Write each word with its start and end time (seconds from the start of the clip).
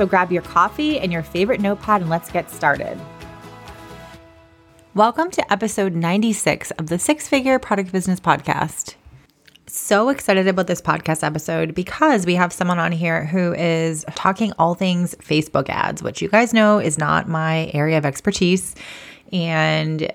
So 0.00 0.06
grab 0.06 0.32
your 0.32 0.40
coffee 0.40 0.98
and 0.98 1.12
your 1.12 1.22
favorite 1.22 1.60
notepad 1.60 2.00
and 2.00 2.08
let's 2.08 2.30
get 2.30 2.50
started. 2.50 2.98
Welcome 4.94 5.30
to 5.32 5.52
episode 5.52 5.94
96 5.94 6.70
of 6.70 6.86
the 6.86 6.98
Six 6.98 7.28
Figure 7.28 7.58
Product 7.58 7.92
Business 7.92 8.18
Podcast. 8.18 8.94
So 9.66 10.08
excited 10.08 10.48
about 10.48 10.68
this 10.68 10.80
podcast 10.80 11.22
episode 11.22 11.74
because 11.74 12.24
we 12.24 12.34
have 12.36 12.50
someone 12.50 12.78
on 12.78 12.92
here 12.92 13.26
who 13.26 13.52
is 13.52 14.06
talking 14.14 14.54
all 14.58 14.74
things 14.74 15.14
Facebook 15.16 15.68
ads, 15.68 16.02
which 16.02 16.22
you 16.22 16.28
guys 16.28 16.54
know 16.54 16.78
is 16.78 16.96
not 16.96 17.28
my 17.28 17.70
area 17.74 17.98
of 17.98 18.06
expertise. 18.06 18.74
And 19.34 20.10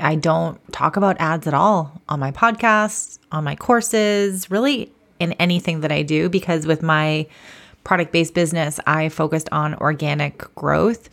I 0.00 0.16
don't 0.16 0.60
talk 0.72 0.96
about 0.96 1.20
ads 1.20 1.46
at 1.46 1.54
all 1.54 2.02
on 2.08 2.18
my 2.18 2.32
podcast, 2.32 3.20
on 3.30 3.44
my 3.44 3.54
courses, 3.54 4.50
really 4.50 4.90
in 5.20 5.34
anything 5.34 5.82
that 5.82 5.92
I 5.92 6.02
do, 6.02 6.28
because 6.28 6.66
with 6.66 6.82
my 6.82 7.28
product 7.84 8.12
based 8.12 8.34
business, 8.34 8.78
I 8.86 9.08
focused 9.08 9.48
on 9.52 9.74
organic 9.76 10.38
growth 10.54 11.08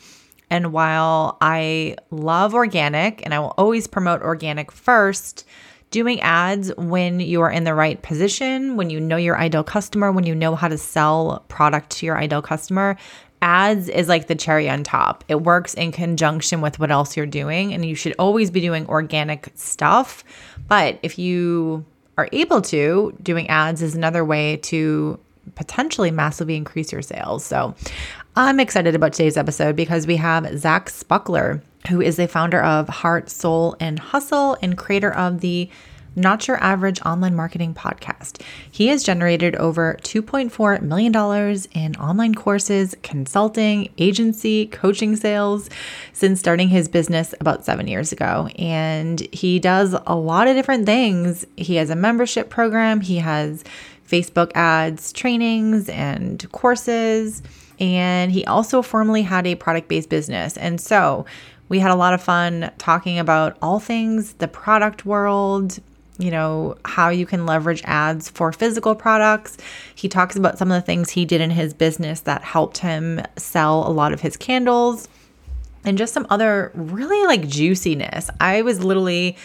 and 0.49 0.71
while 0.71 1.37
I 1.41 1.97
love 2.09 2.53
organic 2.53 3.21
and 3.25 3.33
I 3.33 3.39
will 3.39 3.53
always 3.57 3.87
promote 3.87 4.21
organic 4.21 4.71
first, 4.71 5.45
doing 5.91 6.21
ads 6.21 6.71
when 6.77 7.19
you 7.19 7.41
are 7.41 7.51
in 7.51 7.63
the 7.63 7.73
right 7.73 8.01
position, 8.01 8.77
when 8.77 8.89
you 8.89 8.99
know 8.99 9.17
your 9.17 9.37
ideal 9.37 9.63
customer, 9.63 10.11
when 10.11 10.25
you 10.25 10.35
know 10.35 10.55
how 10.55 10.67
to 10.67 10.77
sell 10.77 11.43
product 11.49 11.89
to 11.91 12.05
your 12.05 12.17
ideal 12.17 12.41
customer, 12.41 12.97
ads 13.41 13.89
is 13.89 14.07
like 14.07 14.27
the 14.27 14.35
cherry 14.35 14.69
on 14.69 14.83
top. 14.83 15.23
It 15.27 15.41
works 15.41 15.73
in 15.73 15.91
conjunction 15.91 16.61
with 16.61 16.79
what 16.79 16.91
else 16.91 17.15
you're 17.15 17.25
doing, 17.25 17.73
and 17.73 17.85
you 17.85 17.95
should 17.95 18.15
always 18.17 18.49
be 18.49 18.61
doing 18.61 18.87
organic 18.87 19.52
stuff. 19.55 20.23
But 20.67 20.99
if 21.03 21.19
you 21.19 21.85
are 22.17 22.29
able 22.31 22.61
to, 22.61 23.15
doing 23.21 23.47
ads 23.47 23.81
is 23.81 23.95
another 23.95 24.25
way 24.25 24.57
to 24.57 25.19
potentially 25.55 26.11
massively 26.11 26.55
increase 26.55 26.91
your 26.91 27.01
sales. 27.01 27.45
So 27.45 27.75
I'm 28.35 28.59
excited 28.59 28.95
about 28.95 29.13
today's 29.13 29.37
episode 29.37 29.75
because 29.75 30.05
we 30.05 30.17
have 30.17 30.57
Zach 30.59 30.89
Spuckler, 30.89 31.61
who 31.89 32.01
is 32.01 32.17
the 32.17 32.27
founder 32.27 32.61
of 32.61 32.87
Heart, 32.89 33.29
Soul, 33.29 33.75
and 33.80 33.99
Hustle 33.99 34.57
and 34.61 34.77
creator 34.77 35.13
of 35.13 35.41
the 35.41 35.69
not 36.17 36.47
Your 36.47 36.57
Average 36.57 36.99
Online 37.05 37.36
Marketing 37.36 37.75
Podcast. 37.75 38.41
He 38.71 38.87
has 38.87 39.03
generated 39.03 39.55
over 39.55 39.97
$2.4 40.02 40.81
million 40.81 41.15
in 41.73 41.95
online 41.97 42.33
courses, 42.33 42.95
consulting, 43.03 43.93
agency, 43.99 44.65
coaching 44.65 45.15
sales 45.15 45.69
since 46.13 46.39
starting 46.39 46.69
his 46.69 46.89
business 46.89 47.36
about 47.39 47.63
seven 47.63 47.87
years 47.87 48.11
ago. 48.11 48.49
And 48.57 49.21
he 49.31 49.59
does 49.59 49.95
a 50.07 50.15
lot 50.15 50.47
of 50.47 50.55
different 50.55 50.87
things. 50.87 51.45
He 51.55 51.75
has 51.75 51.91
a 51.91 51.95
membership 51.95 52.49
program, 52.49 53.02
he 53.02 53.17
has 53.17 53.63
Facebook 54.07 54.51
ads, 54.55 55.11
trainings, 55.11 55.89
and 55.89 56.49
courses. 56.51 57.43
And 57.79 58.31
he 58.31 58.45
also 58.45 58.81
formerly 58.81 59.21
had 59.21 59.45
a 59.45 59.55
product 59.55 59.87
based 59.87 60.09
business. 60.09 60.57
And 60.57 60.81
so 60.81 61.25
we 61.69 61.79
had 61.79 61.91
a 61.91 61.95
lot 61.95 62.13
of 62.13 62.21
fun 62.21 62.71
talking 62.77 63.19
about 63.19 63.57
all 63.61 63.79
things 63.79 64.33
the 64.33 64.47
product 64.47 65.05
world, 65.05 65.79
you 66.17 66.31
know, 66.31 66.75
how 66.85 67.09
you 67.09 67.25
can 67.25 67.45
leverage 67.45 67.81
ads 67.85 68.29
for 68.29 68.51
physical 68.51 68.95
products. 68.95 69.57
He 69.93 70.07
talks 70.07 70.35
about 70.35 70.57
some 70.57 70.71
of 70.71 70.81
the 70.81 70.85
things 70.85 71.11
he 71.11 71.25
did 71.25 71.41
in 71.41 71.51
his 71.51 71.73
business 71.73 72.21
that 72.21 72.43
helped 72.43 72.79
him 72.79 73.21
sell 73.35 73.87
a 73.87 73.91
lot 73.91 74.13
of 74.13 74.21
his 74.21 74.37
candles 74.37 75.09
and 75.83 75.97
just 75.97 76.13
some 76.13 76.27
other 76.29 76.71
really 76.73 77.25
like 77.25 77.47
juiciness. 77.47 78.29
I 78.39 78.61
was 78.61 78.83
literally 78.83 79.37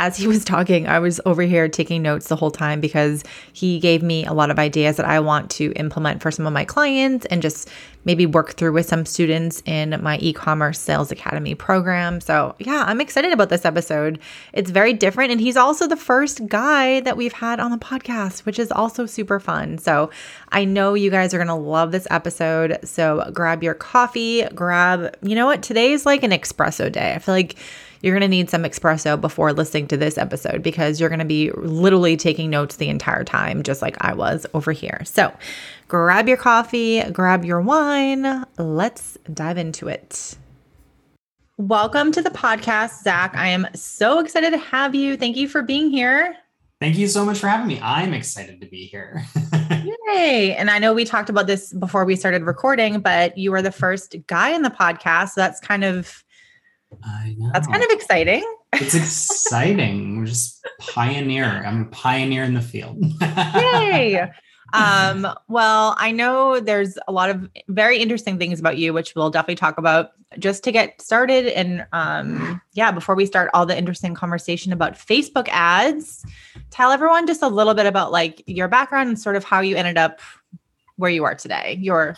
as 0.00 0.16
he 0.16 0.26
was 0.26 0.46
talking, 0.46 0.88
I 0.88 0.98
was 0.98 1.20
over 1.26 1.42
here 1.42 1.68
taking 1.68 2.00
notes 2.00 2.28
the 2.28 2.34
whole 2.34 2.50
time 2.50 2.80
because 2.80 3.22
he 3.52 3.78
gave 3.78 4.02
me 4.02 4.24
a 4.24 4.32
lot 4.32 4.50
of 4.50 4.58
ideas 4.58 4.96
that 4.96 5.04
I 5.04 5.20
want 5.20 5.50
to 5.52 5.72
implement 5.72 6.22
for 6.22 6.30
some 6.30 6.46
of 6.46 6.54
my 6.54 6.64
clients 6.64 7.26
and 7.26 7.42
just 7.42 7.68
maybe 8.06 8.24
work 8.24 8.54
through 8.54 8.72
with 8.72 8.86
some 8.86 9.04
students 9.04 9.62
in 9.66 10.02
my 10.02 10.16
e 10.22 10.32
commerce 10.32 10.78
sales 10.78 11.12
academy 11.12 11.54
program. 11.54 12.22
So, 12.22 12.54
yeah, 12.58 12.84
I'm 12.86 12.98
excited 12.98 13.30
about 13.30 13.50
this 13.50 13.66
episode. 13.66 14.18
It's 14.54 14.70
very 14.70 14.94
different. 14.94 15.32
And 15.32 15.40
he's 15.40 15.58
also 15.58 15.86
the 15.86 15.96
first 15.96 16.46
guy 16.48 17.00
that 17.00 17.18
we've 17.18 17.34
had 17.34 17.60
on 17.60 17.70
the 17.70 17.76
podcast, 17.76 18.46
which 18.46 18.58
is 18.58 18.72
also 18.72 19.04
super 19.04 19.38
fun. 19.38 19.76
So, 19.76 20.08
I 20.48 20.64
know 20.64 20.94
you 20.94 21.10
guys 21.10 21.34
are 21.34 21.38
going 21.38 21.48
to 21.48 21.54
love 21.54 21.92
this 21.92 22.06
episode. 22.10 22.78
So, 22.84 23.30
grab 23.34 23.62
your 23.62 23.74
coffee, 23.74 24.44
grab, 24.54 25.14
you 25.20 25.34
know 25.34 25.44
what? 25.44 25.62
Today 25.62 25.92
is 25.92 26.06
like 26.06 26.22
an 26.22 26.30
espresso 26.30 26.90
day. 26.90 27.12
I 27.12 27.18
feel 27.18 27.34
like 27.34 27.58
you're 28.02 28.14
going 28.14 28.22
to 28.22 28.28
need 28.28 28.48
some 28.48 28.62
espresso 28.62 29.20
before 29.20 29.52
listening 29.52 29.86
to 29.88 29.96
this 29.96 30.16
episode 30.16 30.62
because 30.62 30.98
you're 30.98 31.10
going 31.10 31.18
to 31.18 31.24
be 31.24 31.50
literally 31.52 32.16
taking 32.16 32.48
notes 32.48 32.76
the 32.76 32.88
entire 32.88 33.24
time, 33.24 33.62
just 33.62 33.82
like 33.82 33.96
I 34.00 34.14
was 34.14 34.46
over 34.54 34.72
here. 34.72 35.02
So 35.04 35.32
grab 35.88 36.26
your 36.26 36.38
coffee, 36.38 37.02
grab 37.10 37.44
your 37.44 37.60
wine. 37.60 38.44
Let's 38.56 39.18
dive 39.32 39.58
into 39.58 39.88
it. 39.88 40.36
Welcome 41.58 42.10
to 42.12 42.22
the 42.22 42.30
podcast, 42.30 43.02
Zach. 43.02 43.36
I 43.36 43.48
am 43.48 43.66
so 43.74 44.18
excited 44.18 44.50
to 44.52 44.58
have 44.58 44.94
you. 44.94 45.18
Thank 45.18 45.36
you 45.36 45.46
for 45.46 45.60
being 45.60 45.90
here. 45.90 46.34
Thank 46.80 46.96
you 46.96 47.06
so 47.06 47.26
much 47.26 47.38
for 47.38 47.48
having 47.48 47.66
me. 47.66 47.78
I'm 47.82 48.14
excited 48.14 48.62
to 48.62 48.66
be 48.66 48.86
here. 48.86 49.22
Yay. 50.14 50.56
And 50.56 50.70
I 50.70 50.78
know 50.78 50.94
we 50.94 51.04
talked 51.04 51.28
about 51.28 51.46
this 51.46 51.74
before 51.74 52.06
we 52.06 52.16
started 52.16 52.44
recording, 52.44 53.00
but 53.00 53.36
you 53.36 53.52
are 53.52 53.60
the 53.60 53.70
first 53.70 54.16
guy 54.26 54.48
in 54.48 54.62
the 54.62 54.70
podcast. 54.70 55.32
So 55.32 55.42
that's 55.42 55.60
kind 55.60 55.84
of 55.84 56.24
I 57.04 57.34
know. 57.38 57.50
That's 57.52 57.66
kind 57.66 57.82
of 57.82 57.90
exciting. 57.90 58.44
It's 58.74 58.94
exciting. 58.94 60.18
We're 60.18 60.26
just 60.26 60.64
pioneer. 60.80 61.44
I'm 61.44 61.82
a 61.82 61.86
pioneer 61.86 62.44
in 62.44 62.54
the 62.54 62.60
field. 62.60 62.98
Yay. 63.20 64.30
Um, 64.72 65.26
well, 65.48 65.96
I 65.98 66.12
know 66.12 66.60
there's 66.60 66.96
a 67.08 67.12
lot 67.12 67.30
of 67.30 67.48
very 67.68 67.98
interesting 67.98 68.38
things 68.38 68.60
about 68.60 68.78
you, 68.78 68.92
which 68.92 69.14
we'll 69.14 69.30
definitely 69.30 69.56
talk 69.56 69.78
about 69.78 70.12
just 70.38 70.62
to 70.64 70.72
get 70.72 71.00
started. 71.02 71.46
And 71.48 71.86
um, 71.92 72.60
yeah, 72.74 72.92
before 72.92 73.14
we 73.14 73.26
start 73.26 73.50
all 73.52 73.66
the 73.66 73.76
interesting 73.76 74.14
conversation 74.14 74.72
about 74.72 74.92
Facebook 74.92 75.48
ads, 75.50 76.24
tell 76.70 76.92
everyone 76.92 77.26
just 77.26 77.42
a 77.42 77.48
little 77.48 77.74
bit 77.74 77.86
about 77.86 78.12
like 78.12 78.42
your 78.46 78.68
background 78.68 79.08
and 79.08 79.18
sort 79.18 79.36
of 79.36 79.42
how 79.42 79.60
you 79.60 79.76
ended 79.76 79.98
up 79.98 80.20
where 80.96 81.10
you 81.10 81.24
are 81.24 81.34
today, 81.34 81.76
your 81.80 82.16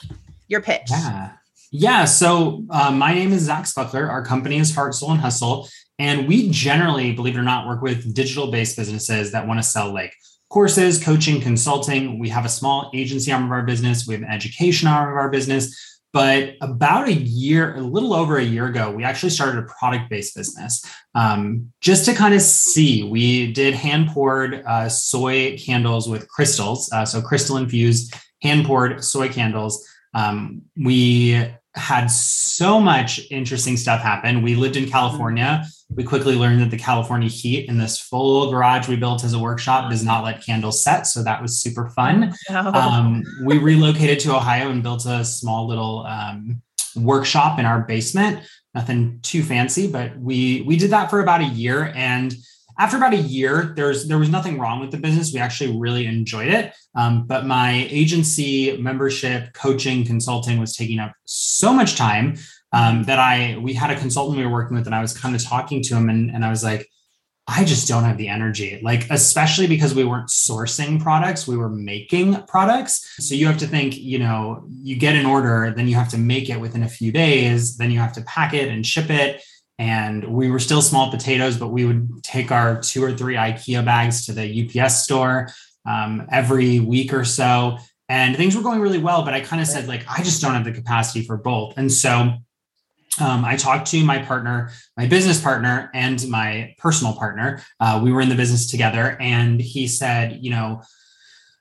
your 0.49 0.61
pitch. 0.61 0.91
Yeah. 0.91 1.33
Yeah. 1.75 2.05
So 2.05 2.67
uh, 2.69 2.93
my 2.93 3.15
name 3.15 3.33
is 3.33 3.45
Zach 3.45 3.65
Spuckler. 3.65 4.07
Our 4.07 4.23
company 4.23 4.59
is 4.59 4.75
Heart, 4.75 4.95
Soul, 4.95 5.13
and 5.13 5.21
Hustle. 5.21 5.71
And 5.99 6.29
we 6.29 6.51
generally, 6.51 7.13
believe 7.13 7.35
it 7.35 7.39
or 7.39 7.43
not, 7.43 7.67
work 7.67 7.81
with 7.81 8.15
digital 8.15 8.51
based 8.51 8.77
businesses 8.77 9.33
that 9.33 9.49
want 9.49 9.59
to 9.59 9.63
sell 9.63 9.91
like 9.91 10.15
courses, 10.51 11.03
coaching, 11.03 11.41
consulting. 11.41 12.19
We 12.19 12.29
have 12.29 12.45
a 12.45 12.51
small 12.51 12.91
agency 12.93 13.33
arm 13.33 13.45
of 13.45 13.53
our 13.53 13.63
business, 13.63 14.07
we 14.07 14.13
have 14.13 14.23
an 14.23 14.29
education 14.29 14.87
arm 14.87 15.13
of 15.13 15.17
our 15.17 15.31
business. 15.31 16.01
But 16.13 16.57
about 16.61 17.09
a 17.09 17.15
year, 17.15 17.75
a 17.75 17.81
little 17.81 18.13
over 18.13 18.37
a 18.37 18.45
year 18.45 18.67
ago, 18.67 18.91
we 18.91 19.03
actually 19.03 19.31
started 19.31 19.65
a 19.65 19.67
product 19.67 20.11
based 20.11 20.37
business 20.37 20.85
um, 21.15 21.73
just 21.81 22.05
to 22.05 22.13
kind 22.13 22.35
of 22.35 22.43
see. 22.43 23.03
We 23.03 23.51
did 23.51 23.73
hand 23.73 24.09
poured 24.09 24.63
uh, 24.67 24.91
soy 24.91 25.57
candles 25.57 26.07
with 26.07 26.29
crystals, 26.29 26.93
uh, 26.93 27.07
so 27.07 27.23
crystal 27.23 27.57
infused 27.57 28.15
hand 28.43 28.67
poured 28.67 29.03
soy 29.03 29.31
candles. 29.31 29.89
Um, 30.13 30.61
we 30.77 31.51
had 31.75 32.07
so 32.07 32.79
much 32.79 33.21
interesting 33.31 33.77
stuff 33.77 34.01
happen. 34.01 34.43
We 34.43 34.55
lived 34.55 34.77
in 34.77 34.89
California. 34.89 35.65
We 35.91 36.05
quickly 36.05 36.35
learned 36.35 36.61
that 36.61 36.71
the 36.71 36.79
California 36.79 37.29
heat 37.29 37.69
in 37.69 37.79
this 37.79 37.99
full 37.99 38.51
garage 38.51 38.89
we 38.89 38.97
built 38.97 39.25
as 39.25 39.33
a 39.33 39.39
workshop 39.39 39.91
does 39.91 40.05
not 40.05 40.23
let 40.23 40.45
candles 40.45 40.83
set. 40.83 41.07
So 41.07 41.23
that 41.23 41.41
was 41.41 41.61
super 41.61 41.89
fun. 41.91 42.35
Oh. 42.51 42.73
Um, 42.73 43.23
we 43.45 43.59
relocated 43.59 44.21
to 44.21 44.37
Ohio 44.37 44.71
and 44.71 44.83
built 44.83 45.07
a 45.07 45.25
small 45.25 45.67
little 45.67 46.05
um, 46.07 46.63
workshop 46.97 47.59
in 47.59 47.65
our 47.65 47.81
basement. 47.81 48.41
nothing 48.75 49.19
too 49.23 49.43
fancy, 49.43 49.91
but 49.91 50.17
we 50.19 50.63
we 50.63 50.77
did 50.77 50.91
that 50.91 51.11
for 51.11 51.21
about 51.21 51.41
a 51.41 51.45
year. 51.45 51.93
And 51.95 52.35
after 52.79 52.97
about 52.97 53.13
a 53.13 53.19
year, 53.19 53.73
there's 53.77 54.07
there 54.09 54.19
was 54.19 54.29
nothing 54.29 54.59
wrong 54.59 54.81
with 54.81 54.91
the 54.91 54.99
business. 54.99 55.33
We 55.33 55.41
actually 55.41 55.79
really 55.79 56.07
enjoyed 56.07 56.49
it. 56.49 56.75
Um, 56.95 57.27
but 57.27 57.47
my 57.47 57.87
agency 57.91 58.77
membership, 58.77 59.53
coaching, 59.53 60.05
consulting 60.05 60.59
was 60.59 60.77
taking 60.77 60.99
up 60.99 61.13
so 61.25 61.73
much 61.73 61.97
time 61.97 62.37
um, 62.73 63.05
that 63.05 63.19
I 63.19 63.59
we 63.61 63.75
had 63.75 63.91
a 63.91 63.99
consultant 63.99 64.39
we 64.39 64.45
were 64.45 64.53
working 64.53 64.77
with, 64.77 64.87
and 64.87 64.95
I 64.95 65.01
was 65.01 65.17
kind 65.17 65.35
of 65.35 65.43
talking 65.43 65.83
to 65.83 65.97
him, 65.97 66.09
and, 66.09 66.31
and 66.31 66.45
I 66.45 66.51
was 66.51 66.65
like, 66.65 66.89
I 67.49 67.65
just 67.65 67.89
don't 67.89 68.05
have 68.05 68.19
the 68.19 68.29
energy. 68.29 68.81
Like, 68.83 69.11
especially 69.11 69.67
because 69.67 69.95
we 69.95 70.05
weren't 70.05 70.29
sourcing 70.29 71.03
products, 71.03 71.47
we 71.47 71.57
were 71.57 71.69
making 71.69 72.35
products. 72.47 73.15
So 73.19 73.35
you 73.35 73.47
have 73.47 73.59
to 73.59 73.67
think, 73.67 73.97
you 73.97 74.19
know, 74.19 74.65
you 74.71 74.97
get 74.97 75.17
an 75.17 75.27
order, 75.27 75.73
then 75.77 75.89
you 75.89 75.97
have 75.97 76.09
to 76.11 76.19
make 76.19 76.49
it 76.51 76.61
within 76.61 76.85
a 76.85 76.89
few 76.89 77.11
days, 77.11 77.77
then 77.77 77.91
you 77.91 77.99
have 77.99 78.13
to 78.15 78.23
pack 78.23 78.55
it 78.55 78.69
and 78.69 78.87
ship 78.87 79.11
it. 79.11 79.43
And 79.79 80.25
we 80.25 80.51
were 80.51 80.59
still 80.59 80.83
small 80.83 81.11
potatoes, 81.11 81.57
but 81.57 81.69
we 81.69 81.85
would 81.85 82.23
take 82.23 82.53
our 82.53 82.81
two 82.81 83.03
or 83.03 83.13
three 83.13 83.35
IKEA 83.35 83.85
bags 83.85 84.27
to 84.27 84.33
the 84.33 84.83
UPS 84.83 85.03
store 85.03 85.49
um, 85.87 86.27
every 86.31 86.81
week 86.81 87.13
or 87.13 87.25
so. 87.25 87.79
And 88.09 88.37
things 88.37 88.55
were 88.55 88.63
going 88.63 88.81
really 88.81 88.99
well, 88.99 89.25
but 89.25 89.33
I 89.33 89.41
kind 89.41 89.63
of 89.63 89.67
said, 89.67 89.89
like, 89.89 90.05
I 90.09 90.23
just 90.23 90.43
don't 90.43 90.55
have 90.55 90.65
the 90.65 90.73
capacity 90.73 91.25
for 91.25 91.37
both. 91.37 91.79
And 91.79 91.91
so 91.91 92.35
um, 93.21 93.45
I 93.45 93.57
talked 93.57 93.87
to 93.89 94.05
my 94.05 94.19
partner, 94.19 94.71
my 94.97 95.07
business 95.07 95.41
partner, 95.41 95.91
and 95.95 96.27
my 96.29 96.75
personal 96.79 97.15
partner. 97.15 97.63
Uh, 97.81 98.01
we 98.03 98.13
were 98.13 98.21
in 98.21 98.29
the 98.29 98.35
business 98.35 98.71
together, 98.71 99.17
and 99.21 99.61
he 99.61 99.87
said, 99.87 100.39
you 100.43 100.51
know, 100.51 100.83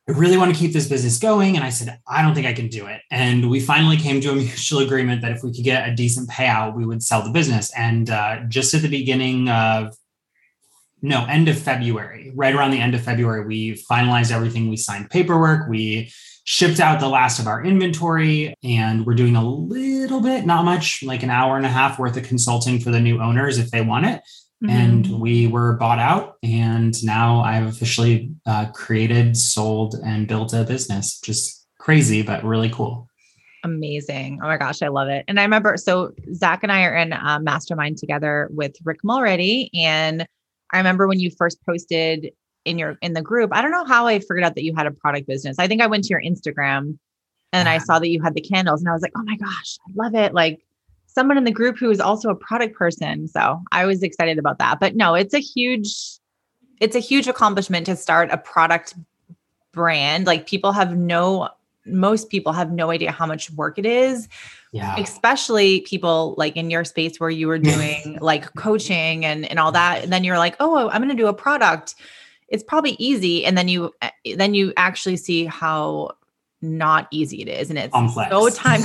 I 0.09 0.13
really 0.13 0.37
want 0.37 0.53
to 0.53 0.59
keep 0.59 0.73
this 0.73 0.87
business 0.87 1.19
going. 1.19 1.55
And 1.55 1.63
I 1.63 1.69
said, 1.69 1.99
I 2.07 2.21
don't 2.21 2.33
think 2.33 2.47
I 2.47 2.53
can 2.53 2.67
do 2.67 2.87
it. 2.87 3.01
And 3.11 3.49
we 3.49 3.59
finally 3.59 3.97
came 3.97 4.19
to 4.21 4.31
a 4.31 4.35
mutual 4.35 4.79
agreement 4.79 5.21
that 5.21 5.31
if 5.31 5.43
we 5.43 5.53
could 5.53 5.63
get 5.63 5.87
a 5.87 5.95
decent 5.95 6.29
payout, 6.29 6.75
we 6.75 6.85
would 6.85 7.03
sell 7.03 7.23
the 7.23 7.29
business. 7.29 7.71
And 7.75 8.09
uh, 8.09 8.41
just 8.47 8.73
at 8.73 8.81
the 8.81 8.89
beginning 8.89 9.47
of 9.47 9.95
no, 11.03 11.25
end 11.25 11.47
of 11.47 11.57
February, 11.57 12.31
right 12.35 12.53
around 12.53 12.71
the 12.71 12.79
end 12.79 12.93
of 12.93 13.01
February, 13.01 13.45
we 13.45 13.73
finalized 13.89 14.31
everything. 14.31 14.69
We 14.69 14.77
signed 14.77 15.09
paperwork. 15.09 15.67
We 15.67 16.11
shipped 16.43 16.79
out 16.79 16.99
the 16.99 17.07
last 17.07 17.39
of 17.39 17.47
our 17.47 17.63
inventory 17.63 18.53
and 18.63 19.05
we're 19.05 19.15
doing 19.15 19.35
a 19.35 19.43
little 19.43 20.21
bit, 20.21 20.45
not 20.45 20.65
much, 20.65 21.03
like 21.03 21.23
an 21.23 21.29
hour 21.29 21.57
and 21.57 21.65
a 21.65 21.69
half 21.69 21.99
worth 21.99 22.17
of 22.17 22.23
consulting 22.23 22.79
for 22.79 22.91
the 22.91 22.99
new 22.99 23.21
owners 23.21 23.57
if 23.57 23.71
they 23.71 23.81
want 23.81 24.05
it. 24.05 24.21
Mm-hmm. 24.63 24.69
And 24.69 25.19
we 25.19 25.47
were 25.47 25.73
bought 25.73 25.99
out. 25.99 26.37
And 26.43 27.03
now 27.03 27.41
I've 27.41 27.67
officially 27.67 28.31
uh, 28.45 28.67
created, 28.73 29.35
sold, 29.35 29.95
and 30.05 30.27
built 30.27 30.53
a 30.53 30.63
business. 30.63 31.19
Just 31.19 31.65
crazy, 31.79 32.21
but 32.21 32.43
really 32.43 32.69
cool. 32.69 33.07
Amazing. 33.63 34.39
Oh 34.41 34.47
my 34.47 34.57
gosh, 34.57 34.81
I 34.81 34.87
love 34.87 35.07
it. 35.07 35.25
And 35.27 35.39
I 35.39 35.43
remember, 35.43 35.77
so 35.77 36.13
Zach 36.33 36.63
and 36.63 36.71
I 36.71 36.83
are 36.83 36.95
in 36.95 37.13
a 37.13 37.39
mastermind 37.39 37.97
together 37.97 38.49
with 38.51 38.75
Rick 38.83 38.99
Mulready. 39.03 39.69
And 39.73 40.25
I 40.71 40.77
remember 40.77 41.07
when 41.07 41.19
you 41.19 41.31
first 41.31 41.63
posted 41.65 42.31
in 42.65 42.77
your 42.77 42.97
in 43.01 43.13
the 43.13 43.21
group. 43.21 43.51
I 43.53 43.61
don't 43.61 43.71
know 43.71 43.85
how 43.85 44.07
I 44.07 44.19
figured 44.19 44.43
out 44.43 44.55
that 44.55 44.63
you 44.63 44.75
had 44.75 44.87
a 44.87 44.91
product 44.91 45.27
business. 45.27 45.57
I 45.59 45.67
think 45.67 45.81
I 45.81 45.87
went 45.87 46.03
to 46.05 46.09
your 46.09 46.21
Instagram 46.21 46.97
and 47.53 47.67
I 47.67 47.79
saw 47.79 47.99
that 47.99 48.07
you 48.07 48.21
had 48.21 48.33
the 48.33 48.41
candles 48.41 48.81
and 48.81 48.89
I 48.89 48.93
was 48.93 49.01
like, 49.01 49.11
"Oh 49.17 49.23
my 49.23 49.35
gosh, 49.35 49.77
I 49.87 49.91
love 49.95 50.15
it." 50.15 50.33
Like 50.33 50.61
someone 51.13 51.37
in 51.37 51.43
the 51.43 51.51
group 51.51 51.77
who 51.77 51.89
is 51.89 51.99
also 51.99 52.29
a 52.29 52.35
product 52.35 52.75
person. 52.75 53.27
So, 53.27 53.61
I 53.71 53.85
was 53.85 54.03
excited 54.03 54.37
about 54.37 54.57
that. 54.59 54.79
But 54.79 54.95
no, 54.95 55.15
it's 55.15 55.33
a 55.33 55.39
huge 55.39 55.93
it's 56.79 56.95
a 56.95 56.99
huge 56.99 57.27
accomplishment 57.27 57.85
to 57.85 57.95
start 57.95 58.29
a 58.31 58.37
product 58.37 58.95
brand. 59.71 60.25
Like 60.25 60.47
people 60.47 60.71
have 60.71 60.97
no 60.97 61.49
most 61.85 62.29
people 62.29 62.53
have 62.53 62.71
no 62.71 62.91
idea 62.91 63.11
how 63.11 63.25
much 63.25 63.49
work 63.51 63.79
it 63.79 63.85
is. 63.85 64.27
Yeah. 64.71 64.95
Especially 64.97 65.81
people 65.81 66.35
like 66.37 66.55
in 66.55 66.69
your 66.69 66.83
space 66.85 67.19
where 67.19 67.29
you 67.29 67.47
were 67.47 67.59
doing 67.59 68.17
like 68.21 68.53
coaching 68.55 69.25
and 69.25 69.45
and 69.45 69.59
all 69.59 69.71
that 69.71 70.03
and 70.03 70.13
then 70.13 70.23
you're 70.23 70.37
like, 70.37 70.55
"Oh, 70.59 70.89
I'm 70.89 71.01
going 71.01 71.15
to 71.15 71.21
do 71.21 71.27
a 71.27 71.33
product." 71.33 71.95
it's 72.51 72.63
probably 72.63 72.97
easy 72.99 73.43
and 73.45 73.57
then 73.57 73.67
you 73.67 73.91
eh, 74.01 74.35
then 74.35 74.53
you 74.53 74.73
actually 74.77 75.17
see 75.17 75.45
how 75.45 76.11
not 76.61 77.07
easy 77.11 77.41
it 77.41 77.47
is 77.47 77.69
and 77.69 77.79
it's 77.79 77.93
Complex. 77.93 78.31
so 78.31 78.49
time 78.49 78.81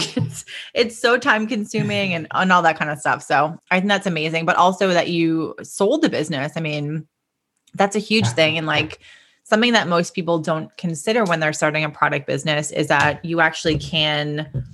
it's 0.74 0.98
so 0.98 1.18
time 1.18 1.46
consuming 1.46 2.14
and, 2.14 2.26
and 2.32 2.52
all 2.52 2.62
that 2.62 2.78
kind 2.78 2.90
of 2.90 2.98
stuff 2.98 3.22
so 3.22 3.58
i 3.70 3.78
think 3.78 3.88
that's 3.88 4.06
amazing 4.06 4.44
but 4.46 4.56
also 4.56 4.88
that 4.88 5.08
you 5.08 5.54
sold 5.62 6.02
the 6.02 6.08
business 6.08 6.52
i 6.56 6.60
mean 6.60 7.06
that's 7.74 7.96
a 7.96 8.00
huge 8.00 8.26
thing 8.28 8.56
and 8.56 8.66
like 8.66 9.00
something 9.44 9.72
that 9.72 9.88
most 9.88 10.14
people 10.14 10.38
don't 10.38 10.74
consider 10.76 11.24
when 11.24 11.40
they're 11.40 11.52
starting 11.52 11.84
a 11.84 11.90
product 11.90 12.26
business 12.26 12.70
is 12.70 12.88
that 12.88 13.24
you 13.24 13.40
actually 13.40 13.78
can 13.78 14.64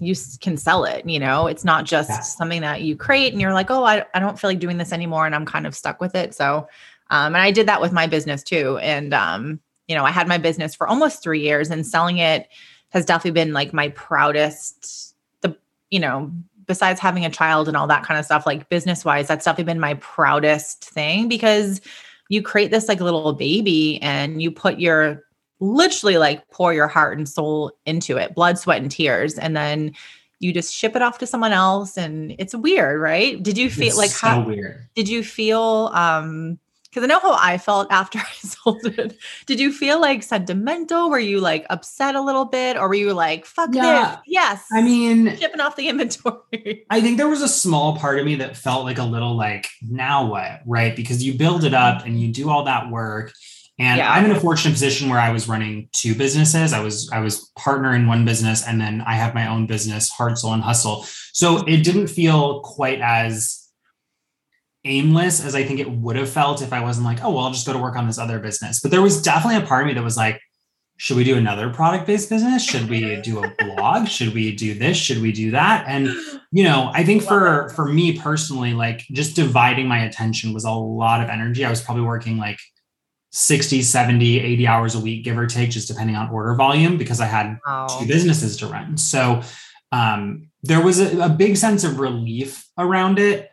you 0.00 0.14
can 0.40 0.56
sell 0.56 0.84
it 0.84 1.08
you 1.08 1.18
know 1.18 1.46
it's 1.46 1.64
not 1.64 1.84
just 1.84 2.10
yeah. 2.10 2.20
something 2.20 2.60
that 2.60 2.82
you 2.82 2.96
create 2.96 3.32
and 3.32 3.40
you're 3.40 3.54
like 3.54 3.70
oh 3.70 3.84
I, 3.84 4.04
I 4.14 4.18
don't 4.18 4.38
feel 4.38 4.50
like 4.50 4.58
doing 4.58 4.78
this 4.78 4.92
anymore 4.92 5.26
and 5.26 5.34
i'm 5.34 5.46
kind 5.46 5.66
of 5.66 5.76
stuck 5.76 6.00
with 6.00 6.16
it 6.16 6.34
so 6.34 6.66
um, 7.12 7.34
and 7.34 7.42
I 7.42 7.50
did 7.50 7.68
that 7.68 7.82
with 7.82 7.92
my 7.92 8.06
business 8.06 8.42
too. 8.42 8.78
And, 8.78 9.12
um, 9.12 9.60
you 9.88 9.94
know, 9.94 10.04
I 10.04 10.10
had 10.10 10.28
my 10.28 10.38
business 10.38 10.74
for 10.74 10.86
almost 10.86 11.22
three 11.22 11.40
years 11.40 11.70
and 11.70 11.86
selling 11.86 12.18
it 12.18 12.48
has 12.90 13.04
definitely 13.04 13.32
been 13.32 13.52
like 13.52 13.72
my 13.72 13.88
proudest, 13.90 15.14
the, 15.40 15.56
you 15.90 15.98
know, 15.98 16.30
besides 16.66 17.00
having 17.00 17.24
a 17.24 17.30
child 17.30 17.68
and 17.68 17.76
all 17.76 17.86
that 17.86 18.04
kind 18.04 18.18
of 18.18 18.24
stuff, 18.24 18.46
like 18.46 18.68
business 18.68 19.04
wise, 19.04 19.28
that's 19.28 19.44
definitely 19.44 19.72
been 19.72 19.80
my 19.80 19.94
proudest 19.94 20.84
thing 20.84 21.28
because 21.28 21.80
you 22.28 22.42
create 22.42 22.70
this 22.70 22.88
like 22.88 23.00
little 23.00 23.32
baby 23.32 24.00
and 24.02 24.40
you 24.40 24.50
put 24.50 24.78
your 24.78 25.22
literally 25.60 26.18
like 26.18 26.48
pour 26.50 26.72
your 26.74 26.88
heart 26.88 27.18
and 27.18 27.28
soul 27.28 27.72
into 27.86 28.16
it, 28.16 28.34
blood, 28.34 28.58
sweat, 28.58 28.80
and 28.80 28.90
tears. 28.90 29.38
And 29.38 29.56
then 29.56 29.92
you 30.38 30.52
just 30.52 30.74
ship 30.74 30.96
it 30.96 31.02
off 31.02 31.18
to 31.18 31.26
someone 31.26 31.52
else 31.52 31.96
and 31.96 32.34
it's 32.38 32.54
weird, 32.54 33.00
right? 33.00 33.40
Did 33.42 33.56
you 33.56 33.70
feel 33.70 33.88
it's 33.88 33.96
like 33.96 34.10
so 34.10 34.26
how 34.26 34.46
weird. 34.46 34.88
did 34.94 35.08
you 35.08 35.22
feel 35.22 35.90
um 35.94 36.58
because 36.92 37.04
I 37.04 37.06
know 37.06 37.20
how 37.20 37.32
I 37.32 37.56
felt 37.56 37.90
after 37.90 38.18
I 38.18 38.46
sold 38.46 38.84
it. 38.84 39.16
Did 39.46 39.58
you 39.58 39.72
feel 39.72 40.00
like 40.00 40.22
sentimental? 40.22 41.08
Were 41.08 41.18
you 41.18 41.40
like 41.40 41.64
upset 41.70 42.14
a 42.14 42.20
little 42.20 42.44
bit, 42.44 42.76
or 42.76 42.88
were 42.88 42.94
you 42.94 43.14
like, 43.14 43.46
"Fuck 43.46 43.70
yeah, 43.72 44.10
this"? 44.10 44.18
Yes. 44.26 44.64
I 44.72 44.82
mean, 44.82 45.36
shipping 45.36 45.60
off 45.60 45.76
the 45.76 45.88
inventory. 45.88 46.84
I 46.90 47.00
think 47.00 47.16
there 47.16 47.28
was 47.28 47.42
a 47.42 47.48
small 47.48 47.96
part 47.96 48.18
of 48.18 48.26
me 48.26 48.34
that 48.36 48.56
felt 48.56 48.84
like 48.84 48.98
a 48.98 49.04
little 49.04 49.34
like, 49.36 49.68
"Now 49.80 50.26
what?" 50.26 50.60
Right? 50.66 50.94
Because 50.94 51.24
you 51.24 51.34
build 51.34 51.64
it 51.64 51.74
up 51.74 52.04
and 52.04 52.20
you 52.20 52.28
do 52.28 52.50
all 52.50 52.64
that 52.64 52.90
work. 52.90 53.32
And 53.78 53.98
yeah. 53.98 54.12
I'm 54.12 54.26
in 54.26 54.30
a 54.30 54.38
fortunate 54.38 54.72
position 54.72 55.08
where 55.08 55.18
I 55.18 55.30
was 55.30 55.48
running 55.48 55.88
two 55.92 56.14
businesses. 56.14 56.74
I 56.74 56.80
was 56.80 57.10
I 57.10 57.20
was 57.20 57.50
partner 57.56 57.94
in 57.94 58.06
one 58.06 58.26
business, 58.26 58.66
and 58.66 58.80
then 58.80 59.00
I 59.00 59.14
have 59.14 59.34
my 59.34 59.48
own 59.48 59.66
business, 59.66 60.10
Heart, 60.10 60.38
Soul, 60.38 60.52
and 60.52 60.62
Hustle. 60.62 61.06
So 61.32 61.64
it 61.66 61.82
didn't 61.82 62.08
feel 62.08 62.60
quite 62.60 63.00
as 63.00 63.61
aimless 64.84 65.44
as 65.44 65.54
I 65.54 65.64
think 65.64 65.80
it 65.80 65.90
would 65.90 66.16
have 66.16 66.28
felt 66.28 66.62
if 66.62 66.72
I 66.72 66.80
wasn't 66.82 67.06
like, 67.06 67.22
oh, 67.22 67.30
well, 67.30 67.44
I'll 67.44 67.52
just 67.52 67.66
go 67.66 67.72
to 67.72 67.78
work 67.78 67.96
on 67.96 68.06
this 68.06 68.18
other 68.18 68.38
business. 68.38 68.80
But 68.80 68.90
there 68.90 69.02
was 69.02 69.22
definitely 69.22 69.62
a 69.62 69.66
part 69.66 69.82
of 69.82 69.88
me 69.88 69.94
that 69.94 70.02
was 70.02 70.16
like, 70.16 70.40
should 70.96 71.16
we 71.16 71.24
do 71.24 71.36
another 71.36 71.70
product 71.70 72.06
based 72.06 72.30
business? 72.30 72.64
Should 72.64 72.88
we 72.88 73.16
do 73.22 73.42
a 73.42 73.52
blog? 73.58 74.08
Should 74.08 74.34
we 74.34 74.54
do 74.54 74.74
this? 74.74 74.96
Should 74.96 75.20
we 75.20 75.32
do 75.32 75.50
that? 75.52 75.84
And 75.88 76.08
you 76.52 76.64
know, 76.64 76.90
I 76.94 77.04
think 77.04 77.22
for 77.22 77.70
for 77.70 77.86
me 77.86 78.18
personally, 78.18 78.72
like 78.72 79.00
just 79.12 79.34
dividing 79.34 79.88
my 79.88 80.04
attention 80.04 80.52
was 80.52 80.64
a 80.64 80.70
lot 80.70 81.22
of 81.22 81.28
energy. 81.28 81.64
I 81.64 81.70
was 81.70 81.80
probably 81.80 82.04
working 82.04 82.36
like 82.36 82.60
60, 83.30 83.82
70, 83.82 84.40
80 84.40 84.66
hours 84.66 84.94
a 84.94 85.00
week, 85.00 85.24
give 85.24 85.38
or 85.38 85.46
take, 85.46 85.70
just 85.70 85.88
depending 85.88 86.16
on 86.16 86.28
order 86.30 86.54
volume, 86.54 86.98
because 86.98 87.20
I 87.20 87.26
had 87.26 87.58
wow. 87.66 87.86
two 87.86 88.06
businesses 88.06 88.58
to 88.58 88.66
run. 88.66 88.98
So 88.98 89.42
um, 89.90 90.50
there 90.62 90.82
was 90.82 91.00
a, 91.00 91.18
a 91.18 91.28
big 91.30 91.56
sense 91.56 91.82
of 91.82 91.98
relief 91.98 92.68
around 92.76 93.18
it 93.18 93.51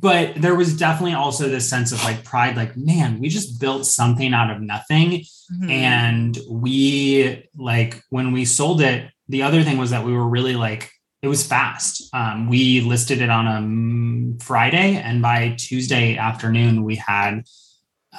but 0.00 0.34
there 0.36 0.54
was 0.54 0.76
definitely 0.76 1.14
also 1.14 1.48
this 1.48 1.68
sense 1.68 1.92
of 1.92 2.02
like 2.04 2.24
pride 2.24 2.56
like 2.56 2.76
man 2.76 3.20
we 3.20 3.28
just 3.28 3.60
built 3.60 3.86
something 3.86 4.32
out 4.32 4.50
of 4.50 4.60
nothing. 4.60 5.24
Mm-hmm. 5.52 5.70
and 5.70 6.38
we 6.48 7.48
like 7.56 8.00
when 8.10 8.30
we 8.30 8.44
sold 8.44 8.80
it 8.80 9.10
the 9.28 9.42
other 9.42 9.62
thing 9.62 9.78
was 9.78 9.90
that 9.90 10.04
we 10.04 10.12
were 10.12 10.28
really 10.28 10.54
like 10.54 10.92
it 11.22 11.28
was 11.28 11.46
fast. 11.46 12.08
Um, 12.14 12.48
we 12.48 12.80
listed 12.80 13.20
it 13.20 13.30
on 13.30 13.46
a 13.46 14.42
friday 14.44 14.96
and 14.96 15.20
by 15.20 15.54
tuesday 15.58 16.16
afternoon 16.16 16.82
we 16.82 16.96
had 16.96 17.42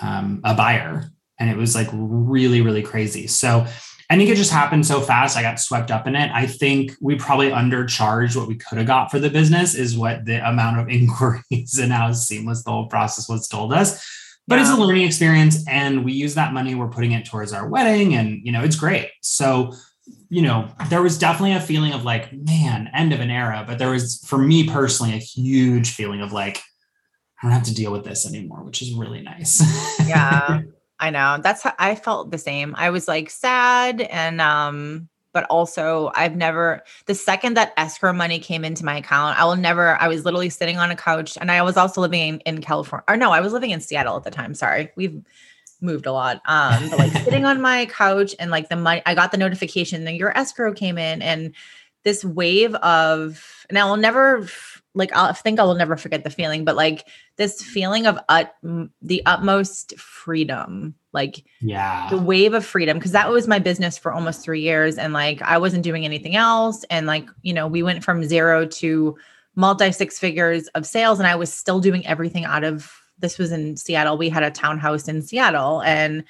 um, 0.01 0.41
a 0.43 0.53
buyer. 0.53 1.09
And 1.39 1.49
it 1.49 1.57
was 1.57 1.73
like 1.73 1.89
really 1.91 2.61
really 2.61 2.83
crazy. 2.83 3.27
So 3.27 3.65
I 4.11 4.17
think 4.17 4.29
it 4.29 4.35
just 4.35 4.51
happened 4.51 4.85
so 4.85 4.99
fast. 4.99 5.37
I 5.37 5.41
got 5.41 5.57
swept 5.57 5.89
up 5.89 6.05
in 6.05 6.17
it. 6.17 6.29
I 6.33 6.45
think 6.45 6.97
we 6.99 7.15
probably 7.15 7.49
undercharged 7.49 8.35
what 8.35 8.45
we 8.45 8.55
could 8.55 8.77
have 8.77 8.85
got 8.85 9.09
for 9.09 9.19
the 9.19 9.29
business, 9.29 9.73
is 9.73 9.97
what 9.97 10.25
the 10.25 10.45
amount 10.45 10.81
of 10.81 10.89
inquiries 10.89 11.79
and 11.79 11.93
how 11.93 12.11
seamless 12.11 12.61
the 12.63 12.71
whole 12.71 12.87
process 12.87 13.29
was 13.29 13.47
told 13.47 13.71
us. 13.71 14.05
But 14.49 14.55
yeah. 14.55 14.63
it's 14.63 14.71
a 14.71 14.75
learning 14.75 15.03
experience, 15.03 15.65
and 15.65 16.03
we 16.03 16.11
use 16.11 16.35
that 16.35 16.51
money. 16.51 16.75
We're 16.75 16.89
putting 16.89 17.13
it 17.13 17.23
towards 17.23 17.53
our 17.53 17.69
wedding, 17.69 18.15
and 18.15 18.45
you 18.45 18.51
know, 18.51 18.65
it's 18.65 18.75
great. 18.75 19.11
So, 19.21 19.71
you 20.27 20.41
know, 20.41 20.67
there 20.89 21.01
was 21.01 21.17
definitely 21.17 21.53
a 21.53 21.61
feeling 21.61 21.93
of 21.93 22.03
like, 22.03 22.33
man, 22.33 22.89
end 22.93 23.13
of 23.13 23.21
an 23.21 23.31
era. 23.31 23.63
But 23.65 23.77
there 23.77 23.91
was, 23.91 24.21
for 24.27 24.37
me 24.37 24.67
personally, 24.67 25.13
a 25.13 25.19
huge 25.19 25.91
feeling 25.91 26.19
of 26.19 26.33
like, 26.33 26.57
I 27.41 27.47
don't 27.47 27.53
have 27.53 27.63
to 27.63 27.73
deal 27.73 27.93
with 27.93 28.03
this 28.03 28.27
anymore, 28.27 28.61
which 28.63 28.81
is 28.81 28.91
really 28.93 29.21
nice. 29.21 29.63
yeah. 30.05 30.63
I 31.01 31.09
know. 31.09 31.39
That's 31.41 31.63
how 31.63 31.73
I 31.79 31.95
felt 31.95 32.29
the 32.29 32.37
same. 32.37 32.75
I 32.77 32.91
was 32.91 33.07
like 33.07 33.29
sad 33.29 34.01
and 34.01 34.39
um 34.39 35.09
but 35.33 35.45
also 35.45 36.11
I've 36.13 36.35
never 36.35 36.83
the 37.07 37.15
second 37.15 37.57
that 37.57 37.73
escrow 37.75 38.13
money 38.13 38.37
came 38.39 38.63
into 38.63 38.85
my 38.85 38.97
account, 38.97 39.39
I 39.39 39.45
will 39.45 39.55
never 39.55 39.99
I 39.99 40.07
was 40.07 40.23
literally 40.23 40.49
sitting 40.49 40.77
on 40.77 40.91
a 40.91 40.95
couch 40.95 41.37
and 41.41 41.51
I 41.51 41.63
was 41.63 41.75
also 41.75 42.01
living 42.01 42.21
in, 42.21 42.39
in 42.41 42.61
California. 42.61 43.03
Or 43.07 43.17
no, 43.17 43.31
I 43.31 43.41
was 43.41 43.51
living 43.51 43.71
in 43.71 43.81
Seattle 43.81 44.15
at 44.15 44.23
the 44.23 44.31
time. 44.31 44.53
Sorry. 44.53 44.91
We've 44.95 45.21
moved 45.81 46.05
a 46.05 46.11
lot. 46.11 46.41
Um, 46.45 46.89
but 46.89 46.99
like 46.99 47.11
sitting 47.23 47.45
on 47.45 47.59
my 47.69 47.87
couch 47.87 48.35
and 48.39 48.51
like 48.51 48.69
the 48.69 48.75
money 48.75 49.01
I 49.07 49.15
got 49.15 49.31
the 49.31 49.37
notification 49.37 50.03
that 50.03 50.13
your 50.13 50.37
escrow 50.37 50.71
came 50.71 50.99
in 50.99 51.23
and 51.23 51.55
this 52.03 52.25
wave 52.25 52.75
of 52.75 53.65
and 53.69 53.77
I 53.77 53.85
will 53.85 53.97
never 53.97 54.47
like 54.93 55.13
I'll 55.13 55.33
think 55.33 55.59
I 55.59 55.63
will 55.63 55.75
never 55.75 55.95
forget 55.95 56.23
the 56.23 56.29
feeling, 56.29 56.65
but 56.65 56.75
like 56.75 57.07
this 57.37 57.61
feeling 57.61 58.07
of 58.07 58.19
ut, 58.27 58.53
the 59.01 59.21
utmost 59.25 59.97
freedom, 59.97 60.95
like 61.13 61.45
yeah, 61.61 62.09
the 62.09 62.17
wave 62.17 62.53
of 62.53 62.65
freedom. 62.65 62.99
Cause 62.99 63.11
that 63.11 63.29
was 63.29 63.47
my 63.47 63.59
business 63.59 63.97
for 63.97 64.11
almost 64.11 64.43
three 64.43 64.61
years. 64.61 64.97
And 64.97 65.13
like 65.13 65.41
I 65.41 65.57
wasn't 65.57 65.83
doing 65.83 66.03
anything 66.03 66.35
else. 66.35 66.83
And 66.89 67.07
like, 67.07 67.29
you 67.41 67.53
know, 67.53 67.67
we 67.67 67.83
went 67.83 68.03
from 68.03 68.23
zero 68.23 68.65
to 68.65 69.17
multi 69.55 69.91
six 69.91 70.19
figures 70.19 70.67
of 70.69 70.85
sales. 70.85 71.19
And 71.19 71.27
I 71.27 71.35
was 71.35 71.53
still 71.53 71.79
doing 71.79 72.05
everything 72.05 72.45
out 72.45 72.63
of 72.63 72.91
this 73.19 73.37
was 73.37 73.51
in 73.51 73.77
Seattle. 73.77 74.17
We 74.17 74.29
had 74.29 74.43
a 74.43 74.51
townhouse 74.51 75.07
in 75.07 75.21
Seattle 75.21 75.81
and 75.83 76.23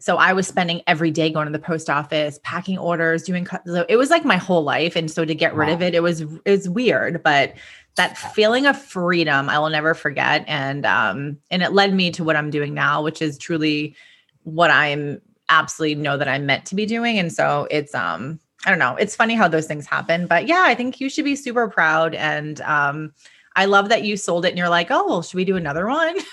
so 0.00 0.16
I 0.16 0.32
was 0.32 0.46
spending 0.46 0.82
every 0.86 1.10
day 1.10 1.30
going 1.30 1.46
to 1.46 1.52
the 1.52 1.58
post 1.58 1.90
office, 1.90 2.38
packing 2.44 2.78
orders, 2.78 3.24
doing 3.24 3.46
so 3.66 3.84
it 3.88 3.96
was 3.96 4.10
like 4.10 4.24
my 4.24 4.36
whole 4.36 4.62
life. 4.62 4.94
And 4.94 5.10
so 5.10 5.24
to 5.24 5.34
get 5.34 5.54
rid 5.54 5.68
wow. 5.68 5.74
of 5.74 5.82
it, 5.82 5.94
it 5.94 6.02
was 6.02 6.20
it 6.20 6.42
was 6.44 6.68
weird, 6.68 7.22
but 7.22 7.54
that 7.96 8.16
feeling 8.16 8.66
of 8.66 8.80
freedom 8.80 9.48
I 9.48 9.58
will 9.58 9.70
never 9.70 9.94
forget. 9.94 10.44
And 10.46 10.86
um, 10.86 11.38
and 11.50 11.62
it 11.62 11.72
led 11.72 11.92
me 11.94 12.12
to 12.12 12.22
what 12.22 12.36
I'm 12.36 12.50
doing 12.50 12.74
now, 12.74 13.02
which 13.02 13.20
is 13.20 13.36
truly 13.36 13.96
what 14.44 14.70
I'm 14.70 15.20
absolutely 15.48 15.96
know 15.96 16.16
that 16.16 16.28
I'm 16.28 16.46
meant 16.46 16.64
to 16.66 16.76
be 16.76 16.86
doing. 16.86 17.18
And 17.18 17.32
so 17.32 17.66
it's 17.70 17.92
um, 17.92 18.38
I 18.64 18.70
don't 18.70 18.78
know, 18.78 18.94
it's 18.94 19.16
funny 19.16 19.34
how 19.34 19.48
those 19.48 19.66
things 19.66 19.86
happen. 19.86 20.28
But 20.28 20.46
yeah, 20.46 20.62
I 20.64 20.76
think 20.76 21.00
you 21.00 21.10
should 21.10 21.24
be 21.24 21.34
super 21.34 21.68
proud. 21.68 22.14
And 22.14 22.60
um, 22.60 23.12
I 23.56 23.64
love 23.64 23.88
that 23.88 24.04
you 24.04 24.16
sold 24.16 24.44
it 24.44 24.50
and 24.50 24.58
you're 24.58 24.68
like, 24.68 24.92
oh 24.92 25.04
well, 25.08 25.22
should 25.22 25.36
we 25.36 25.44
do 25.44 25.56
another 25.56 25.88
one? 25.88 26.16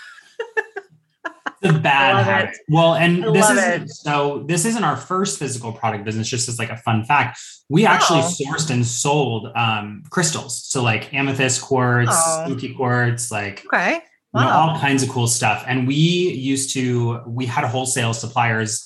the 1.74 1.80
bad 1.80 2.24
habit. 2.24 2.56
It. 2.56 2.62
Well, 2.70 2.96
and 2.96 3.26
I 3.26 3.32
this 3.32 3.50
is 3.50 4.00
so 4.00 4.44
this 4.48 4.66
isn't 4.66 4.84
our 4.84 4.98
first 4.98 5.40
physical 5.40 5.72
product 5.72 6.06
business, 6.06 6.28
just 6.28 6.48
as 6.50 6.60
like 6.60 6.70
a 6.70 6.78
fun 6.78 7.04
fact. 7.04 7.40
We 7.70 7.86
actually 7.86 8.22
oh. 8.22 8.32
sourced 8.40 8.70
and 8.70 8.86
sold 8.86 9.52
um, 9.56 10.04
crystals. 10.10 10.64
So 10.66 10.84
like 10.84 11.14
amethyst 11.14 11.62
quartz, 11.62 12.12
oh. 12.14 12.46
spooky 12.46 12.74
quartz, 12.74 13.32
like 13.32 13.66
okay. 13.66 14.02
Wow. 14.34 14.42
You 14.42 14.48
know, 14.48 14.54
all 14.54 14.80
kinds 14.80 15.02
of 15.02 15.10
cool 15.10 15.28
stuff. 15.28 15.64
And 15.66 15.88
we 15.88 15.96
used 15.96 16.74
to, 16.74 17.22
we 17.26 17.46
had 17.46 17.64
wholesale 17.64 18.14
suppliers 18.14 18.86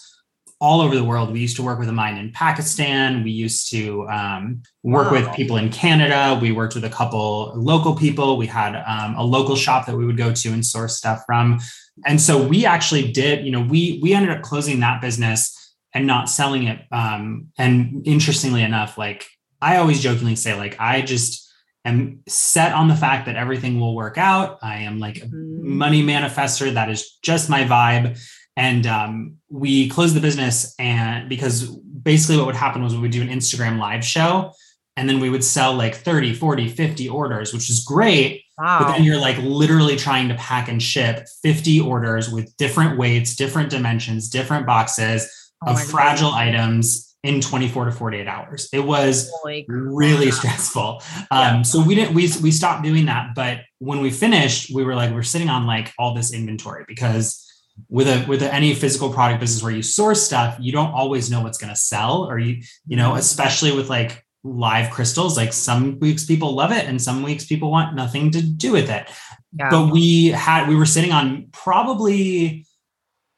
all 0.62 0.82
over 0.82 0.96
the 0.96 1.04
world. 1.04 1.32
We 1.32 1.40
used 1.40 1.56
to 1.56 1.64
work 1.64 1.80
with 1.80 1.90
a 1.90 1.94
mine 1.94 2.18
in 2.18 2.32
Pakistan. 2.34 3.24
We 3.24 3.32
used 3.32 3.72
to 3.72 4.08
um, 4.10 4.62
work 4.84 5.12
wow. 5.12 5.22
with 5.22 5.36
people 5.36 5.58
in 5.58 5.72
Canada. 5.72 6.38
We 6.40 6.52
worked 6.52 6.76
with 6.76 6.84
a 6.84 6.90
couple 6.90 7.54
local 7.56 7.96
people. 7.96 8.38
We 8.38 8.46
had 8.46 8.76
um, 8.76 9.16
a 9.16 9.24
local 9.24 9.56
shop 9.56 9.86
that 9.88 9.96
we 9.98 10.06
would 10.06 10.18
go 10.18 10.34
to 10.34 10.50
and 10.50 10.64
source 10.64 10.98
stuff 10.98 11.24
from 11.26 11.60
and 12.06 12.20
so 12.20 12.42
we 12.42 12.66
actually 12.66 13.12
did 13.12 13.46
you 13.46 13.52
know 13.52 13.62
we 13.62 14.00
we 14.02 14.14
ended 14.14 14.32
up 14.32 14.42
closing 14.42 14.80
that 14.80 15.02
business 15.02 15.76
and 15.94 16.06
not 16.06 16.30
selling 16.30 16.68
it 16.68 16.80
um 16.92 17.48
and 17.58 18.08
interestingly 18.08 18.62
enough 18.62 18.98
like 18.98 19.28
i 19.62 19.78
always 19.78 20.02
jokingly 20.02 20.36
say 20.36 20.56
like 20.56 20.76
i 20.80 21.02
just 21.02 21.50
am 21.86 22.22
set 22.28 22.74
on 22.74 22.88
the 22.88 22.96
fact 22.96 23.26
that 23.26 23.36
everything 23.36 23.80
will 23.80 23.96
work 23.96 24.18
out. 24.18 24.60
I 24.62 24.80
am 24.80 25.00
like 25.00 25.18
a 25.18 25.22
mm-hmm. 25.22 25.78
money 25.78 26.04
manifester. 26.04 26.74
That 26.74 26.90
is 26.90 27.18
just 27.24 27.50
my 27.50 27.64
vibe. 27.64 28.20
And 28.56 28.86
um, 28.86 29.38
we 29.50 29.90
closed 29.90 30.16
the 30.16 30.22
business 30.22 30.76
and 30.78 31.30
because 31.30 31.64
basically 32.04 32.38
what 32.38 32.46
would 32.46 32.56
happen 32.56 32.84
was 32.84 32.94
we 32.94 33.02
would 33.02 33.12
do 33.12 33.22
an 33.22 33.28
instagram 33.30 33.78
live 33.78 34.04
show 34.04 34.54
and 35.00 35.10
then 35.10 35.20
we 35.20 35.30
would 35.30 35.44
sell 35.44 35.74
like 35.74 35.96
30 35.96 36.34
40 36.34 36.70
50 36.70 37.10
orders 37.10 37.54
which 37.54 37.70
is 37.70 37.84
great 37.84 38.44
Wow. 38.60 38.80
But 38.80 38.92
then 38.92 39.04
you're 39.06 39.20
like 39.20 39.38
literally 39.38 39.96
trying 39.96 40.28
to 40.28 40.36
pack 40.36 40.68
and 40.68 40.84
ship 40.84 41.26
50 41.44 41.80
orders 41.80 42.30
with 42.30 42.56
different 42.58 42.98
weights, 42.98 43.36
different 43.36 43.70
dimensions, 43.70 44.30
different 44.30 44.66
boxes 44.66 45.52
oh 45.66 45.72
of 45.72 45.82
fragile 45.82 46.32
God. 46.32 46.40
items 46.40 47.16
in 47.24 47.40
24 47.40 47.86
to 47.86 47.92
48 47.92 48.28
hours. 48.28 48.70
It 48.74 48.82
was 48.82 49.32
Holy 49.34 49.66
really 49.68 50.26
God. 50.26 50.34
stressful. 50.34 51.04
Yeah. 51.32 51.52
Um, 51.52 51.64
so 51.64 51.82
we 51.82 51.96
didn't 51.96 52.14
we 52.14 52.30
we 52.42 52.52
stopped 52.52 52.84
doing 52.84 53.06
that. 53.06 53.30
But 53.34 53.62
when 53.80 54.02
we 54.02 54.12
finished, 54.12 54.74
we 54.74 54.84
were 54.84 54.96
like, 54.96 55.14
we're 55.14 55.24
sitting 55.24 55.50
on 55.50 55.66
like 55.66 55.94
all 55.98 56.14
this 56.14 56.34
inventory 56.34 56.84
because 56.86 57.46
with 57.88 58.08
a 58.08 58.26
with 58.28 58.42
a, 58.42 58.54
any 58.54 58.74
physical 58.74 59.12
product 59.12 59.40
business 59.40 59.64
where 59.64 59.72
you 59.72 59.82
source 59.82 60.22
stuff, 60.22 60.58
you 60.60 60.74
don't 60.74 60.92
always 60.92 61.32
know 61.32 61.42
what's 61.42 61.58
going 61.58 61.74
to 61.74 61.80
sell, 61.80 62.26
or 62.30 62.38
you 62.38 62.62
you 62.88 62.98
know, 62.98 63.12
mm-hmm. 63.12 63.20
especially 63.20 63.72
with 63.72 63.90
like 63.90 64.26
live 64.44 64.92
crystals. 64.92 65.38
Like 65.38 65.54
some 65.54 66.00
weeks 66.00 66.26
people 66.26 66.56
love 66.56 66.72
it 66.72 66.86
and 66.86 67.02
some 67.02 67.24
weeks 67.24 67.46
people 67.46 67.72
want 67.72 67.96
nothing 67.96 68.32
to 68.32 68.42
do 68.42 68.72
with 68.72 68.90
it. 68.90 69.10
Yeah. 69.58 69.70
But 69.70 69.92
we 69.92 70.28
had, 70.28 70.68
we 70.68 70.76
were 70.76 70.86
sitting 70.86 71.12
on 71.12 71.48
probably 71.52 72.66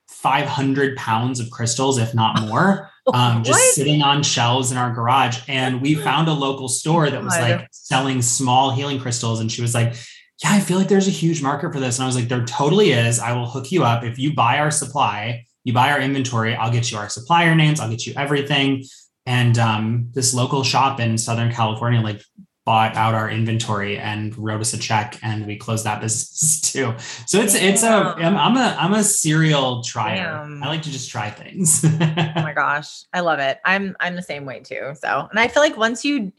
500 0.10 0.98
pounds 0.98 1.40
of 1.40 1.50
crystals, 1.50 1.98
if 1.98 2.14
not 2.14 2.42
more, 2.42 2.90
um, 3.14 3.44
just 3.44 3.74
sitting 3.74 4.02
on 4.02 4.22
shelves 4.22 4.72
in 4.72 4.78
our 4.78 4.94
garage. 4.94 5.40
And 5.48 5.82
we 5.82 5.96
found 5.96 6.28
a 6.28 6.34
local 6.34 6.68
store 6.68 7.10
that 7.10 7.24
was 7.24 7.38
like 7.38 7.68
selling 7.72 8.22
small 8.22 8.72
healing 8.72 9.00
crystals. 9.00 9.40
And 9.40 9.52
she 9.52 9.62
was 9.62 9.74
like, 9.74 9.96
yeah, 10.44 10.52
I 10.52 10.60
feel 10.60 10.78
like 10.78 10.88
there's 10.88 11.08
a 11.08 11.12
huge 11.12 11.42
market 11.42 11.74
for 11.74 11.80
this. 11.80 11.98
And 11.98 12.04
I 12.04 12.08
was 12.08 12.16
like, 12.16 12.28
there 12.28 12.46
totally 12.46 12.92
is. 12.92 13.20
I 13.20 13.34
will 13.34 13.48
hook 13.48 13.72
you 13.72 13.84
up. 13.84 14.04
If 14.04 14.20
you 14.20 14.34
buy 14.34 14.60
our 14.60 14.72
supply, 14.72 15.46
you 15.64 15.74
buy 15.74 15.92
our 15.92 16.00
inventory, 16.00 16.56
I'll 16.56 16.72
get 16.72 16.92
you 16.92 16.98
our 16.98 17.10
supplier 17.10 17.54
names, 17.56 17.80
I'll 17.80 17.90
get 17.90 18.06
you 18.08 18.14
everything 18.18 18.84
and 19.26 19.58
um, 19.60 20.08
this 20.14 20.34
local 20.34 20.64
shop 20.64 21.00
in 21.00 21.18
southern 21.18 21.52
california 21.52 22.02
like 22.02 22.22
bought 22.66 22.96
out 22.96 23.16
our 23.16 23.30
inventory 23.30 23.98
and 23.98 24.38
wrote 24.38 24.62
us 24.62 24.74
a 24.74 24.78
check 24.78 25.18
and 25.24 25.48
we 25.48 25.58
closed 25.58 25.84
that 25.84 26.00
business 26.02 26.62
too. 26.62 26.94
So 27.26 27.40
it's 27.40 27.56
it's 27.56 27.84
a 27.84 27.88
i'm, 27.88 28.38
I'm 28.38 28.56
a 28.56 28.76
i'm 28.80 28.94
a 28.94 29.04
serial 29.04 29.84
trier. 29.84 30.16
Damn. 30.16 30.64
i 30.64 30.68
like 30.68 30.84
to 30.84 30.92
just 30.92 31.10
try 31.10 31.30
things. 31.30 31.84
Oh 31.84 32.42
my 32.42 32.54
gosh. 32.56 33.04
I 33.14 33.22
love 33.22 33.40
it. 33.40 33.60
I'm 33.66 33.96
i'm 34.00 34.16
the 34.16 34.22
same 34.22 34.46
way 34.46 34.60
too 34.60 34.94
so. 34.94 35.28
And 35.30 35.40
i 35.40 35.48
feel 35.48 35.64
like 35.64 35.78
once 35.78 36.06
you 36.06 36.32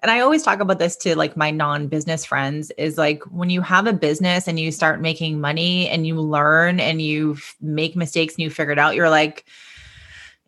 and 0.00 0.12
I 0.12 0.20
always 0.20 0.44
talk 0.44 0.60
about 0.60 0.78
this 0.78 0.94
to 0.98 1.16
like 1.16 1.36
my 1.36 1.50
non-business 1.50 2.24
friends 2.24 2.70
is 2.78 2.96
like 2.96 3.20
when 3.32 3.50
you 3.50 3.60
have 3.62 3.88
a 3.88 3.92
business 3.92 4.46
and 4.46 4.58
you 4.60 4.70
start 4.70 5.00
making 5.00 5.40
money 5.40 5.88
and 5.88 6.06
you 6.06 6.20
learn 6.20 6.78
and 6.78 7.02
you 7.02 7.36
make 7.60 7.96
mistakes 7.96 8.34
and 8.34 8.44
you 8.44 8.48
figure 8.48 8.72
it 8.72 8.78
out, 8.78 8.94
you're 8.94 9.10
like, 9.10 9.44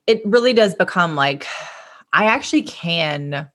it 0.06 0.24
really 0.24 0.52
does 0.52 0.76
become 0.76 1.16
like 1.16 1.48
I 2.12 2.26
actually 2.26 2.62
can 2.62 3.48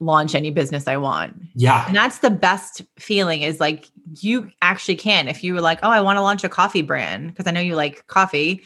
launch 0.00 0.34
any 0.34 0.50
business 0.50 0.86
I 0.86 0.96
want. 0.96 1.34
Yeah. 1.54 1.86
And 1.86 1.96
that's 1.96 2.18
the 2.18 2.30
best 2.30 2.82
feeling 2.98 3.42
is 3.42 3.60
like 3.60 3.88
you 4.20 4.50
actually 4.60 4.96
can. 4.96 5.28
If 5.28 5.42
you 5.42 5.54
were 5.54 5.60
like, 5.60 5.78
oh, 5.82 5.90
I 5.90 6.00
want 6.00 6.16
to 6.16 6.22
launch 6.22 6.44
a 6.44 6.48
coffee 6.48 6.82
brand 6.82 7.28
because 7.28 7.46
I 7.46 7.50
know 7.52 7.60
you 7.60 7.74
like 7.74 8.06
coffee, 8.06 8.62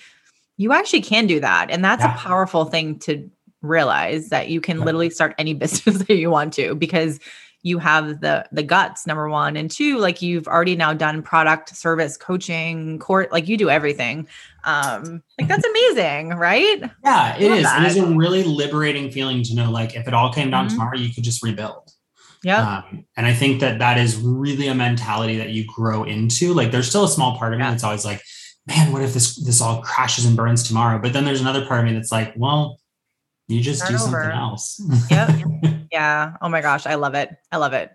you 0.57 0.73
actually 0.73 1.03
can 1.03 1.27
do 1.27 1.41
that. 1.41 1.71
And 1.71 1.85
that's 1.85 2.03
yeah. 2.03 2.15
a 2.15 2.19
powerful 2.19 2.65
thing 2.65 2.99
to 3.01 3.31
realize 3.63 4.29
that 4.29 4.49
you 4.49 4.61
can 4.61 4.79
yeah. 4.79 4.85
literally 4.85 5.11
start 5.11 5.35
any 5.39 5.55
business 5.55 5.99
that 5.99 6.17
you 6.17 6.31
want 6.31 6.53
to 6.55 6.75
because 6.75 7.21
you 7.63 7.79
have 7.79 8.21
the 8.21 8.47
the 8.53 8.63
guts 8.63 9.07
number 9.07 9.29
one. 9.29 9.57
And 9.57 9.71
two 9.71 9.99
like 9.99 10.23
you've 10.23 10.47
already 10.47 10.77
now 10.77 10.93
done 10.93 11.23
product 11.23 11.77
service 11.77 12.17
coaching 12.17 12.99
court 12.99 13.33
like 13.33 13.49
you 13.49 13.57
do 13.57 13.69
everything. 13.71 14.29
Um 14.65 15.23
like 15.39 15.49
that's 15.49 15.67
amazing 15.67 16.31
right? 16.31 16.83
Yeah 17.05 17.37
it 17.37 17.51
is. 17.51 17.63
That. 17.65 17.83
it 17.83 17.87
is 17.89 17.97
a 17.97 18.07
really 18.07 18.45
liberating 18.45 19.11
feeling 19.11 19.43
to 19.45 19.55
know 19.55 19.71
like 19.71 19.97
if 19.97 20.07
it 20.07 20.15
all 20.15 20.33
came 20.33 20.51
down 20.51 20.67
mm-hmm. 20.67 20.77
tomorrow 20.77 20.97
you 20.97 21.13
could 21.13 21.25
just 21.25 21.43
rebuild. 21.43 21.91
Yeah 22.45 22.83
um, 22.85 23.05
and 23.17 23.27
i 23.27 23.35
think 23.35 23.59
that 23.59 23.81
that 23.81 23.99
is 23.99 24.17
really 24.17 24.69
a 24.69 24.75
mentality 24.75 25.39
that 25.39 25.51
you 25.51 25.65
grow 25.67 26.05
into. 26.05 26.55
Like 26.55 26.71
there's 26.71 26.89
still 26.89 27.05
a 27.05 27.09
small 27.09 27.37
part 27.37 27.53
of 27.53 27.59
me 27.59 27.65
that's 27.65 27.85
always 27.85 28.05
like 28.05 28.23
man 28.67 28.93
what 28.93 29.03
if 29.03 29.15
this 29.15 29.35
this 29.45 29.61
all 29.61 29.83
crashes 29.83 30.25
and 30.25 30.37
burns 30.37 30.63
tomorrow? 30.63 31.01
But 31.01 31.13
then 31.13 31.25
there's 31.25 31.41
another 31.41 31.67
part 31.67 31.81
of 31.81 31.87
me 31.87 31.95
that's 31.95 32.13
like 32.13 32.35
well 32.37 32.79
you 33.49 33.61
just 33.61 33.81
Start 33.81 33.99
do 33.99 34.05
over. 34.05 34.23
something 34.23 34.39
else. 34.39 34.81
Yep. 35.11 35.31
Yeah. 35.91 36.35
Oh 36.43 36.51
my 36.51 36.61
gosh 36.61 36.87
i 36.87 36.97
love 36.97 37.15
it. 37.15 37.35
I 37.51 37.57
love 37.57 37.73
it. 37.73 37.91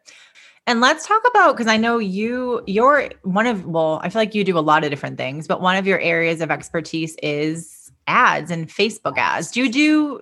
And 0.65 0.81
let's 0.81 1.05
talk 1.07 1.21
about 1.29 1.53
because 1.55 1.67
I 1.67 1.77
know 1.77 1.99
you 1.99 2.63
you're 2.65 3.11
one 3.21 3.45
of 3.45 3.65
well, 3.67 3.99
I 4.01 4.09
feel 4.09 4.19
like 4.19 4.33
you 4.33 4.43
do 4.43 4.57
a 4.57 4.61
lot 4.61 4.83
of 4.83 4.89
different 4.89 5.15
things, 5.17 5.47
but 5.47 5.61
one 5.61 5.75
of 5.77 5.85
your 5.85 5.99
areas 5.99 6.41
of 6.41 6.49
expertise 6.49 7.15
is 7.21 7.91
ads 8.07 8.49
and 8.49 8.67
Facebook 8.67 9.15
ads. 9.17 9.51
Do 9.51 9.61
you 9.61 9.69
do 9.71 10.21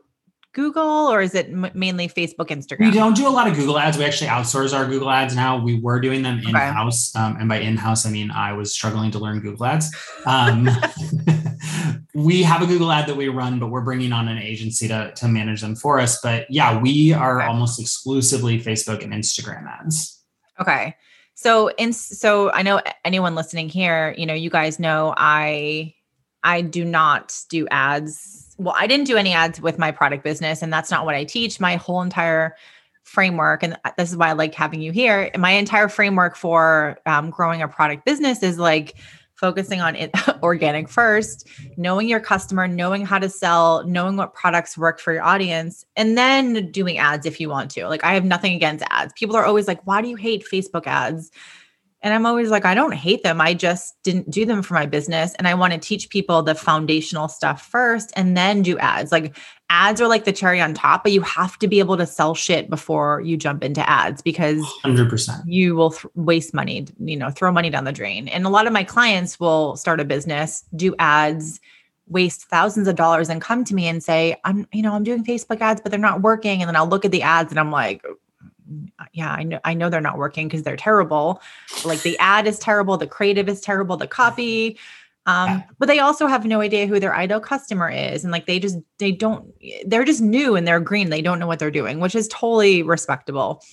Google 0.54 1.08
or 1.08 1.22
is 1.22 1.34
it 1.34 1.48
m- 1.48 1.72
mainly 1.74 2.08
Facebook, 2.08 2.48
Instagram? 2.48 2.86
We 2.86 2.92
don't 2.92 3.16
do 3.16 3.28
a 3.28 3.30
lot 3.30 3.48
of 3.48 3.56
Google 3.56 3.80
ads. 3.80 3.98
We 3.98 4.04
actually 4.04 4.28
outsource 4.28 4.78
our 4.78 4.86
Google 4.86 5.10
ads 5.10 5.36
now. 5.36 5.58
We 5.58 5.80
were 5.80 6.00
doing 6.00 6.22
them 6.22 6.40
in 6.40 6.54
house. 6.54 7.16
Okay. 7.16 7.24
Um, 7.24 7.38
and 7.40 7.50
by 7.50 7.58
in 7.58 7.78
house, 7.78 8.06
I 8.06 8.12
mean 8.12 8.32
I 8.32 8.54
was 8.54 8.74
struggling 8.74 9.12
to 9.12 9.20
learn 9.20 9.40
Google 9.40 9.66
ads. 9.66 9.94
Um, 10.26 10.70
we 12.14 12.44
have 12.44 12.62
a 12.62 12.66
Google 12.66 12.92
ad 12.92 13.08
that 13.08 13.16
we 13.16 13.30
run, 13.30 13.60
but 13.60 13.68
we're 13.68 13.82
bringing 13.82 14.12
on 14.12 14.28
an 14.28 14.38
agency 14.38 14.88
to, 14.88 15.14
to 15.16 15.28
manage 15.28 15.62
them 15.62 15.76
for 15.76 16.00
us. 16.00 16.20
But 16.22 16.48
yeah, 16.50 16.80
we 16.80 17.14
are 17.14 17.40
okay. 17.40 17.48
almost 17.48 17.80
exclusively 17.80 18.60
Facebook 18.60 19.04
and 19.04 19.14
Instagram 19.14 19.68
ads. 19.68 20.22
Okay. 20.60 20.96
So 21.34 21.70
in 21.78 21.94
so 21.94 22.52
I 22.52 22.62
know 22.62 22.82
anyone 23.06 23.36
listening 23.36 23.70
here, 23.70 24.14
you 24.18 24.26
know, 24.26 24.34
you 24.34 24.50
guys 24.50 24.80
know 24.80 25.14
I 25.18 25.96
I 26.44 26.62
do 26.62 26.86
not 26.86 27.36
do 27.50 27.68
ads 27.70 28.41
well, 28.62 28.76
I 28.78 28.86
didn't 28.86 29.08
do 29.08 29.18
any 29.18 29.34
ads 29.34 29.60
with 29.60 29.80
my 29.80 29.92
product 29.92 30.24
business, 30.24 30.62
and 30.62 30.72
that's 30.72 30.92
not 30.92 31.06
what 31.06 31.16
I 31.16 31.24
teach. 31.24 31.60
My 31.60 31.78
whole 31.78 32.02
entire 32.02 32.56
framework, 33.04 33.64
and 33.64 33.78
this 33.98 34.12
is 34.12 34.18
why 34.18 34.30
I 34.30 34.34
like 34.34 34.54
having 34.54 34.82
you 34.82 34.92
here. 34.92 35.32
My 35.38 35.52
entire 35.52 35.90
framework 35.90 36.36
for 36.36 37.00
um, 37.08 37.32
growing 37.32 37.62
a 37.62 37.68
product 37.68 38.06
business 38.06 38.44
is 38.44 38.60
like 38.60 38.96
focusing 39.34 39.82
on 39.82 39.96
it, 39.96 40.12
organic 40.44 40.88
first, 40.88 41.48
knowing 41.76 42.08
your 42.08 42.20
customer, 42.20 42.68
knowing 42.68 43.04
how 43.04 43.18
to 43.18 43.28
sell, 43.28 43.84
knowing 43.88 44.16
what 44.16 44.36
products 44.36 44.78
work 44.78 45.00
for 45.00 45.12
your 45.12 45.24
audience, 45.24 45.84
and 45.96 46.16
then 46.16 46.72
doing 46.72 47.00
ads 47.00 47.26
if 47.26 47.40
you 47.40 47.50
want 47.50 47.72
to. 47.72 47.88
Like, 47.88 48.04
I 48.04 48.14
have 48.14 48.26
nothing 48.26 48.54
against 48.54 48.86
ads. 48.92 49.12
People 49.14 49.36
are 49.36 49.46
always 49.46 49.68
like, 49.68 49.86
why 49.88 50.04
do 50.04 50.08
you 50.08 50.16
hate 50.16 50.46
Facebook 50.46 50.86
ads? 50.86 51.32
And 52.04 52.14
I'm 52.14 52.26
always 52.26 52.50
like, 52.50 52.66
I 52.66 52.74
don't 52.74 52.94
hate 52.94 53.22
them. 53.22 53.40
I 53.40 53.54
just 53.54 53.96
didn't 54.04 54.30
do 54.32 54.46
them 54.46 54.64
for 54.64 54.74
my 54.74 54.88
business. 54.88 55.36
And 55.36 55.48
I 55.48 55.54
want 55.54 55.74
to 55.74 55.80
teach 55.80 56.10
people 56.10 56.42
the 56.42 56.56
foundational 56.56 57.28
stuff 57.28 57.66
first 57.66 58.12
and 58.16 58.36
then 58.36 58.64
do 58.64 58.78
ads. 58.80 59.12
Like 59.12 59.38
ads 59.70 60.02
are 60.02 60.08
like 60.08 60.26
the 60.26 60.32
cherry 60.32 60.60
on 60.60 60.74
top, 60.74 61.04
but 61.04 61.12
you 61.12 61.22
have 61.22 61.60
to 61.60 61.68
be 61.68 61.78
able 61.80 61.98
to 61.98 62.08
sell 62.08 62.34
shit 62.34 62.70
before 62.70 63.22
you 63.22 63.38
jump 63.38 63.64
into 63.64 63.88
ads 63.88 64.22
because 64.22 64.62
100% 64.84 65.44
you 65.46 65.76
will 65.76 65.92
th- 65.92 66.06
waste 66.16 66.54
money, 66.54 66.88
you 67.00 67.16
know, 67.16 67.30
throw 67.30 67.52
money 67.52 67.70
down 67.70 67.84
the 67.84 67.92
drain. 67.92 68.28
And 68.28 68.46
a 68.46 68.50
lot 68.50 68.66
of 68.66 68.74
my 68.74 68.84
clients 68.84 69.40
will 69.40 69.76
start 69.76 70.00
a 70.00 70.06
business, 70.06 70.66
do 70.76 70.96
ads, 70.98 71.60
waste 72.08 72.44
thousands 72.50 72.88
of 72.88 72.96
dollars 72.96 73.30
and 73.30 73.42
come 73.42 73.64
to 73.64 73.76
me 73.76 73.88
and 73.88 74.04
say, 74.04 74.36
I'm, 74.44 74.68
you 74.74 74.82
know, 74.82 74.94
I'm 74.94 75.04
doing 75.04 75.24
Facebook 75.24 75.62
ads, 75.62 75.80
but 75.82 75.92
they're 75.92 76.00
not 76.00 76.22
working. 76.22 76.62
And 76.62 76.68
then 76.68 76.76
I'll 76.76 76.90
look 76.90 77.06
at 77.06 77.12
the 77.12 77.22
ads 77.22 77.52
and 77.52 77.60
I'm 77.60 77.72
like, 77.72 78.04
yeah, 79.14 79.32
I 79.32 79.44
know 79.44 79.60
I 79.64 79.74
know 79.74 79.90
they're 79.90 80.02
not 80.02 80.18
working 80.18 80.48
because 80.48 80.64
they're 80.64 80.78
terrible. 80.78 81.42
Like 81.86 82.02
the 82.02 82.18
ad 82.20 82.48
is 82.48 82.60
terrible, 82.60 82.98
the 82.98 83.08
creative 83.08 83.50
is 83.50 83.62
terrible, 83.62 83.98
the 83.98 84.08
copy. 84.08 84.78
Um, 85.28 85.50
yeah. 85.50 85.62
but 85.78 85.88
they 85.88 86.00
also 86.00 86.26
have 86.26 86.46
no 86.46 86.62
idea 86.62 86.88
who 86.88 87.00
their 87.00 87.16
ideal 87.16 87.40
customer 87.40 87.90
is. 87.90 88.24
And 88.24 88.32
like 88.32 88.48
they 88.48 88.60
just 88.60 88.80
they 88.98 89.12
don't 89.12 89.54
they're 89.86 90.04
just 90.04 90.22
new 90.22 90.56
and 90.56 90.68
they're 90.68 90.80
green. 90.80 91.10
They 91.10 91.22
don't 91.22 91.40
know 91.40 91.48
what 91.48 91.60
they're 91.60 91.72
doing, 91.72 92.00
which 92.00 92.16
is 92.16 92.28
totally 92.28 92.82
respectable. 92.84 93.64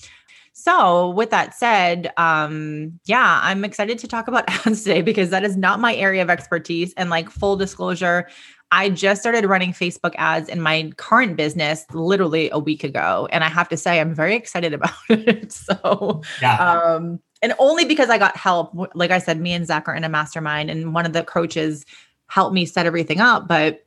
So, 0.53 1.11
with 1.11 1.29
that 1.29 1.53
said, 1.53 2.11
um, 2.17 2.99
yeah, 3.05 3.39
I'm 3.41 3.63
excited 3.63 3.97
to 3.99 4.07
talk 4.09 4.27
about 4.27 4.43
ads 4.67 4.83
today 4.83 5.01
because 5.01 5.29
that 5.29 5.45
is 5.45 5.55
not 5.55 5.79
my 5.79 5.95
area 5.95 6.21
of 6.21 6.29
expertise. 6.29 6.93
And 6.97 7.09
like 7.09 7.29
full 7.29 7.55
disclosure, 7.55 8.27
I 8.71 8.89
just 8.89 9.21
started 9.21 9.45
running 9.45 9.73
Facebook 9.73 10.13
ads 10.17 10.47
in 10.47 10.61
my 10.61 10.91
current 10.97 11.35
business 11.35 11.85
literally 11.91 12.49
a 12.51 12.59
week 12.59 12.83
ago. 12.83 13.27
And 13.31 13.43
I 13.43 13.47
have 13.47 13.67
to 13.69 13.77
say, 13.77 13.99
I'm 13.99 14.13
very 14.13 14.35
excited 14.35 14.73
about 14.73 14.93
it. 15.09 15.51
So, 15.51 16.21
yeah. 16.41 16.57
Um, 16.57 17.19
and 17.41 17.53
only 17.57 17.85
because 17.85 18.09
I 18.09 18.17
got 18.17 18.35
help. 18.35 18.71
Like 18.93 19.11
I 19.11 19.17
said, 19.17 19.39
me 19.39 19.53
and 19.53 19.65
Zach 19.65 19.87
are 19.87 19.95
in 19.95 20.03
a 20.03 20.09
mastermind, 20.09 20.69
and 20.69 20.93
one 20.93 21.05
of 21.05 21.13
the 21.13 21.23
coaches 21.23 21.85
helped 22.27 22.53
me 22.53 22.65
set 22.65 22.85
everything 22.85 23.19
up. 23.21 23.47
But 23.47 23.85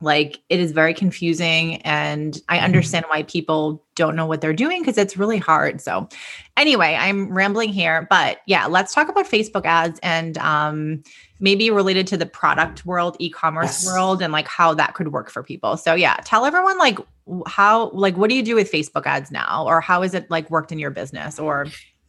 like 0.00 0.38
it 0.48 0.60
is 0.60 0.72
very 0.72 0.94
confusing 0.94 1.76
and 1.82 2.40
i 2.48 2.56
mm-hmm. 2.56 2.64
understand 2.64 3.04
why 3.08 3.22
people 3.24 3.84
don't 3.94 4.14
know 4.14 4.26
what 4.26 4.40
they're 4.40 4.52
doing 4.52 4.80
because 4.80 4.96
it's 4.96 5.16
really 5.16 5.38
hard. 5.38 5.80
So 5.80 6.08
anyway 6.56 6.96
i'm 6.98 7.32
rambling 7.32 7.72
here 7.72 8.06
but 8.10 8.38
yeah 8.46 8.66
let's 8.66 8.94
talk 8.94 9.08
about 9.08 9.26
facebook 9.26 9.64
ads 9.64 9.98
and 10.02 10.38
um, 10.38 11.02
maybe 11.40 11.70
related 11.70 12.06
to 12.08 12.16
the 12.16 12.26
product 12.26 12.84
world 12.84 13.16
e-commerce 13.18 13.84
yes. 13.84 13.86
world 13.86 14.22
and 14.22 14.32
like 14.32 14.48
how 14.48 14.74
that 14.74 14.94
could 14.94 15.12
work 15.12 15.30
for 15.30 15.42
people. 15.42 15.76
So 15.76 15.94
yeah 15.94 16.16
tell 16.24 16.44
everyone 16.44 16.78
like 16.78 16.98
how 17.46 17.90
like 17.90 18.16
what 18.16 18.30
do 18.30 18.36
you 18.36 18.42
do 18.42 18.54
with 18.54 18.70
facebook 18.70 19.06
ads 19.06 19.30
now? 19.30 19.64
Or 19.66 19.80
how 19.80 20.02
is 20.02 20.14
it 20.14 20.30
like 20.30 20.50
worked 20.50 20.72
in 20.72 20.78
your 20.78 20.90
business? 20.90 21.38
Or 21.38 21.66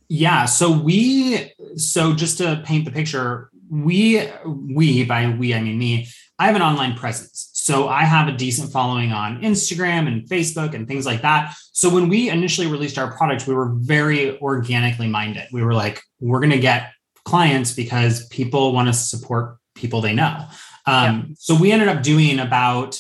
yeah 0.10 0.46
so 0.46 0.72
we 0.72 1.54
so 1.76 2.14
just 2.14 2.40
to 2.40 2.62
paint 2.66 2.84
the 2.84 2.92
picture 2.92 3.50
we 3.70 4.28
we 4.46 5.06
by 5.06 5.30
we 5.30 5.54
i 5.54 5.62
mean 5.62 5.78
me 5.78 6.08
i 6.40 6.48
have 6.48 6.56
an 6.56 6.64
online 6.64 6.96
presence 6.96 7.52
so 7.70 7.88
I 7.88 8.04
have 8.04 8.28
a 8.28 8.32
decent 8.32 8.72
following 8.72 9.12
on 9.12 9.44
Instagram 9.44 10.08
and 10.08 10.28
Facebook 10.28 10.74
and 10.74 10.88
things 10.88 11.06
like 11.06 11.22
that. 11.22 11.56
So 11.72 11.88
when 11.88 12.10
we 12.10 12.28
initially 12.28 12.66
released 12.66 12.98
our 12.98 13.16
product, 13.16 13.46
we 13.46 13.54
were 13.54 13.70
very 13.76 14.40
organically 14.40 15.08
minded. 15.08 15.46
We 15.52 15.62
were 15.64 15.76
like, 15.76 16.02
we're 16.20 16.40
going 16.40 16.50
to 16.50 16.58
get 16.58 16.94
clients 17.26 17.72
because 17.72 18.26
people 18.30 18.74
want 18.74 18.88
to 18.88 18.94
support 18.94 19.60
people 19.76 20.02
they 20.02 20.16
know. 20.16 20.48
Um, 20.88 21.28
yeah. 21.28 21.36
So 21.38 21.56
we 21.56 21.72
ended 21.72 21.90
up 21.90 22.02
doing 22.02 22.40
about 22.40 23.00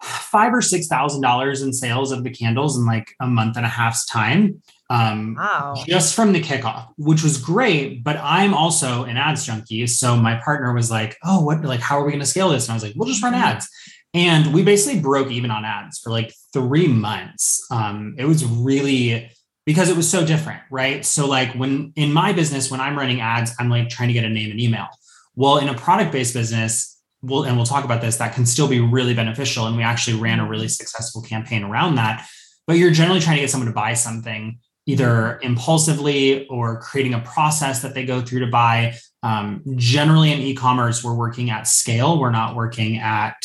five 0.00 0.54
or 0.54 0.62
six 0.62 0.86
thousand 0.86 1.22
dollars 1.22 1.60
in 1.60 1.72
sales 1.72 2.12
of 2.12 2.22
the 2.22 2.30
candles 2.30 2.78
in 2.78 2.86
like 2.86 3.16
a 3.20 3.26
month 3.26 3.56
and 3.56 3.66
a 3.66 3.68
half's 3.68 4.06
time 4.06 4.62
um, 4.94 5.34
wow. 5.34 5.74
just 5.86 6.14
from 6.14 6.32
the 6.32 6.40
kickoff, 6.40 6.88
which 6.96 7.22
was 7.22 7.38
great. 7.38 8.04
But 8.04 8.18
I'm 8.22 8.54
also 8.54 9.04
an 9.04 9.16
ads 9.16 9.44
junkie. 9.44 9.86
So 9.86 10.16
my 10.16 10.36
partner 10.36 10.72
was 10.72 10.90
like, 10.90 11.16
Oh, 11.24 11.44
what, 11.44 11.64
like, 11.64 11.80
how 11.80 11.98
are 11.98 12.04
we 12.04 12.12
going 12.12 12.20
to 12.20 12.26
scale 12.26 12.50
this? 12.50 12.66
And 12.66 12.72
I 12.72 12.74
was 12.74 12.82
like, 12.82 12.94
We'll 12.96 13.08
just 13.08 13.22
run 13.22 13.32
mm-hmm. 13.32 13.42
ads. 13.42 13.68
And 14.12 14.54
we 14.54 14.62
basically 14.62 15.00
broke 15.00 15.30
even 15.30 15.50
on 15.50 15.64
ads 15.64 15.98
for 15.98 16.10
like 16.10 16.32
three 16.52 16.86
months. 16.86 17.66
Um, 17.70 18.14
it 18.16 18.24
was 18.24 18.44
really 18.44 19.30
because 19.66 19.88
it 19.88 19.96
was 19.96 20.08
so 20.08 20.24
different, 20.24 20.60
right? 20.70 21.04
So, 21.04 21.26
like, 21.26 21.52
when 21.54 21.92
in 21.96 22.12
my 22.12 22.32
business, 22.32 22.70
when 22.70 22.80
I'm 22.80 22.96
running 22.96 23.20
ads, 23.20 23.52
I'm 23.58 23.70
like 23.70 23.88
trying 23.88 24.08
to 24.08 24.12
get 24.12 24.24
a 24.24 24.28
name 24.28 24.50
and 24.50 24.60
email. 24.60 24.86
Well, 25.34 25.58
in 25.58 25.68
a 25.68 25.74
product 25.74 26.12
based 26.12 26.34
business, 26.34 26.92
We'll, 27.26 27.44
and 27.44 27.56
we'll 27.56 27.64
talk 27.64 27.86
about 27.86 28.02
this, 28.02 28.18
that 28.18 28.34
can 28.34 28.44
still 28.44 28.68
be 28.68 28.80
really 28.80 29.14
beneficial. 29.14 29.66
And 29.66 29.78
we 29.78 29.82
actually 29.82 30.20
ran 30.20 30.40
a 30.40 30.46
really 30.46 30.68
successful 30.68 31.22
campaign 31.22 31.64
around 31.64 31.94
that. 31.94 32.28
But 32.66 32.76
you're 32.76 32.90
generally 32.90 33.20
trying 33.20 33.36
to 33.36 33.40
get 33.40 33.50
someone 33.50 33.68
to 33.68 33.74
buy 33.74 33.94
something 33.94 34.58
either 34.86 35.38
impulsively 35.42 36.46
or 36.48 36.80
creating 36.80 37.14
a 37.14 37.20
process 37.20 37.82
that 37.82 37.94
they 37.94 38.04
go 38.04 38.20
through 38.20 38.40
to 38.40 38.46
buy. 38.46 38.94
Um, 39.22 39.62
generally, 39.76 40.32
in 40.32 40.40
e 40.40 40.54
commerce, 40.54 41.02
we're 41.02 41.14
working 41.14 41.50
at 41.50 41.66
scale, 41.66 42.20
we're 42.20 42.30
not 42.30 42.54
working 42.54 42.98
at 42.98 43.36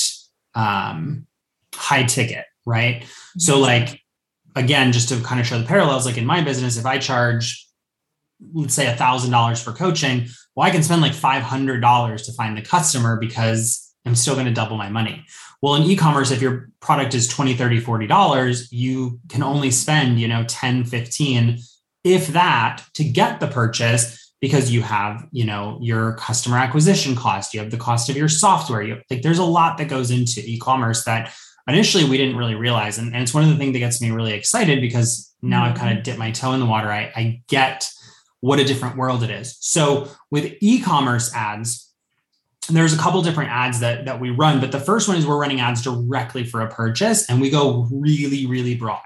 um, 0.56 1.25
high 1.73 2.04
ticket, 2.04 2.45
right? 2.65 3.06
So, 3.38 3.60
like, 3.60 4.02
again, 4.56 4.91
just 4.91 5.10
to 5.10 5.21
kind 5.21 5.39
of 5.39 5.47
show 5.47 5.60
the 5.60 5.65
parallels, 5.65 6.06
like 6.06 6.17
in 6.17 6.25
my 6.25 6.41
business, 6.41 6.78
if 6.78 6.86
I 6.86 6.97
charge, 6.97 7.65
let's 8.54 8.73
say, 8.73 8.88
a 8.88 8.95
$1,000 8.95 9.63
for 9.63 9.71
coaching, 9.71 10.28
well, 10.56 10.67
I 10.67 10.71
can 10.71 10.84
spend 10.84 11.02
like 11.02 11.13
$500 11.13 12.25
to 12.25 12.34
find 12.34 12.58
the 12.58 12.62
customer 12.62 13.17
because 13.17 13.93
I'm 14.06 14.15
still 14.15 14.34
going 14.34 14.47
to 14.47 14.54
double 14.54 14.78
my 14.78 14.89
money. 14.89 15.25
Well, 15.61 15.75
in 15.75 15.83
e-commerce, 15.83 16.31
if 16.31 16.41
your 16.41 16.69
product 16.79 17.13
is 17.13 17.27
20, 17.27 17.55
30, 17.55 17.79
40 17.79 18.07
dollars, 18.07 18.71
you 18.71 19.19
can 19.29 19.43
only 19.43 19.71
spend, 19.71 20.19
you 20.19 20.27
know, 20.27 20.45
10, 20.47 20.85
15, 20.85 21.59
if 22.03 22.27
that 22.27 22.83
to 22.93 23.03
get 23.03 23.39
the 23.39 23.47
purchase 23.47 24.33
because 24.41 24.71
you 24.71 24.81
have, 24.81 25.27
you 25.31 25.43
know, 25.43 25.77
your 25.81 26.13
customer 26.13 26.57
acquisition 26.57 27.15
cost, 27.15 27.53
you 27.53 27.59
have 27.59 27.71
the 27.71 27.77
cost 27.77 28.09
of 28.09 28.15
your 28.15 28.29
software. 28.29 28.81
You 28.81 29.01
like 29.09 29.21
there's 29.21 29.37
a 29.37 29.43
lot 29.43 29.77
that 29.77 29.89
goes 29.89 30.11
into 30.11 30.41
e-commerce 30.45 31.03
that 31.03 31.33
initially 31.67 32.05
we 32.05 32.17
didn't 32.17 32.37
really 32.37 32.55
realize. 32.55 32.97
And, 32.97 33.13
and 33.13 33.21
it's 33.21 33.33
one 33.33 33.43
of 33.43 33.49
the 33.49 33.57
things 33.57 33.73
that 33.73 33.79
gets 33.79 34.01
me 34.01 34.11
really 34.11 34.33
excited 34.33 34.79
because 34.79 35.33
now 35.41 35.63
mm-hmm. 35.63 35.73
I've 35.73 35.77
kind 35.77 35.97
of 35.97 36.03
dipped 36.03 36.19
my 36.19 36.31
toe 36.31 36.53
in 36.53 36.59
the 36.59 36.65
water. 36.65 36.89
I, 36.89 37.11
I 37.15 37.41
get 37.47 37.89
what 38.39 38.59
a 38.59 38.63
different 38.63 38.95
world 38.95 39.23
it 39.23 39.29
is. 39.29 39.57
So 39.59 40.09
with 40.31 40.53
e-commerce 40.61 41.33
ads, 41.35 41.88
there's 42.69 42.93
a 42.93 42.97
couple 42.97 43.21
different 43.21 43.49
ads 43.49 43.79
that 43.79 44.05
that 44.05 44.19
we 44.19 44.29
run 44.29 44.60
but 44.60 44.71
the 44.71 44.79
first 44.79 45.08
one 45.08 45.17
is 45.17 45.25
we're 45.25 45.39
running 45.39 45.60
ads 45.60 45.82
directly 45.82 46.43
for 46.43 46.62
a 46.62 46.69
purchase 46.69 47.29
and 47.29 47.41
we 47.41 47.49
go 47.49 47.88
really 47.91 48.45
really 48.45 48.75
broad. 48.75 49.01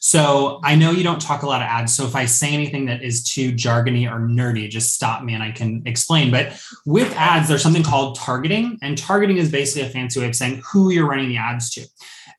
So 0.00 0.60
i 0.64 0.74
know 0.74 0.90
you 0.90 1.04
don't 1.04 1.20
talk 1.20 1.42
a 1.42 1.46
lot 1.46 1.62
of 1.62 1.66
ads 1.66 1.94
so 1.94 2.04
if 2.04 2.16
i 2.16 2.24
say 2.24 2.52
anything 2.52 2.86
that 2.86 3.02
is 3.02 3.22
too 3.22 3.52
jargony 3.52 4.10
or 4.10 4.20
nerdy 4.20 4.68
just 4.68 4.94
stop 4.94 5.22
me 5.22 5.34
and 5.34 5.42
i 5.42 5.50
can 5.50 5.82
explain. 5.86 6.30
But 6.30 6.60
with 6.86 7.12
ads 7.16 7.48
there's 7.48 7.62
something 7.62 7.84
called 7.84 8.16
targeting 8.18 8.78
and 8.82 8.98
targeting 8.98 9.38
is 9.38 9.50
basically 9.50 9.88
a 9.88 9.90
fancy 9.90 10.20
way 10.20 10.26
of 10.26 10.34
saying 10.34 10.62
who 10.70 10.90
you're 10.90 11.08
running 11.08 11.28
the 11.28 11.36
ads 11.36 11.70
to. 11.70 11.86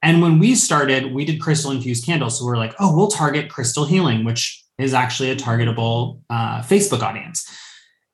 And 0.02 0.22
when 0.22 0.40
we 0.40 0.56
started 0.56 1.14
we 1.14 1.24
did 1.26 1.40
crystal 1.40 1.72
infused 1.72 2.06
candles 2.06 2.40
so 2.40 2.46
we 2.46 2.50
we're 2.50 2.58
like 2.58 2.76
oh 2.80 2.96
we'll 2.96 3.08
target 3.08 3.50
crystal 3.50 3.86
healing 3.86 4.26
which 4.26 4.64
is 4.78 4.94
actually 4.94 5.30
a 5.30 5.36
targetable 5.36 6.20
uh, 6.30 6.62
facebook 6.62 7.02
audience 7.02 7.48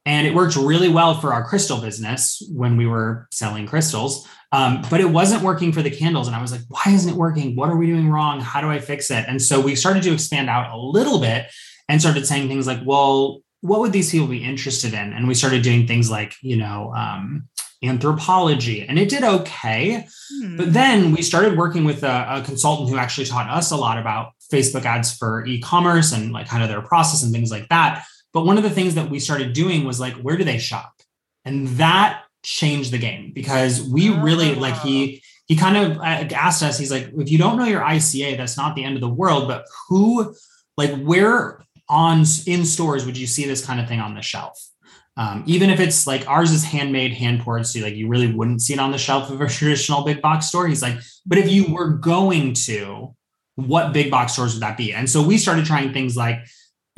and 0.10 0.26
it 0.26 0.34
worked 0.34 0.56
really 0.56 0.89
well 0.89 1.13
for 1.13 1.34
our 1.34 1.48
crystal 1.48 1.80
business 1.80 2.41
when 2.52 2.78
we 2.78 2.88
were 2.88 3.28
selling 3.30 3.67
crystals. 3.67 4.28
Um, 4.52 4.82
but 4.89 5.02
it 5.02 5.06
wasn't 5.06 5.43
working 5.43 5.72
for 5.72 5.84
the 5.84 5.91
candles. 5.91 6.26
And 6.26 6.36
I 6.36 6.41
was 6.41 6.52
like, 6.52 6.62
why 6.67 6.82
isn't 6.88 7.13
it 7.13 7.15
working? 7.15 7.56
What 7.56 7.69
are 7.69 7.78
we 7.78 7.86
doing 7.86 8.10
wrong? 8.10 8.41
How 8.41 8.60
do 8.60 8.72
I 8.72 8.80
fix 8.80 9.12
it? 9.12 9.26
And 9.28 9.39
so 9.39 9.62
we 9.62 9.76
started 9.76 10.02
to 10.04 10.12
expand 10.12 10.50
out 10.50 10.74
a 10.74 10.78
little 10.82 11.19
bit 11.19 11.52
and 11.88 12.02
started 12.02 12.26
saying 12.26 12.48
things 12.48 12.65
like, 12.65 12.80
well, 12.84 13.41
what 13.62 13.82
would 13.82 13.91
these 13.91 14.10
people 14.10 14.26
be 14.26 14.43
interested 14.43 14.95
in? 14.95 15.13
And 15.13 15.28
we 15.28 15.36
started 15.36 15.62
doing 15.62 15.86
things 15.86 16.10
like, 16.10 16.34
you 16.41 16.58
know, 16.58 16.91
um, 16.95 17.48
Anthropologie, 17.86 18.86
and 18.89 18.98
it 18.98 19.10
did 19.10 19.24
okay. 19.24 20.08
Hmm. 20.34 20.58
But 20.58 20.74
then 20.74 21.12
we 21.12 21.22
started 21.22 21.56
working 21.56 21.86
with 21.86 22.04
a, 22.04 22.39
a, 22.39 22.41
consultant 22.41 22.89
who 22.89 22.98
actually 22.98 23.28
taught 23.28 23.50
us 23.50 23.72
a 23.72 23.78
lot 23.78 23.98
about 23.98 24.34
Facebook 24.52 24.84
ads 24.84 25.15
for 25.15 25.45
e 25.45 25.62
commerce 25.62 26.12
and 26.12 26.34
like 26.34 26.48
kind 26.48 26.62
of 26.62 26.67
their 26.67 26.82
process 26.82 27.24
and 27.24 27.32
things 27.32 27.52
like 27.52 27.69
that. 27.69 28.06
But 28.34 28.46
one 28.46 28.58
of 28.58 28.63
the 28.63 28.70
things 28.70 28.96
that 28.96 29.10
we 29.10 29.20
started 29.20 29.54
doing 29.54 29.86
was 29.86 30.00
like, 30.00 30.13
where 30.15 30.38
do 30.38 30.44
they 30.44 30.58
shop? 30.58 30.94
And 31.46 31.68
that 31.70 32.24
changed 32.44 32.92
the 32.92 32.98
game 32.98 33.32
because 33.34 33.82
we 33.82 34.10
really 34.10 34.56
like 34.56 34.80
he 34.80 35.22
he 35.48 35.56
kind 35.56 35.76
of 35.76 35.98
uh, 35.98 36.34
asked 36.34 36.63
us 36.63 36.78
he's 36.78 36.89
like 36.89 37.10
if 37.18 37.30
you 37.30 37.38
don't 37.38 37.58
know 37.58 37.65
your 37.65 37.82
ICA 37.82 38.38
that's 38.38 38.56
not 38.56 38.76
the 38.78 38.84
end 38.86 38.96
of 38.96 39.02
the 39.02 39.10
world 39.10 39.46
but 39.46 39.65
who 39.89 40.34
like 40.78 41.04
where 41.04 41.62
on 41.89 42.20
in 42.46 42.63
stores 42.63 43.06
would 43.06 43.18
you 43.18 43.28
see 43.28 43.46
this 43.46 43.65
kind 43.65 43.82
of 43.82 43.89
thing 43.89 44.00
on 44.00 44.15
the 44.15 44.22
shelf 44.22 44.58
Um, 45.18 45.44
even 45.48 45.70
if 45.70 45.82
it's 45.82 46.08
like 46.08 46.26
ours 46.30 46.52
is 46.52 46.63
handmade, 46.63 47.12
hand 47.12 47.42
poured, 47.42 47.68
so 47.68 47.82
like 47.82 47.96
you 47.96 48.08
really 48.08 48.32
wouldn't 48.32 48.62
see 48.62 48.74
it 48.74 48.80
on 48.80 48.92
the 48.92 48.98
shelf 48.98 49.30
of 49.30 49.42
a 49.42 49.48
traditional 49.58 50.06
big 50.06 50.22
box 50.22 50.48
store. 50.48 50.65
He's 50.65 50.82
like, 50.82 50.98
but 51.26 51.38
if 51.38 51.52
you 51.52 51.74
were 51.74 51.89
going 51.89 52.54
to, 52.68 53.13
what 53.56 53.92
big 53.92 54.10
box 54.10 54.34
stores 54.34 54.54
would 54.54 54.63
that 54.63 54.78
be? 54.78 54.94
And 54.94 55.10
so 55.10 55.22
we 55.22 55.38
started 55.38 55.65
trying 55.65 55.92
things 55.92 56.15
like 56.15 56.39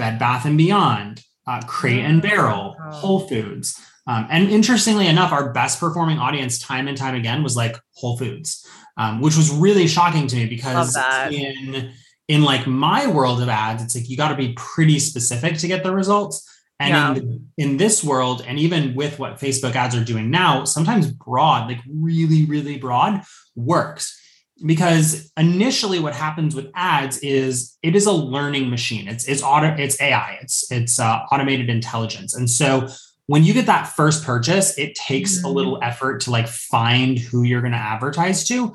Bed 0.02 0.18
Bath 0.18 0.46
and 0.46 0.58
Beyond, 0.58 1.24
uh, 1.48 1.62
Crate 1.68 2.04
and 2.04 2.24
Barrel, 2.24 2.76
Whole 2.90 3.28
Foods. 3.28 3.80
Um, 4.08 4.28
and 4.32 4.50
interestingly 4.50 5.06
enough, 5.06 5.32
our 5.32 5.54
best 5.54 5.80
performing 5.80 6.18
audience 6.18 6.58
time 6.58 6.88
and 6.88 6.98
time 6.98 7.14
again 7.14 7.44
was 7.44 7.56
like 7.56 7.78
Whole 7.94 8.18
Foods, 8.18 8.68
um, 8.98 9.22
which 9.22 9.38
was 9.38 9.52
really 9.52 9.88
shocking 9.88 10.26
to 10.26 10.36
me 10.36 10.48
because 10.48 10.98
in 11.32 11.92
in 12.28 12.42
like 12.44 12.66
my 12.66 13.06
world 13.06 13.44
of 13.44 13.50
ads, 13.50 13.84
it's 13.84 13.96
like 13.96 14.10
you 14.10 14.18
got 14.18 14.30
to 14.30 14.36
be 14.36 14.54
pretty 14.54 14.98
specific 14.98 15.58
to 15.60 15.68
get 15.68 15.84
the 15.84 15.94
results. 15.94 16.48
And 16.80 16.90
yeah. 16.90 17.22
in, 17.22 17.50
in 17.58 17.78
this 17.78 18.04
world, 18.04 18.44
and 18.48 18.58
even 18.58 18.96
with 18.96 19.20
what 19.20 19.38
Facebook 19.38 19.76
ads 19.76 19.96
are 19.96 20.04
doing 20.04 20.32
now, 20.32 20.64
sometimes 20.64 21.12
broad, 21.12 21.68
like 21.68 21.80
really, 21.88 22.46
really 22.46 22.78
broad, 22.78 23.22
works 23.56 24.20
because 24.66 25.32
initially 25.38 26.00
what 26.00 26.14
happens 26.14 26.56
with 26.56 26.72
ads 26.76 27.18
is 27.20 27.78
it 27.84 27.96
is 27.96 28.06
a 28.06 28.12
learning 28.12 28.70
machine 28.70 29.08
it's 29.08 29.28
it's 29.28 29.44
auto 29.44 29.68
it's 29.78 30.00
ai 30.02 30.38
it's 30.42 30.72
it's 30.72 31.00
uh, 31.00 31.20
automated 31.32 31.70
intelligence 31.70 32.34
and 32.36 32.50
so 32.50 32.88
when 33.28 33.44
you 33.44 33.54
get 33.54 33.66
that 33.66 33.88
first 33.88 34.24
purchase 34.24 34.78
it 34.78 34.96
takes 34.96 35.38
mm-hmm. 35.38 35.48
a 35.48 35.50
little 35.50 35.80
effort 35.82 36.22
to 36.22 36.32
like 36.32 36.48
find 36.48 37.20
who 37.20 37.44
you're 37.44 37.62
going 37.62 37.72
to 37.72 37.78
advertise 37.78 38.48
to 38.48 38.74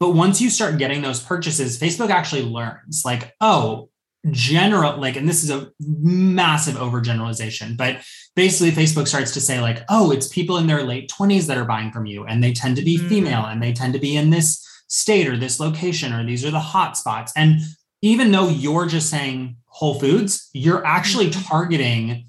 but 0.00 0.10
once 0.10 0.40
you 0.40 0.50
start 0.50 0.78
getting 0.78 1.02
those 1.02 1.22
purchases 1.22 1.78
facebook 1.78 2.10
actually 2.10 2.42
learns 2.42 3.02
like 3.04 3.34
oh 3.40 3.88
general 4.32 4.98
like 4.98 5.16
and 5.16 5.28
this 5.28 5.44
is 5.44 5.50
a 5.50 5.70
massive 5.80 6.74
overgeneralization 6.74 7.76
but 7.76 7.98
basically 8.34 8.70
facebook 8.70 9.06
starts 9.06 9.32
to 9.32 9.40
say 9.40 9.60
like 9.60 9.84
oh 9.88 10.10
it's 10.10 10.26
people 10.26 10.56
in 10.58 10.66
their 10.66 10.82
late 10.82 11.08
20s 11.08 11.46
that 11.46 11.56
are 11.56 11.64
buying 11.64 11.92
from 11.92 12.04
you 12.04 12.24
and 12.24 12.42
they 12.42 12.52
tend 12.52 12.74
to 12.76 12.82
be 12.82 12.98
mm-hmm. 12.98 13.08
female 13.08 13.44
and 13.46 13.62
they 13.62 13.72
tend 13.72 13.92
to 13.92 14.00
be 14.00 14.16
in 14.16 14.30
this 14.30 14.67
state 14.88 15.28
or 15.28 15.36
this 15.36 15.60
location 15.60 16.12
or 16.12 16.24
these 16.24 16.44
are 16.44 16.50
the 16.50 16.58
hot 16.58 16.96
spots. 16.96 17.32
And 17.36 17.60
even 18.02 18.32
though 18.32 18.48
you're 18.48 18.86
just 18.86 19.10
saying 19.10 19.56
Whole 19.66 20.00
Foods, 20.00 20.48
you're 20.52 20.84
actually 20.84 21.28
mm-hmm. 21.28 21.42
targeting 21.42 22.26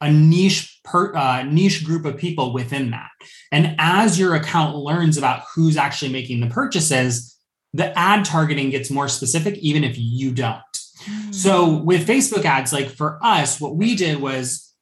a 0.00 0.10
niche 0.10 0.80
per, 0.84 1.14
uh, 1.14 1.42
niche 1.42 1.84
group 1.84 2.04
of 2.04 2.16
people 2.16 2.52
within 2.52 2.90
that. 2.90 3.10
And 3.52 3.74
as 3.78 4.18
your 4.18 4.34
account 4.34 4.76
learns 4.76 5.18
about 5.18 5.42
who's 5.54 5.76
actually 5.76 6.12
making 6.12 6.40
the 6.40 6.46
purchases, 6.46 7.36
the 7.72 7.96
ad 7.98 8.24
targeting 8.24 8.70
gets 8.70 8.90
more 8.90 9.08
specific, 9.08 9.56
even 9.58 9.84
if 9.84 9.96
you 9.98 10.32
don't. 10.32 10.62
Mm. 11.04 11.34
So 11.34 11.76
with 11.78 12.06
Facebook 12.06 12.44
ads, 12.44 12.72
like 12.72 12.88
for 12.88 13.18
us, 13.22 13.60
what 13.60 13.76
we 13.76 13.94
did 13.94 14.20
was 14.20 14.72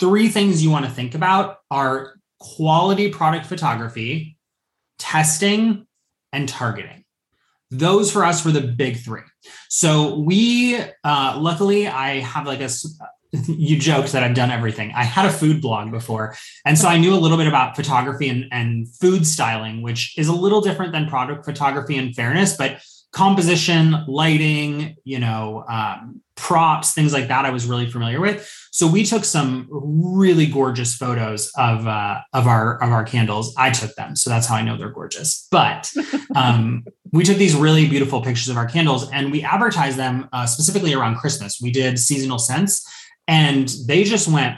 three 0.00 0.28
things 0.28 0.62
you 0.62 0.70
want 0.70 0.84
to 0.84 0.90
think 0.90 1.14
about 1.14 1.58
are 1.70 2.14
quality 2.40 3.10
product 3.10 3.46
photography, 3.46 4.36
testing, 4.98 5.86
and 6.32 6.48
targeting. 6.48 7.04
Those 7.70 8.12
for 8.12 8.24
us 8.24 8.44
were 8.44 8.52
the 8.52 8.60
big 8.60 8.98
three. 8.98 9.22
So 9.68 10.18
we, 10.18 10.78
uh, 11.04 11.38
luckily, 11.40 11.88
I 11.88 12.20
have 12.20 12.46
like 12.46 12.60
a, 12.60 12.68
you 13.32 13.78
joked 13.78 14.12
that 14.12 14.22
I've 14.22 14.34
done 14.34 14.50
everything. 14.50 14.92
I 14.94 15.04
had 15.04 15.24
a 15.24 15.32
food 15.32 15.62
blog 15.62 15.90
before. 15.90 16.36
And 16.66 16.78
so 16.78 16.86
I 16.86 16.98
knew 16.98 17.14
a 17.14 17.16
little 17.16 17.38
bit 17.38 17.46
about 17.46 17.74
photography 17.76 18.28
and, 18.28 18.44
and 18.52 18.86
food 18.96 19.26
styling, 19.26 19.80
which 19.80 20.18
is 20.18 20.28
a 20.28 20.34
little 20.34 20.60
different 20.60 20.92
than 20.92 21.08
product 21.08 21.46
photography 21.46 21.96
in 21.96 22.12
fairness, 22.12 22.56
but 22.56 22.82
composition, 23.12 24.04
lighting, 24.08 24.96
you 25.04 25.18
know, 25.18 25.64
um, 25.68 26.22
props, 26.34 26.92
things 26.92 27.12
like 27.12 27.28
that, 27.28 27.44
I 27.44 27.50
was 27.50 27.66
really 27.66 27.88
familiar 27.88 28.20
with. 28.20 28.50
So 28.72 28.86
we 28.86 29.04
took 29.04 29.24
some 29.24 29.68
really 29.70 30.46
gorgeous 30.46 30.94
photos 30.94 31.50
of 31.56 31.86
uh, 31.86 32.20
of 32.32 32.46
our 32.46 32.82
of 32.82 32.90
our 32.90 33.04
candles. 33.04 33.54
I 33.56 33.70
took 33.70 33.94
them, 33.94 34.16
so 34.16 34.30
that's 34.30 34.46
how 34.46 34.56
I 34.56 34.62
know 34.62 34.76
they're 34.76 34.90
gorgeous. 34.90 35.46
But 35.50 35.92
um, 36.34 36.84
we 37.12 37.22
took 37.22 37.36
these 37.36 37.54
really 37.54 37.86
beautiful 37.86 38.22
pictures 38.22 38.48
of 38.48 38.56
our 38.56 38.66
candles, 38.66 39.10
and 39.10 39.30
we 39.30 39.44
advertised 39.44 39.98
them 39.98 40.28
uh, 40.32 40.46
specifically 40.46 40.94
around 40.94 41.16
Christmas. 41.16 41.60
We 41.60 41.70
did 41.70 41.98
seasonal 41.98 42.38
scents, 42.38 42.84
and 43.28 43.68
they 43.86 44.04
just 44.04 44.26
went 44.26 44.56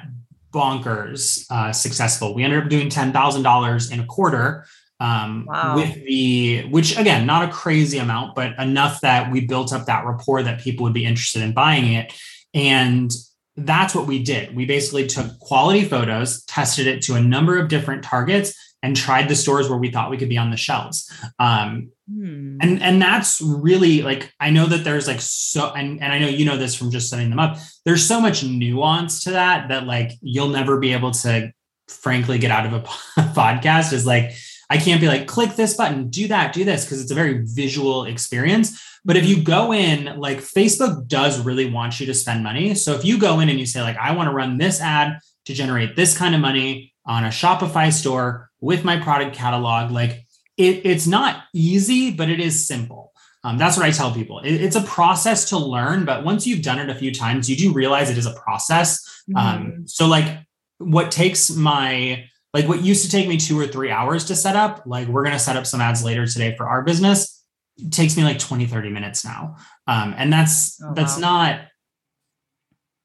bonkers 0.53 1.45
uh, 1.51 1.73
successful. 1.73 2.35
We 2.35 2.45
ended 2.45 2.63
up 2.63 2.71
doing 2.71 2.89
ten 2.89 3.13
thousand 3.13 3.43
dollars 3.43 3.91
in 3.91 3.99
a 3.99 4.07
quarter 4.07 4.65
um, 5.01 5.47
wow. 5.47 5.77
with 5.77 5.95
the 6.07 6.67
which 6.71 6.97
again 6.99 7.27
not 7.27 7.49
a 7.49 7.53
crazy 7.53 7.99
amount 7.99 8.35
but 8.35 8.59
enough 8.59 9.01
that 9.01 9.31
we 9.31 9.45
built 9.45 9.73
up 9.73 9.87
that 9.87 10.07
rapport 10.07 10.43
that 10.43 10.61
people 10.61 10.85
would 10.85 10.95
be 10.95 11.05
interested 11.05 11.43
in 11.43 11.53
buying 11.53 11.93
it 11.93 12.13
and 12.53 13.13
that's 13.57 13.95
what 13.95 14.07
we 14.07 14.23
did 14.23 14.55
we 14.55 14.65
basically 14.65 15.07
took 15.07 15.39
quality 15.41 15.85
photos 15.85 16.45
tested 16.45 16.87
it 16.87 17.03
to 17.03 17.15
a 17.15 17.21
number 17.21 17.59
of 17.59 17.69
different 17.69 18.03
targets 18.03 18.55
and 18.83 18.97
tried 18.97 19.29
the 19.29 19.35
stores 19.35 19.69
where 19.69 19.79
we 19.79 19.91
thought 19.91 20.11
we 20.11 20.19
could 20.19 20.29
be 20.29 20.39
on 20.39 20.51
the 20.51 20.57
shelves 20.57 21.11
um, 21.39 21.91
hmm. 22.09 22.59
and 22.61 22.83
and 22.83 23.03
that's 23.03 23.41
really 23.41 24.03
like 24.03 24.33
i 24.39 24.51
know 24.51 24.67
that 24.67 24.85
there's 24.85 25.09
like 25.09 25.21
so 25.21 25.73
and, 25.73 26.01
and 26.03 26.13
i 26.13 26.19
know 26.19 26.29
you 26.29 26.45
know 26.45 26.57
this 26.57 26.75
from 26.75 26.91
just 26.91 27.11
setting 27.11 27.31
them 27.31 27.41
up 27.41 27.59
there's 27.85 28.07
so 28.07 28.21
much 28.21 28.45
nuance 28.45 29.25
to 29.25 29.31
that 29.31 29.69
that 29.69 29.87
like 29.87 30.13
you'll 30.21 30.49
never 30.49 30.79
be 30.79 30.93
able 30.93 31.11
to 31.11 31.53
frankly 31.89 32.39
get 32.39 32.51
out 32.51 32.67
of 32.67 32.73
a 32.73 32.81
podcast 33.35 33.93
is 33.93 34.07
like 34.07 34.33
I 34.71 34.79
can't 34.79 35.01
be 35.01 35.09
like, 35.09 35.27
click 35.27 35.55
this 35.57 35.75
button, 35.75 36.09
do 36.09 36.29
that, 36.29 36.53
do 36.53 36.65
this, 36.65 36.85
because 36.85 37.01
it's 37.01 37.11
a 37.11 37.15
very 37.15 37.45
visual 37.45 38.05
experience. 38.05 38.81
But 39.05 39.17
if 39.17 39.27
you 39.27 39.43
go 39.43 39.73
in, 39.73 40.19
like 40.19 40.39
Facebook 40.39 41.07
does 41.07 41.39
really 41.41 41.71
want 41.71 42.01
you 42.01 42.07
to 42.07 42.15
spend 42.15 42.43
money. 42.43 42.75
So 42.75 42.95
if 42.95 43.05
you 43.05 43.19
go 43.19 43.41
in 43.41 43.49
and 43.49 43.61
you 43.61 43.67
say, 43.67 43.83
like, 43.83 43.99
I 43.99 44.13
want 44.13 44.29
to 44.29 44.35
run 44.35 44.57
this 44.57 44.81
ad 44.81 45.19
to 45.45 45.55
generate 45.55 45.95
this 45.95 46.17
kind 46.17 46.35
of 46.35 46.41
money 46.41 46.95
on 47.05 47.25
a 47.25 47.29
Shopify 47.29 47.93
store 47.93 48.51
with 48.61 48.85
my 48.85 48.99
product 48.99 49.37
catalog, 49.37 49.91
like 49.91 50.25
it, 50.57 50.87
it's 50.87 51.07
not 51.07 51.45
easy, 51.53 52.11
but 52.11 52.31
it 52.31 52.41
is 52.41 52.67
simple. 52.67 53.13
Um, 53.43 53.59
that's 53.59 53.77
what 53.77 53.85
I 53.85 53.91
tell 53.91 54.11
people. 54.15 54.41
It, 54.41 54.55
it's 54.55 54.77
a 54.77 54.83
process 54.83 55.51
to 55.51 55.59
learn, 55.59 56.07
but 56.07 56.25
once 56.25 56.47
you've 56.47 56.63
done 56.63 56.79
it 56.79 56.89
a 56.89 56.95
few 56.95 57.13
times, 57.13 57.51
you 57.51 57.57
do 57.57 57.73
realize 57.75 58.09
it 58.09 58.17
is 58.17 58.25
a 58.25 58.33
process. 58.33 59.05
Mm-hmm. 59.29 59.37
Um, 59.37 59.87
so, 59.87 60.07
like, 60.07 60.39
what 60.79 61.11
takes 61.11 61.51
my 61.51 62.25
like 62.55 62.69
what 62.69 62.83
used 62.83 63.05
to 63.05 63.11
take 63.11 63.27
me 63.29 63.37
two 63.37 63.59
or 63.59 63.67
three 63.67 63.91
hours 63.91 64.25
to 64.27 64.37
set 64.37 64.55
up, 64.55 64.85
like 64.87 65.09
we're 65.09 65.25
going 65.25 65.35
to 65.35 65.41
set 65.41 65.57
up 65.57 65.67
some 65.67 65.81
ads 65.81 66.05
later 66.05 66.25
today 66.25 66.57
for 66.57 66.69
our 66.69 66.83
business. 66.83 67.45
It 67.77 67.93
takes 67.93 68.17
me 68.17 68.23
like 68.23 68.39
20, 68.39 68.67
30 68.67 68.91
minutes 68.91 69.25
now. 69.25 69.57
Um, 69.89 70.15
and 70.17 70.33
that's, 70.33 70.81
oh, 70.81 70.95
that's 70.95 71.17
wow. 71.17 71.21
not 71.21 71.61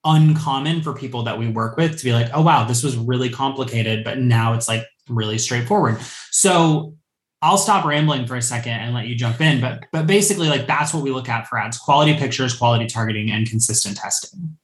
uncommon 0.06 0.84
for 0.84 0.94
people 0.94 1.24
that 1.24 1.40
we 1.40 1.48
work 1.48 1.78
with 1.78 1.98
to 1.98 2.04
be 2.04 2.14
like, 2.14 2.30
oh, 2.32 2.44
wow, 2.44 2.66
this 2.66 2.84
was 2.84 2.96
really 2.96 3.32
complicated, 3.32 4.04
but 4.04 4.20
now 4.20 4.54
it's 4.54 4.68
like 4.68 4.86
really 5.10 5.40
straightforward. 5.40 5.98
So 6.30 6.96
I'll 7.42 7.58
stop 7.58 7.86
rambling 7.86 8.28
for 8.28 8.36
a 8.36 8.44
second 8.44 8.74
and 8.74 8.94
let 8.94 9.08
you 9.08 9.16
jump 9.16 9.42
in. 9.42 9.60
But, 9.60 9.86
but 9.92 10.06
basically 10.06 10.48
like 10.48 10.68
that's 10.68 10.94
what 10.94 11.02
we 11.02 11.10
look 11.10 11.28
at 11.28 11.48
for 11.48 11.58
ads, 11.58 11.80
quality 11.80 12.16
pictures, 12.16 12.56
quality 12.56 12.86
targeting, 12.86 13.32
and 13.32 13.50
consistent 13.50 13.98
testing. 13.98 14.58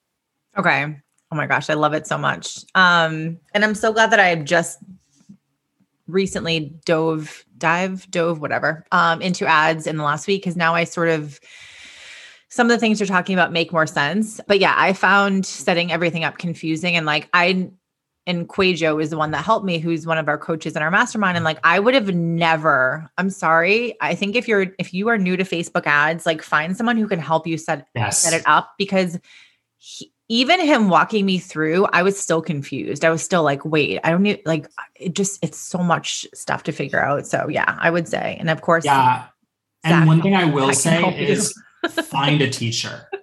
Okay. 0.56 0.98
Oh 1.36 1.38
my 1.38 1.48
gosh, 1.48 1.69
I 1.69 1.74
love 1.74 1.93
it 1.93 2.08
so 2.08 2.17
much. 2.17 2.60
Um, 2.76 3.38
and 3.54 3.65
I'm 3.65 3.76
so 3.76 3.91
glad 3.91 4.10
that 4.12 4.21
I 4.21 4.34
just 4.36 4.80
recently 6.08 6.74
dove, 6.86 7.43
dive, 7.58 8.10
dove, 8.10 8.39
whatever, 8.39 8.86
um, 8.93 9.21
into 9.21 9.45
ads 9.45 9.86
in 9.86 9.98
the 9.98 10.04
last 10.04 10.28
week 10.28 10.43
because 10.43 10.56
now 10.56 10.76
I 10.76 10.86
sort 10.86 11.10
of 11.10 11.41
some 12.48 12.67
of 12.67 12.71
the 12.71 12.78
things 12.78 13.02
you're 13.02 13.08
talking 13.08 13.36
about 13.36 13.52
make 13.52 13.74
more 13.74 13.86
sense. 13.86 14.39
But 14.48 14.60
yeah, 14.60 14.76
I 14.78 14.93
found 14.93 15.45
setting 15.45 15.91
everything 15.91 16.24
up 16.24 16.38
confusing 16.38 16.95
and 16.95 17.06
like 17.06 17.28
I 17.34 17.69
and 18.26 18.48
Quajo 18.48 19.04
is 19.04 19.10
the 19.10 19.17
one 19.17 19.32
that 19.32 19.43
helped 19.43 19.65
me, 19.65 19.78
who's 19.78 20.08
one 20.08 20.17
of 20.17 20.30
our 20.30 20.38
coaches 20.38 20.78
in 20.78 20.82
our 20.82 20.89
mastermind. 20.89 21.36
And 21.36 21.43
like, 21.43 21.60
I 21.65 21.80
would 21.80 21.95
have 21.95 22.15
never, 22.15 23.12
I'm 23.17 23.30
sorry. 23.30 23.98
I 24.00 24.15
think 24.15 24.38
if 24.38 24.48
you're, 24.48 24.67
if 24.80 24.93
you 24.93 25.10
are 25.10 25.17
new 25.17 25.36
to 25.36 25.43
Facebook 25.43 25.86
ads, 25.86 26.26
like 26.26 26.41
find 26.41 26.78
someone 26.78 26.95
who 26.95 27.10
can 27.10 27.19
help 27.19 27.45
you 27.45 27.58
set, 27.58 27.88
yes. 27.93 28.19
set 28.19 28.34
it 28.34 28.41
up 28.48 28.74
because 28.78 29.19
he, 29.78 30.12
even 30.28 30.60
him 30.60 30.90
walking 30.90 31.26
me 31.26 31.38
through, 31.38 31.86
I 31.86 32.02
was 32.02 32.20
still 32.20 32.42
confused. 32.42 33.06
I 33.06 33.10
was 33.10 33.24
still 33.24 33.44
like, 33.44 33.64
wait, 33.64 34.00
I 34.04 34.10
don't 34.10 34.24
need 34.24 34.42
like 34.46 34.68
it 34.96 35.14
just 35.14 35.44
it's 35.44 35.58
so 35.58 35.80
much 35.80 36.26
stuff 36.34 36.64
to 36.64 36.72
figure 36.72 37.04
out. 37.04 37.28
So 37.28 37.48
yeah, 37.48 37.78
I 37.80 37.90
would 37.90 38.08
say. 38.08 38.38
And 38.40 38.50
of 38.50 38.62
course, 38.62 38.86
yeah. 38.86 39.26
And 39.84 40.08
one 40.08 40.22
thing 40.22 40.36
I 40.36 40.46
will 40.46 40.70
I 40.70 40.74
say 40.74 41.04
is 41.20 41.54
find 41.90 42.42
a 42.42 42.50
teacher. 42.50 43.08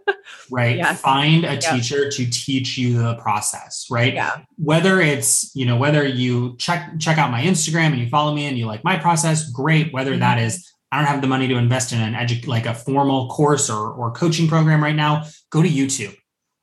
Right. 0.50 0.76
Yes. 0.76 1.00
Find 1.00 1.44
a 1.44 1.56
teacher 1.56 2.10
to 2.10 2.30
teach 2.30 2.76
you 2.76 2.98
the 2.98 3.14
process, 3.14 3.86
right? 3.90 4.12
Yeah. 4.12 4.42
Whether 4.58 5.00
it's, 5.00 5.54
you 5.54 5.64
know, 5.64 5.76
whether 5.78 6.06
you 6.06 6.56
check 6.58 6.98
check 6.98 7.16
out 7.16 7.30
my 7.30 7.40
Instagram 7.42 7.86
and 7.86 7.98
you 7.98 8.08
follow 8.08 8.34
me 8.34 8.44
and 8.44 8.58
you 8.58 8.66
like 8.66 8.84
my 8.84 8.98
process, 8.98 9.50
great. 9.50 9.94
Whether 9.94 10.10
mm-hmm. 10.10 10.20
that 10.20 10.38
is 10.38 10.70
I 10.90 10.98
don't 10.98 11.06
have 11.06 11.22
the 11.22 11.26
money 11.26 11.48
to 11.48 11.56
invest 11.56 11.92
in 11.92 12.00
an 12.00 12.12
edu- 12.12 12.46
like 12.46 12.66
a 12.66 12.74
formal 12.74 13.28
course 13.28 13.70
or 13.70 13.92
or 13.92 14.12
coaching 14.12 14.46
program 14.46 14.82
right 14.82 14.96
now, 14.96 15.24
go 15.48 15.62
to 15.62 15.68
YouTube 15.68 16.16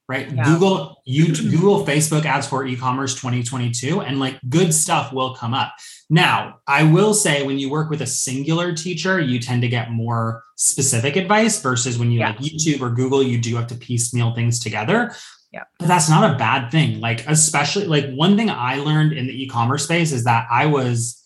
right? 0.09 0.29
Yeah. 0.29 0.43
Google, 0.43 1.01
you 1.05 1.27
Google 1.51 1.85
Facebook 1.85 2.25
ads 2.25 2.47
for 2.47 2.65
e-commerce 2.65 3.13
2022 3.13 4.01
and 4.01 4.19
like 4.19 4.37
good 4.49 4.73
stuff 4.73 5.13
will 5.13 5.35
come 5.35 5.53
up. 5.53 5.73
Now, 6.09 6.59
I 6.67 6.83
will 6.83 7.13
say 7.13 7.43
when 7.43 7.59
you 7.59 7.69
work 7.69 7.91
with 7.91 8.01
a 8.01 8.07
singular 8.07 8.73
teacher, 8.73 9.19
you 9.19 9.39
tend 9.39 9.61
to 9.61 9.67
get 9.69 9.91
more 9.91 10.43
specific 10.57 11.15
advice 11.15 11.61
versus 11.61 11.99
when 11.99 12.11
you 12.11 12.19
yeah. 12.19 12.31
like 12.31 12.39
YouTube 12.39 12.81
or 12.81 12.89
Google, 12.89 13.21
you 13.21 13.37
do 13.37 13.55
have 13.55 13.67
to 13.67 13.75
piecemeal 13.75 14.33
things 14.33 14.59
together. 14.59 15.13
Yeah. 15.53 15.63
But 15.77 15.87
that's 15.87 16.09
not 16.09 16.33
a 16.33 16.37
bad 16.37 16.71
thing. 16.71 16.99
Like, 16.99 17.27
especially 17.27 17.85
like 17.85 18.09
one 18.11 18.35
thing 18.35 18.49
I 18.49 18.77
learned 18.77 19.13
in 19.13 19.27
the 19.27 19.43
e-commerce 19.43 19.83
space 19.83 20.11
is 20.11 20.23
that 20.23 20.47
I 20.49 20.65
was 20.65 21.23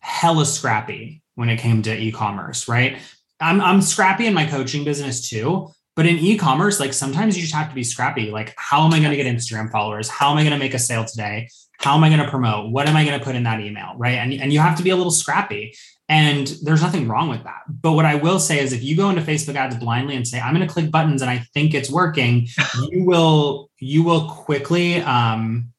hella 0.00 0.44
scrappy 0.44 1.22
when 1.36 1.48
it 1.48 1.58
came 1.58 1.82
to 1.82 1.96
e-commerce, 1.96 2.68
right? 2.68 2.98
I'm 3.40 3.60
I'm 3.60 3.82
scrappy 3.82 4.26
in 4.26 4.34
my 4.34 4.46
coaching 4.46 4.84
business 4.84 5.28
too. 5.28 5.73
But 5.96 6.06
in 6.06 6.18
e-commerce, 6.18 6.80
like 6.80 6.92
sometimes 6.92 7.36
you 7.36 7.42
just 7.42 7.54
have 7.54 7.68
to 7.68 7.74
be 7.74 7.84
scrappy. 7.84 8.30
Like, 8.30 8.54
how 8.56 8.84
am 8.84 8.92
I 8.92 8.98
going 8.98 9.10
to 9.10 9.16
get 9.16 9.26
Instagram 9.26 9.70
followers? 9.70 10.08
How 10.08 10.30
am 10.32 10.38
I 10.38 10.42
going 10.42 10.52
to 10.52 10.58
make 10.58 10.74
a 10.74 10.78
sale 10.78 11.04
today? 11.04 11.48
How 11.78 11.94
am 11.94 12.02
I 12.02 12.08
going 12.08 12.20
to 12.20 12.28
promote? 12.28 12.72
What 12.72 12.88
am 12.88 12.96
I 12.96 13.04
going 13.04 13.18
to 13.18 13.24
put 13.24 13.36
in 13.36 13.44
that 13.44 13.60
email? 13.60 13.94
Right. 13.96 14.18
And, 14.18 14.32
and 14.32 14.52
you 14.52 14.58
have 14.58 14.76
to 14.78 14.82
be 14.82 14.90
a 14.90 14.96
little 14.96 15.12
scrappy. 15.12 15.74
And 16.08 16.48
there's 16.62 16.82
nothing 16.82 17.08
wrong 17.08 17.28
with 17.28 17.44
that. 17.44 17.62
But 17.68 17.92
what 17.92 18.04
I 18.04 18.16
will 18.16 18.38
say 18.38 18.58
is 18.58 18.72
if 18.72 18.82
you 18.82 18.96
go 18.96 19.08
into 19.08 19.22
Facebook 19.22 19.54
ads 19.54 19.76
blindly 19.76 20.16
and 20.16 20.26
say, 20.26 20.40
I'm 20.40 20.54
going 20.54 20.66
to 20.66 20.72
click 20.72 20.90
buttons 20.90 21.22
and 21.22 21.30
I 21.30 21.38
think 21.54 21.74
it's 21.74 21.90
working, 21.90 22.48
you 22.90 23.04
will, 23.04 23.70
you 23.78 24.02
will 24.02 24.28
quickly, 24.28 25.00
um, 25.00 25.72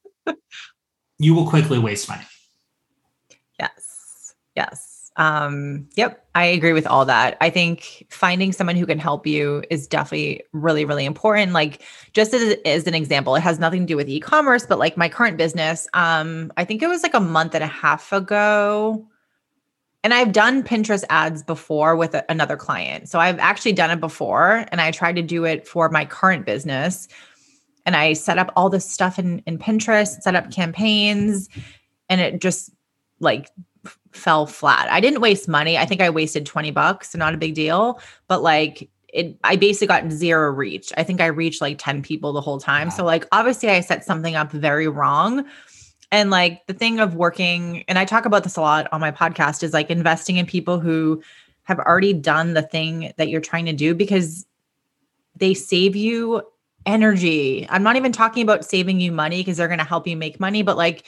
you 1.20 1.36
will 1.36 1.48
quickly 1.48 1.78
waste 1.78 2.10
money. 2.10 2.26
Yes. 3.60 4.34
Yes. 4.56 4.85
Um, 5.18 5.88
yep, 5.96 6.28
I 6.36 6.46
agree 6.46 6.74
with 6.74 6.86
all 6.88 7.06
that. 7.06 7.38
I 7.40 7.50
think 7.50 8.06
finding 8.10 8.52
someone 8.52 8.76
who 8.76 8.86
can 8.86 9.00
help 9.00 9.26
you 9.26 9.64
is 9.70 9.88
definitely 9.88 10.44
really, 10.52 10.84
really 10.84 11.06
important. 11.06 11.54
Like 11.54 11.82
just 12.14 12.34
as, 12.34 12.58
as 12.66 12.86
an 12.86 12.94
example, 12.94 13.36
it 13.36 13.42
has 13.42 13.58
nothing 13.58 13.82
to 13.82 13.86
do 13.86 13.96
with 13.96 14.10
e-commerce, 14.10 14.66
but 14.68 14.78
like 14.78 14.98
my 14.98 15.08
current 15.08 15.38
business, 15.38 15.88
um, 15.94 16.52
I 16.58 16.66
think 16.66 16.82
it 16.82 16.88
was 16.88 17.02
like 17.04 17.14
a 17.14 17.22
month 17.22 17.56
and 17.56 17.64
a 17.64 17.68
half 17.68 18.12
ago. 18.12 19.08
And 20.04 20.14
I've 20.14 20.34
done 20.34 20.64
Pinterest 20.64 21.04
ads 21.10 21.42
before 21.42 21.96
with 21.96 22.14
a, 22.14 22.24
another 22.30 22.58
client. 22.58 23.10
So 23.10 23.20
I've 23.20 23.40
actually 23.40 23.74
done 23.74 23.92
it 23.92 24.00
before 24.00 24.66
and 24.72 24.82
I 24.82 24.92
tried 24.92 25.16
to 25.16 25.22
do 25.22 25.46
it 25.46 25.68
for 25.68 25.90
my 25.90 26.06
current 26.06 26.46
business. 26.46 27.08
And 27.86 27.96
I 27.96 28.14
set 28.14 28.38
up 28.38 28.52
all 28.56 28.70
this 28.70 28.90
stuff 28.90 29.18
in, 29.18 29.40
in 29.46 29.58
Pinterest, 29.58 30.22
set 30.22 30.36
up 30.36 30.52
campaigns, 30.52 31.48
and 32.10 32.20
it 32.20 32.42
just 32.42 32.72
like 33.20 33.50
fell 34.12 34.46
flat. 34.46 34.90
I 34.92 35.00
didn't 35.00 35.22
waste 35.22 35.48
money. 35.48 35.78
I 35.78 35.86
think 35.86 36.02
I 36.02 36.10
wasted 36.10 36.46
20 36.46 36.72
bucks, 36.72 37.12
so 37.12 37.18
not 37.18 37.34
a 37.34 37.38
big 37.38 37.54
deal, 37.54 38.00
but 38.28 38.42
like 38.42 38.90
it 39.14 39.38
I 39.44 39.56
basically 39.56 39.88
got 39.88 40.12
zero 40.12 40.52
reach. 40.52 40.92
I 40.98 41.04
think 41.04 41.22
I 41.22 41.28
reached 41.28 41.62
like 41.62 41.78
10 41.80 42.02
people 42.02 42.34
the 42.34 42.42
whole 42.42 42.60
time. 42.60 42.90
Wow. 42.90 42.94
So 42.96 43.06
like 43.06 43.26
obviously 43.32 43.70
I 43.70 43.80
set 43.80 44.04
something 44.04 44.36
up 44.36 44.52
very 44.52 44.88
wrong. 44.88 45.46
And 46.12 46.30
like 46.30 46.66
the 46.68 46.74
thing 46.74 47.00
of 47.00 47.16
working 47.16 47.84
and 47.88 47.98
I 47.98 48.06
talk 48.06 48.26
about 48.26 48.44
this 48.44 48.58
a 48.58 48.62
lot 48.62 48.88
on 48.92 49.02
my 49.02 49.12
podcast 49.12 49.64
is 49.64 49.74
like 49.74 49.90
investing 49.90 50.38
in 50.38 50.46
people 50.46 50.80
who 50.80 51.22
have 51.64 51.80
already 51.80 52.14
done 52.14 52.54
the 52.54 52.62
thing 52.62 53.12
that 53.18 53.30
you're 53.30 53.42
trying 53.42 53.66
to 53.66 53.74
do 53.74 53.96
because 53.96 54.46
they 55.36 55.54
save 55.54 55.96
you 55.96 56.44
energy. 56.86 57.66
I'm 57.70 57.84
not 57.84 57.96
even 57.96 58.12
talking 58.12 58.44
about 58.44 58.64
saving 58.64 59.00
you 59.00 59.12
money 59.12 59.42
because 59.42 59.58
they're 59.58 59.68
going 59.68 59.80
to 59.80 59.86
help 59.86 60.08
you 60.08 60.16
make 60.16 60.40
money, 60.40 60.62
but 60.62 60.78
like 60.78 61.08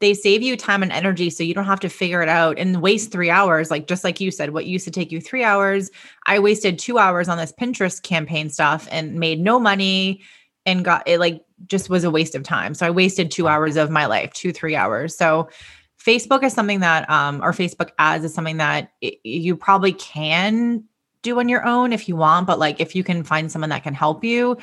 they 0.00 0.12
save 0.14 0.42
you 0.42 0.56
time 0.56 0.82
and 0.82 0.92
energy 0.92 1.30
so 1.30 1.42
you 1.42 1.54
don't 1.54 1.64
have 1.64 1.80
to 1.80 1.88
figure 1.88 2.20
it 2.22 2.28
out 2.28 2.58
and 2.58 2.82
waste 2.82 3.10
three 3.12 3.30
hours. 3.30 3.70
Like 3.70 3.86
just 3.86 4.04
like 4.04 4.20
you 4.20 4.30
said 4.30 4.52
what 4.52 4.66
used 4.66 4.84
to 4.84 4.90
take 4.90 5.12
you 5.12 5.20
three 5.20 5.44
hours 5.44 5.90
i 6.26 6.38
wasted 6.38 6.78
two 6.78 6.98
hours 6.98 7.28
on 7.28 7.38
this 7.38 7.52
pinterest 7.60 8.02
campaign 8.02 8.48
stuff 8.50 8.88
and 8.90 9.14
made 9.14 9.40
no 9.40 9.58
money 9.58 10.20
and 10.66 10.84
got 10.84 11.06
it 11.06 11.18
like 11.18 11.42
just 11.66 11.88
was 11.88 12.04
a 12.04 12.10
waste 12.10 12.34
of 12.34 12.42
time. 12.42 12.74
So 12.74 12.86
i 12.86 12.90
wasted 12.90 13.30
two 13.30 13.48
hours 13.48 13.76
of 13.76 13.90
my 13.90 14.06
life 14.06 14.32
two 14.32 14.52
three 14.52 14.76
hours. 14.76 15.16
So 15.16 15.48
facebook 16.04 16.42
is 16.42 16.52
something 16.52 16.80
that 16.80 17.08
um 17.08 17.40
or 17.42 17.52
facebook 17.52 17.90
ads 17.98 18.24
is 18.24 18.34
something 18.34 18.58
that 18.58 18.90
it, 19.00 19.18
you 19.24 19.56
probably 19.56 19.92
can 19.92 20.84
do 21.22 21.38
on 21.38 21.48
your 21.48 21.64
own 21.64 21.94
if 21.94 22.06
you 22.08 22.16
want 22.16 22.46
but 22.46 22.58
like 22.58 22.78
if 22.78 22.94
you 22.94 23.02
can 23.02 23.24
find 23.24 23.50
someone 23.50 23.70
that 23.70 23.82
can 23.82 23.94
help 23.94 24.22
you 24.22 24.58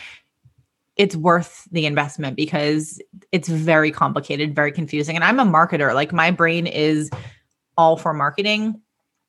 it's 0.98 1.16
worth 1.16 1.68
the 1.72 1.86
investment 1.86 2.36
because 2.36 3.02
it's 3.32 3.48
very 3.48 3.92
complicated, 3.92 4.56
very 4.56 4.72
confusing. 4.72 5.16
And 5.16 5.24
I'm 5.24 5.40
a 5.40 5.46
marketer. 5.46 5.94
Like 5.94 6.14
my 6.14 6.32
brain 6.32 6.68
is 6.68 7.10
all 7.78 7.98
for 7.98 8.14
marketing. 8.14 8.82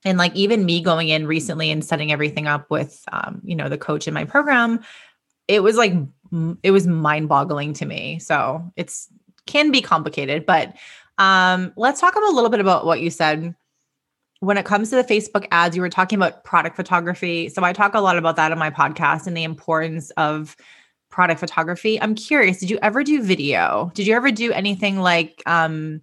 And 0.05 0.19
like 0.19 0.35
even 0.35 0.65
me 0.65 0.81
going 0.81 1.09
in 1.09 1.27
recently 1.27 1.71
and 1.71 1.85
setting 1.85 2.11
everything 2.11 2.49
up 2.49 2.69
with 2.71 3.05
um, 3.13 3.41
you 3.45 3.55
know, 3.55 3.69
the 3.69 3.79
coach 3.79 4.09
in 4.09 4.15
my 4.15 4.25
program, 4.25 4.81
it 5.47 5.63
was 5.63 5.77
like 5.77 5.93
it 6.63 6.71
was 6.71 6.87
mind-boggling 6.87 7.75
to 7.75 7.87
me. 7.87 8.19
So 8.19 8.73
it's 8.77 9.09
can 9.47 9.71
be 9.71 9.81
complicated, 9.81 10.47
but 10.47 10.75
um 11.19 11.73
let's 11.77 12.01
talk 12.01 12.17
a 12.17 12.33
little 12.33 12.49
bit 12.49 12.61
about 12.61 12.87
what 12.87 13.01
you 13.01 13.11
said 13.11 13.55
when 14.43 14.59
it 14.59 14.65
comes 14.65 14.91
to 14.91 14.97
the 14.97 15.05
Facebook 15.05 15.47
ads, 15.53 15.77
you 15.77 15.83
were 15.83 15.89
talking 15.89 16.19
about 16.19 16.43
product 16.43 16.75
photography. 16.75 17.49
So 17.49 17.63
I 17.63 17.73
talk 17.73 17.95
a 17.95 18.01
lot 18.01 18.19
about 18.19 18.35
that 18.35 18.51
on 18.51 18.59
my 18.59 18.71
podcast 18.71 19.29
and 19.29 19.37
the 19.37 19.45
importance 19.45 20.11
of 20.17 20.57
product 21.13 21.39
photography. 21.39 22.01
I'm 22.01 22.17
curious, 22.17 22.59
did 22.59 22.71
you 22.71 22.79
ever 22.83 23.05
do 23.05 23.23
video? 23.23 23.93
Did 23.95 24.07
you 24.09 24.17
ever 24.17 24.33
do 24.33 24.51
anything 24.53 24.99
like 24.99 25.43
um 25.47 26.01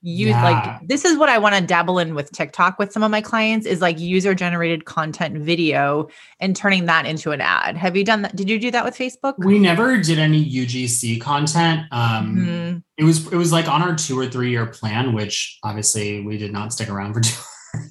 use 0.00 0.28
yeah. 0.28 0.42
like 0.44 0.86
this 0.86 1.04
is 1.04 1.18
what 1.18 1.28
I 1.28 1.38
want 1.38 1.56
to 1.56 1.60
dabble 1.60 1.98
in 1.98 2.14
with 2.14 2.30
TikTok 2.30 2.78
with 2.78 2.92
some 2.92 3.02
of 3.02 3.10
my 3.10 3.20
clients 3.20 3.66
is 3.66 3.80
like 3.80 3.98
user 3.98 4.32
generated 4.32 4.84
content 4.84 5.38
video 5.38 6.08
and 6.38 6.54
turning 6.54 6.86
that 6.86 7.04
into 7.04 7.32
an 7.32 7.40
ad. 7.40 7.76
Have 7.76 7.96
you 7.96 8.04
done 8.04 8.22
that? 8.22 8.36
Did 8.36 8.48
you 8.48 8.60
do 8.60 8.70
that 8.70 8.84
with 8.84 8.96
Facebook? 8.96 9.34
We 9.38 9.58
never 9.58 10.00
did 10.00 10.18
any 10.18 10.44
UGC 10.44 11.20
content. 11.20 11.82
Um 11.90 12.36
mm-hmm. 12.36 12.78
it 12.96 13.04
was 13.04 13.26
it 13.32 13.36
was 13.36 13.52
like 13.52 13.68
on 13.68 13.82
our 13.82 13.94
2 13.94 14.18
or 14.18 14.26
3 14.26 14.50
year 14.50 14.66
plan 14.66 15.14
which 15.14 15.58
obviously 15.64 16.24
we 16.24 16.38
did 16.38 16.52
not 16.52 16.72
stick 16.72 16.88
around 16.88 17.14
for 17.14 17.20
two. 17.20 17.34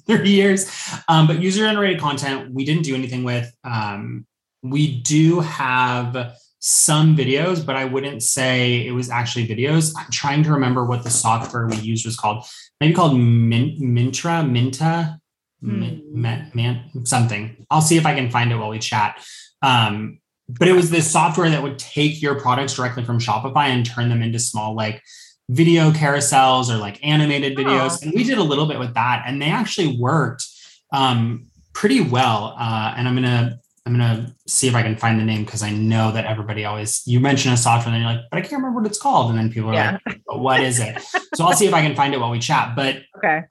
Three 0.06 0.30
years. 0.30 0.70
Um 1.08 1.26
but 1.26 1.40
user 1.40 1.64
generated 1.64 2.00
content 2.00 2.52
we 2.52 2.64
didn't 2.64 2.84
do 2.84 2.94
anything 2.94 3.22
with 3.22 3.54
um 3.64 4.26
we 4.62 5.00
do 5.00 5.40
have 5.40 6.34
some 6.60 7.16
videos, 7.16 7.64
but 7.64 7.76
I 7.76 7.84
wouldn't 7.84 8.22
say 8.22 8.86
it 8.86 8.92
was 8.92 9.10
actually 9.10 9.46
videos. 9.46 9.92
I'm 9.96 10.10
trying 10.10 10.42
to 10.44 10.52
remember 10.52 10.84
what 10.84 11.04
the 11.04 11.10
software 11.10 11.66
we 11.66 11.76
used 11.76 12.04
was 12.04 12.16
called. 12.16 12.44
Maybe 12.80 12.94
called 12.94 13.18
Min- 13.18 13.78
Mintra, 13.80 14.48
Minta, 14.48 15.20
man, 15.60 16.50
man, 16.54 17.04
something. 17.04 17.66
I'll 17.70 17.80
see 17.80 17.96
if 17.96 18.06
I 18.06 18.14
can 18.14 18.30
find 18.30 18.52
it 18.52 18.56
while 18.56 18.70
we 18.70 18.78
chat. 18.78 19.24
Um, 19.62 20.18
but 20.48 20.68
it 20.68 20.72
was 20.72 20.90
this 20.90 21.10
software 21.10 21.50
that 21.50 21.62
would 21.62 21.78
take 21.78 22.22
your 22.22 22.40
products 22.40 22.74
directly 22.74 23.04
from 23.04 23.18
Shopify 23.18 23.66
and 23.66 23.84
turn 23.84 24.08
them 24.08 24.22
into 24.22 24.38
small, 24.38 24.74
like 24.74 25.02
video 25.50 25.90
carousels 25.90 26.70
or 26.70 26.78
like 26.78 27.04
animated 27.04 27.56
videos. 27.56 27.98
Oh. 27.98 27.98
And 28.02 28.12
we 28.14 28.24
did 28.24 28.38
a 28.38 28.42
little 28.42 28.66
bit 28.66 28.78
with 28.78 28.94
that, 28.94 29.24
and 29.26 29.40
they 29.42 29.50
actually 29.50 29.98
worked 29.98 30.44
um, 30.92 31.46
pretty 31.74 32.00
well. 32.00 32.54
Uh, 32.58 32.94
and 32.96 33.06
I'm 33.06 33.14
gonna 33.14 33.60
I'm 33.88 33.96
gonna 33.96 34.34
see 34.46 34.68
if 34.68 34.74
I 34.74 34.82
can 34.82 34.96
find 34.96 35.18
the 35.18 35.24
name 35.24 35.46
because 35.46 35.62
I 35.62 35.70
know 35.70 36.12
that 36.12 36.26
everybody 36.26 36.66
always 36.66 37.02
you 37.06 37.20
mention 37.20 37.52
a 37.52 37.56
software 37.56 37.94
and 37.94 38.02
you're 38.02 38.12
like, 38.12 38.20
but 38.30 38.36
I 38.36 38.42
can't 38.42 38.60
remember 38.60 38.80
what 38.80 38.86
it's 38.86 38.98
called, 38.98 39.30
and 39.30 39.38
then 39.38 39.50
people 39.50 39.70
are 39.70 39.74
yeah. 39.74 39.98
like, 40.04 40.20
but 40.26 40.40
what 40.40 40.60
is 40.60 40.78
it? 40.78 41.00
so 41.34 41.46
I'll 41.46 41.54
see 41.54 41.66
if 41.66 41.72
I 41.72 41.80
can 41.80 41.96
find 41.96 42.12
it 42.12 42.20
while 42.20 42.30
we 42.30 42.38
chat. 42.38 42.76
But 42.76 43.00
okay, 43.16 43.44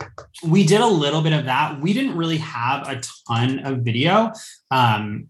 we 0.43 0.63
did 0.63 0.79
a 0.79 0.85
little 0.85 1.23
bit 1.23 1.33
of 1.33 1.45
that. 1.45 1.81
We 1.81 1.91
didn't 1.91 2.15
really 2.15 2.37
have 2.37 2.87
a 2.87 3.01
ton 3.27 3.59
of 3.65 3.79
video, 3.79 4.31
um, 4.69 5.29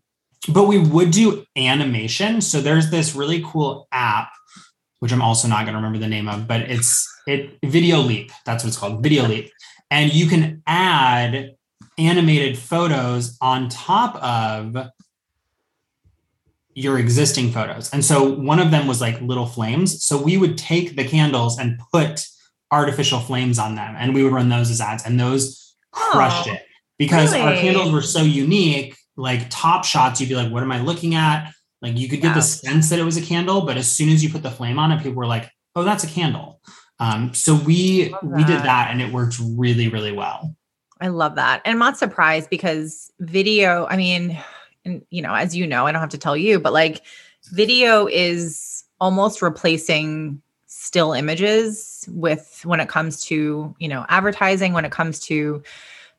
but 0.50 0.66
we 0.66 0.78
would 0.78 1.12
do 1.12 1.46
animation. 1.56 2.42
So 2.42 2.60
there's 2.60 2.92
this 2.92 3.16
really 3.16 3.42
cool 3.46 3.88
app, 3.94 4.34
which 5.00 5.14
I'm 5.14 5.22
also 5.22 5.48
not 5.48 5.66
gonna 5.66 5.78
remember 5.78 6.00
the 6.00 6.10
name 6.10 6.28
of, 6.28 6.50
but 6.50 6.64
it's 6.64 7.08
it 7.26 7.58
Video 7.64 8.00
Leap. 8.00 8.34
That's 8.46 8.66
what 8.66 8.68
it's 8.68 8.78
called, 8.78 9.02
Video 9.02 9.26
Leap, 9.26 9.54
and 9.90 10.14
you 10.14 10.28
can 10.28 10.64
add 10.68 11.52
animated 11.98 12.58
photos 12.58 13.38
on 13.42 13.70
top 13.70 14.22
of 14.22 14.90
your 16.78 17.00
existing 17.00 17.50
photos. 17.50 17.90
And 17.90 18.06
so 18.06 18.24
one 18.24 18.60
of 18.60 18.70
them 18.70 18.86
was 18.86 19.02
like 19.02 19.20
little 19.20 19.48
flames. 19.48 20.06
So 20.06 20.22
we 20.22 20.38
would 20.38 20.60
take 20.60 20.96
the 20.96 21.04
candles 21.04 21.58
and 21.58 21.80
put 21.92 22.28
artificial 22.70 23.20
flames 23.20 23.58
on 23.58 23.74
them 23.74 23.96
and 23.98 24.14
we 24.14 24.22
would 24.22 24.32
run 24.32 24.50
those 24.50 24.70
as 24.70 24.80
ads 24.80 25.04
and 25.04 25.20
those 25.20 25.74
crushed 25.92 26.48
oh, 26.48 26.54
it 26.54 26.62
because 27.00 27.34
really? 27.34 27.44
our 27.44 27.54
candles 27.56 27.92
were 27.92 28.04
so 28.04 28.22
unique. 28.22 28.96
Like 29.16 29.48
top 29.50 29.86
shots, 29.86 30.22
you'd 30.22 30.30
be 30.30 30.36
like, 30.36 30.52
what 30.52 30.62
am 30.62 30.72
I 30.72 30.80
looking 30.80 31.16
at? 31.16 31.52
Like 31.82 31.98
you 31.98 32.08
could 32.08 32.22
get 32.22 32.28
yeah. 32.28 32.36
the 32.36 32.42
sense 32.44 32.92
that 32.92 33.00
it 33.00 33.04
was 33.04 33.18
a 33.18 33.24
candle, 33.24 33.62
but 33.62 33.76
as 33.76 33.90
soon 33.90 34.10
as 34.10 34.24
you 34.24 34.30
put 34.30 34.44
the 34.44 34.52
flame 34.52 34.78
on 34.78 34.92
it, 34.92 34.98
people 34.98 35.14
were 35.14 35.26
like, 35.26 35.50
oh, 35.76 35.84
that's 35.84 36.04
a 36.04 36.08
candle. 36.08 36.62
Um, 37.00 37.34
so 37.34 37.56
we 37.56 38.14
we 38.22 38.44
did 38.44 38.62
that 38.62 38.90
and 38.92 39.02
it 39.02 39.12
worked 39.12 39.38
really, 39.42 39.88
really 39.88 40.12
well. 40.12 40.56
I 41.02 41.08
love 41.08 41.36
that. 41.36 41.62
And 41.66 41.74
I'm 41.74 41.80
not 41.80 41.98
surprised 41.98 42.52
because 42.52 43.12
video, 43.20 43.88
I 43.90 43.98
mean, 43.98 44.40
and 44.88 45.06
you 45.10 45.22
know, 45.22 45.34
as 45.34 45.56
you 45.56 45.68
know, 45.68 45.86
I 45.86 45.92
don't 45.92 46.02
have 46.02 46.10
to 46.10 46.18
tell 46.18 46.38
you, 46.38 46.60
but 46.60 46.74
like 46.74 47.04
video 47.52 48.08
is 48.08 48.84
almost 49.00 49.42
replacing 49.42 50.42
still 50.66 51.14
images 51.14 52.08
with 52.10 52.62
when 52.64 52.80
it 52.80 52.90
comes 52.90 53.24
to, 53.26 53.76
you 53.80 53.88
know, 53.88 54.06
advertising, 54.10 54.74
when 54.74 54.86
it 54.86 54.92
comes 54.92 55.20
to 55.20 55.62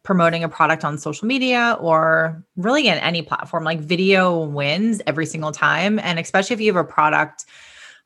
promoting 0.02 0.44
a 0.44 0.48
product 0.48 0.84
on 0.84 0.96
social 0.96 1.26
media 1.26 1.76
or 1.80 2.42
really 2.56 2.88
in 2.88 2.98
any 2.98 3.22
platform. 3.22 3.64
Like 3.64 3.80
video 3.80 4.44
wins 4.44 5.02
every 5.06 5.26
single 5.26 5.52
time. 5.52 5.98
And 5.98 6.18
especially 6.18 6.54
if 6.54 6.60
you 6.60 6.72
have 6.72 6.84
a 6.84 6.88
product, 6.88 7.44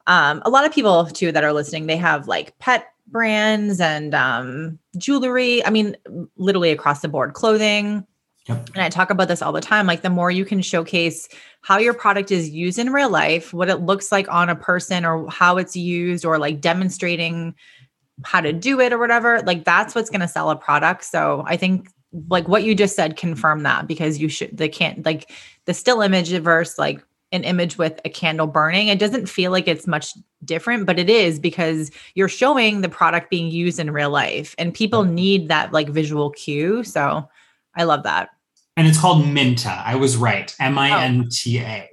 um, 0.06 0.42
a 0.44 0.50
lot 0.50 0.64
of 0.64 0.72
people 0.72 1.06
too 1.06 1.32
that 1.32 1.44
are 1.44 1.52
listening, 1.52 1.86
they 1.86 1.96
have 1.96 2.26
like 2.26 2.58
pet 2.58 2.88
brands 3.06 3.80
and 3.80 4.14
um, 4.14 4.78
jewelry. 4.96 5.64
I 5.64 5.70
mean, 5.70 5.96
literally 6.36 6.70
across 6.70 7.02
the 7.02 7.08
board, 7.08 7.34
clothing 7.34 8.06
Yep. 8.48 8.70
And 8.74 8.82
I 8.82 8.88
talk 8.88 9.10
about 9.10 9.28
this 9.28 9.40
all 9.40 9.52
the 9.52 9.60
time. 9.60 9.86
Like 9.86 10.02
the 10.02 10.10
more 10.10 10.30
you 10.30 10.44
can 10.44 10.62
showcase 10.62 11.28
how 11.60 11.78
your 11.78 11.94
product 11.94 12.30
is 12.30 12.50
used 12.50 12.78
in 12.78 12.92
real 12.92 13.10
life, 13.10 13.52
what 13.52 13.68
it 13.68 13.82
looks 13.82 14.10
like 14.10 14.28
on 14.28 14.48
a 14.48 14.56
person 14.56 15.04
or 15.04 15.28
how 15.30 15.58
it's 15.58 15.76
used 15.76 16.24
or 16.24 16.38
like 16.38 16.60
demonstrating 16.60 17.54
how 18.24 18.40
to 18.40 18.52
do 18.52 18.80
it 18.80 18.92
or 18.92 18.98
whatever, 18.98 19.42
like 19.42 19.64
that's 19.64 19.94
what's 19.94 20.10
going 20.10 20.20
to 20.20 20.28
sell 20.28 20.50
a 20.50 20.56
product. 20.56 21.04
So 21.04 21.44
I 21.46 21.56
think 21.56 21.88
like 22.28 22.48
what 22.48 22.64
you 22.64 22.74
just 22.74 22.96
said 22.96 23.16
confirm 23.16 23.62
that 23.62 23.86
because 23.86 24.18
you 24.18 24.28
should 24.28 24.56
they 24.56 24.68
can't 24.68 25.04
like 25.04 25.30
the 25.64 25.74
still 25.74 26.02
image 26.02 26.30
versus 26.40 26.78
like 26.78 27.02
an 27.30 27.44
image 27.44 27.78
with 27.78 27.98
a 28.04 28.10
candle 28.10 28.46
burning 28.46 28.88
it 28.88 28.98
doesn't 28.98 29.28
feel 29.28 29.50
like 29.50 29.66
it's 29.66 29.86
much 29.86 30.12
different 30.44 30.84
but 30.84 30.98
it 30.98 31.08
is 31.08 31.38
because 31.38 31.90
you're 32.14 32.28
showing 32.28 32.82
the 32.82 32.88
product 32.88 33.30
being 33.30 33.50
used 33.50 33.78
in 33.78 33.90
real 33.90 34.10
life 34.10 34.54
and 34.58 34.74
people 34.74 35.04
need 35.04 35.48
that 35.48 35.72
like 35.72 35.88
visual 35.88 36.30
cue 36.30 36.84
so 36.84 37.26
i 37.76 37.84
love 37.84 38.02
that 38.02 38.30
and 38.76 38.86
it's 38.86 38.98
called 38.98 39.26
minta 39.26 39.82
i 39.84 39.94
was 39.94 40.16
right 40.16 40.54
m-i-n-t-a 40.60 41.88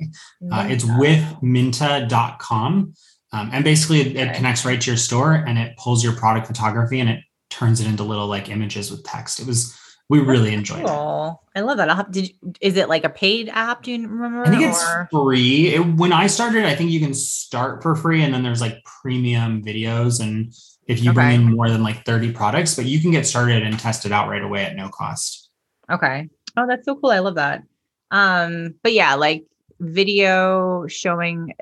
uh, 0.52 0.68
it's 0.70 0.86
with 0.98 1.24
minta.com 1.42 2.94
um, 3.32 3.50
and 3.54 3.64
basically 3.64 4.02
it, 4.02 4.16
it 4.16 4.36
connects 4.36 4.66
right 4.66 4.82
to 4.82 4.90
your 4.92 4.98
store 4.98 5.34
and 5.34 5.58
it 5.58 5.78
pulls 5.78 6.04
your 6.04 6.14
product 6.14 6.48
photography 6.48 7.00
and 7.00 7.10
it 7.10 7.20
turns 7.50 7.80
it 7.80 7.88
into 7.88 8.04
little 8.04 8.28
like 8.28 8.50
images 8.50 8.92
with 8.92 9.04
text 9.04 9.40
it 9.40 9.48
was 9.48 9.78
we 10.10 10.20
really 10.20 10.54
enjoyed 10.56 10.86
cool. 10.86 11.44
it. 11.56 11.60
I 11.60 11.62
love 11.62 11.78
that. 11.78 11.88
I'll 11.88 11.98
have, 11.98 12.12
did 12.12 12.30
you, 12.30 12.54
is 12.62 12.78
it 12.78 12.90
like 12.90 13.04
a 13.04 13.10
paid 13.10 13.48
app? 13.50 13.84
Do 13.84 13.92
you 13.92 14.08
remember? 14.08 14.44
I 14.44 14.50
think 14.50 14.64
it's 14.64 14.84
free. 15.12 15.76
It, 15.76 15.80
when 15.82 16.12
I 16.12 16.26
started, 16.26 16.66
I 16.66 16.76
think 16.76 16.90
you 16.90 17.00
can 17.00 17.14
start 17.14 17.84
for 17.84 17.96
free, 17.96 18.24
and 18.24 18.34
then 18.34 18.42
there's 18.42 18.60
like 18.60 18.84
premium 18.84 19.64
videos, 19.64 20.20
and 20.20 20.52
if 20.88 21.04
you 21.04 21.12
okay. 21.12 21.16
bring 21.16 21.42
in 21.42 21.56
more 21.56 21.70
than 21.70 21.84
like 21.84 22.06
30 22.06 22.32
products, 22.32 22.76
but 22.76 22.86
you 22.86 23.00
can 23.00 23.12
get 23.12 23.28
started 23.28 23.62
and 23.62 23.78
test 23.78 24.06
it 24.06 24.12
out 24.12 24.30
right 24.30 24.42
away 24.42 24.66
at 24.66 24.76
no 24.76 24.90
cost. 24.90 25.49
Okay. 25.90 26.30
Oh, 26.58 26.68
that's 26.68 26.86
so 26.86 26.96
cool. 26.96 27.12
I 27.12 27.20
love 27.20 27.36
that. 27.36 27.64
Um, 28.12 28.76
but 28.84 28.94
yeah, 28.94 29.16
like 29.16 29.46
video 29.80 30.88
showing. 30.88 31.54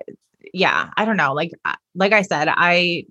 Yeah, 0.53 0.89
I 0.95 1.05
don't 1.05 1.17
know. 1.17 1.33
Like, 1.33 1.51
like 1.95 2.13
I 2.13 2.21
said, 2.21 2.47
I 2.49 3.05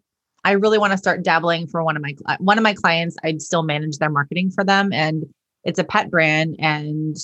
I 0.46 0.52
really 0.52 0.78
want 0.78 0.92
to 0.92 0.98
start 0.98 1.24
dabbling 1.24 1.66
for 1.66 1.82
one 1.82 1.96
of 1.96 2.02
my 2.02 2.14
one 2.38 2.56
of 2.56 2.62
my 2.62 2.72
clients. 2.74 3.16
I'd 3.24 3.42
still 3.42 3.62
manage 3.62 3.98
their 3.98 4.10
marketing 4.10 4.52
for 4.52 4.62
them, 4.62 4.92
and 4.92 5.24
it's 5.64 5.78
a 5.78 5.84
pet 5.84 6.10
brand, 6.10 6.56
and 6.60 7.16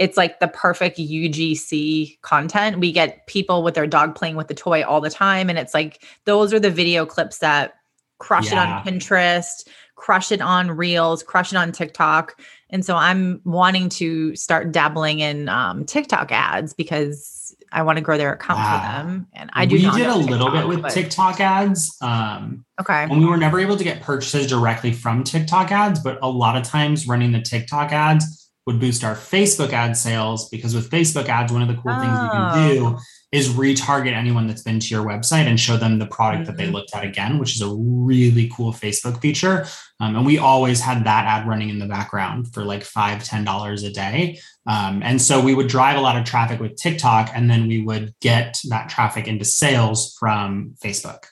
it's 0.00 0.16
like 0.16 0.40
the 0.40 0.48
perfect 0.48 0.98
UGC 0.98 2.20
content. 2.22 2.80
We 2.80 2.90
get 2.90 3.26
people 3.28 3.62
with 3.62 3.74
their 3.74 3.86
dog 3.86 4.14
playing 4.14 4.34
with 4.34 4.48
the 4.48 4.54
toy 4.54 4.82
all 4.82 5.00
the 5.00 5.10
time, 5.10 5.48
and 5.48 5.58
it's 5.58 5.74
like 5.74 6.04
those 6.24 6.52
are 6.52 6.58
the 6.58 6.70
video 6.70 7.06
clips 7.06 7.38
that 7.38 7.74
crush 8.18 8.50
yeah. 8.50 8.62
it 8.62 8.72
on 8.72 8.84
Pinterest, 8.84 9.68
crush 9.94 10.32
it 10.32 10.40
on 10.40 10.72
Reels, 10.72 11.22
crush 11.22 11.52
it 11.52 11.56
on 11.56 11.70
TikTok. 11.70 12.40
And 12.70 12.84
so 12.84 12.96
I'm 12.96 13.40
wanting 13.44 13.88
to 13.90 14.34
start 14.36 14.72
dabbling 14.72 15.20
in 15.20 15.48
um, 15.48 15.84
TikTok 15.84 16.32
ads 16.32 16.72
because 16.72 17.54
I 17.72 17.82
want 17.82 17.98
to 17.98 18.02
grow 18.02 18.16
their 18.16 18.32
account 18.32 18.58
wow. 18.58 18.78
for 18.78 18.86
them. 18.86 19.26
And 19.34 19.50
I 19.52 19.66
do. 19.66 19.76
We 19.76 19.82
did 19.82 19.90
a 19.90 19.94
TikTok, 19.94 20.30
little 20.30 20.50
bit 20.50 20.66
with 20.66 20.82
but... 20.82 20.92
TikTok 20.92 21.40
ads. 21.40 21.96
Um, 22.00 22.64
okay. 22.80 23.04
And 23.04 23.20
we 23.20 23.26
were 23.26 23.36
never 23.36 23.60
able 23.60 23.76
to 23.76 23.84
get 23.84 24.02
purchases 24.02 24.46
directly 24.46 24.92
from 24.92 25.24
TikTok 25.24 25.70
ads, 25.70 26.00
but 26.00 26.18
a 26.22 26.28
lot 26.28 26.56
of 26.56 26.64
times 26.64 27.06
running 27.06 27.32
the 27.32 27.40
TikTok 27.40 27.92
ads 27.92 28.50
would 28.66 28.80
boost 28.80 29.04
our 29.04 29.14
Facebook 29.14 29.72
ad 29.72 29.96
sales 29.96 30.48
because 30.48 30.74
with 30.74 30.90
Facebook 30.90 31.28
ads, 31.28 31.52
one 31.52 31.62
of 31.62 31.68
the 31.68 31.74
cool 31.74 31.92
oh. 31.92 32.00
things 32.00 32.12
you 32.12 32.30
can 32.30 32.68
do 32.68 32.86
oh 32.86 33.00
is 33.32 33.50
retarget 33.50 34.12
anyone 34.12 34.48
that's 34.48 34.62
been 34.62 34.80
to 34.80 34.88
your 34.88 35.04
website 35.04 35.46
and 35.46 35.58
show 35.58 35.76
them 35.76 35.98
the 35.98 36.06
product 36.06 36.42
mm-hmm. 36.42 36.46
that 36.46 36.56
they 36.56 36.64
mm-hmm. 36.64 36.74
looked 36.74 36.94
at 36.94 37.04
again, 37.04 37.38
which 37.38 37.54
is 37.54 37.62
a 37.62 37.72
really 37.72 38.50
cool 38.54 38.72
Facebook 38.72 39.20
feature. 39.20 39.66
Um, 40.00 40.16
and 40.16 40.26
we 40.26 40.38
always 40.38 40.80
had 40.80 41.04
that 41.04 41.26
ad 41.26 41.46
running 41.46 41.68
in 41.68 41.78
the 41.78 41.86
background 41.86 42.52
for 42.52 42.64
like 42.64 42.82
five, 42.82 43.22
ten 43.22 43.44
dollars 43.44 43.84
a 43.84 43.92
day. 43.92 44.40
Um, 44.66 45.02
and 45.04 45.20
so 45.22 45.40
we 45.40 45.54
would 45.54 45.68
drive 45.68 45.96
a 45.96 46.00
lot 46.00 46.16
of 46.16 46.24
traffic 46.24 46.60
with 46.60 46.76
TikTok, 46.76 47.30
and 47.34 47.48
then 47.48 47.68
we 47.68 47.82
would 47.82 48.14
get 48.20 48.60
that 48.68 48.88
traffic 48.88 49.28
into 49.28 49.44
sales 49.44 50.16
from 50.18 50.74
Facebook. 50.82 51.24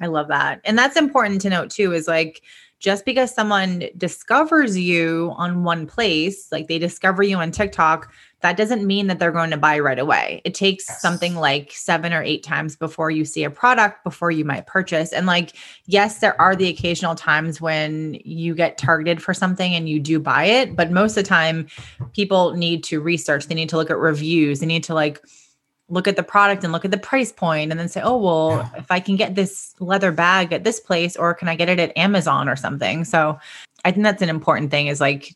I 0.00 0.06
love 0.06 0.28
that. 0.28 0.60
And 0.64 0.78
that's 0.78 0.96
important 0.96 1.42
to 1.42 1.50
note 1.50 1.70
too, 1.70 1.92
is 1.92 2.08
like 2.08 2.42
just 2.80 3.04
because 3.04 3.32
someone 3.32 3.84
discovers 3.96 4.76
you 4.76 5.32
on 5.36 5.64
one 5.64 5.86
place, 5.86 6.50
like 6.50 6.66
they 6.66 6.78
discover 6.78 7.22
you 7.22 7.36
on 7.36 7.50
TikTok, 7.50 8.10
that 8.40 8.56
doesn't 8.56 8.86
mean 8.86 9.06
that 9.06 9.18
they're 9.18 9.30
going 9.30 9.50
to 9.50 9.58
buy 9.58 9.78
right 9.78 9.98
away. 9.98 10.40
It 10.46 10.54
takes 10.54 10.88
yes. 10.88 11.02
something 11.02 11.36
like 11.36 11.72
seven 11.72 12.14
or 12.14 12.22
eight 12.22 12.42
times 12.42 12.76
before 12.76 13.10
you 13.10 13.26
see 13.26 13.44
a 13.44 13.50
product 13.50 14.02
before 14.02 14.30
you 14.30 14.46
might 14.46 14.66
purchase. 14.66 15.12
And 15.12 15.26
like, 15.26 15.54
yes, 15.84 16.20
there 16.20 16.40
are 16.40 16.56
the 16.56 16.68
occasional 16.68 17.14
times 17.14 17.60
when 17.60 18.18
you 18.24 18.54
get 18.54 18.78
targeted 18.78 19.22
for 19.22 19.34
something 19.34 19.74
and 19.74 19.86
you 19.86 20.00
do 20.00 20.18
buy 20.18 20.44
it, 20.44 20.74
but 20.74 20.90
most 20.90 21.18
of 21.18 21.24
the 21.24 21.28
time, 21.28 21.66
people 22.14 22.54
need 22.54 22.82
to 22.84 23.00
research, 23.00 23.46
they 23.46 23.54
need 23.54 23.68
to 23.68 23.76
look 23.76 23.90
at 23.90 23.98
reviews, 23.98 24.60
they 24.60 24.66
need 24.66 24.84
to 24.84 24.94
like, 24.94 25.20
look 25.90 26.08
at 26.08 26.16
the 26.16 26.22
product 26.22 26.64
and 26.64 26.72
look 26.72 26.84
at 26.84 26.90
the 26.90 26.98
price 26.98 27.32
point 27.32 27.70
and 27.70 27.78
then 27.78 27.88
say, 27.88 28.00
oh, 28.02 28.16
well, 28.16 28.58
yeah. 28.58 28.80
if 28.80 28.90
I 28.90 29.00
can 29.00 29.16
get 29.16 29.34
this 29.34 29.74
leather 29.80 30.12
bag 30.12 30.52
at 30.52 30.64
this 30.64 30.80
place 30.80 31.16
or 31.16 31.34
can 31.34 31.48
I 31.48 31.56
get 31.56 31.68
it 31.68 31.78
at 31.78 31.96
Amazon 31.96 32.48
or 32.48 32.56
something? 32.56 33.04
So 33.04 33.38
I 33.84 33.90
think 33.90 34.04
that's 34.04 34.22
an 34.22 34.28
important 34.28 34.70
thing 34.70 34.86
is 34.86 35.00
like 35.00 35.34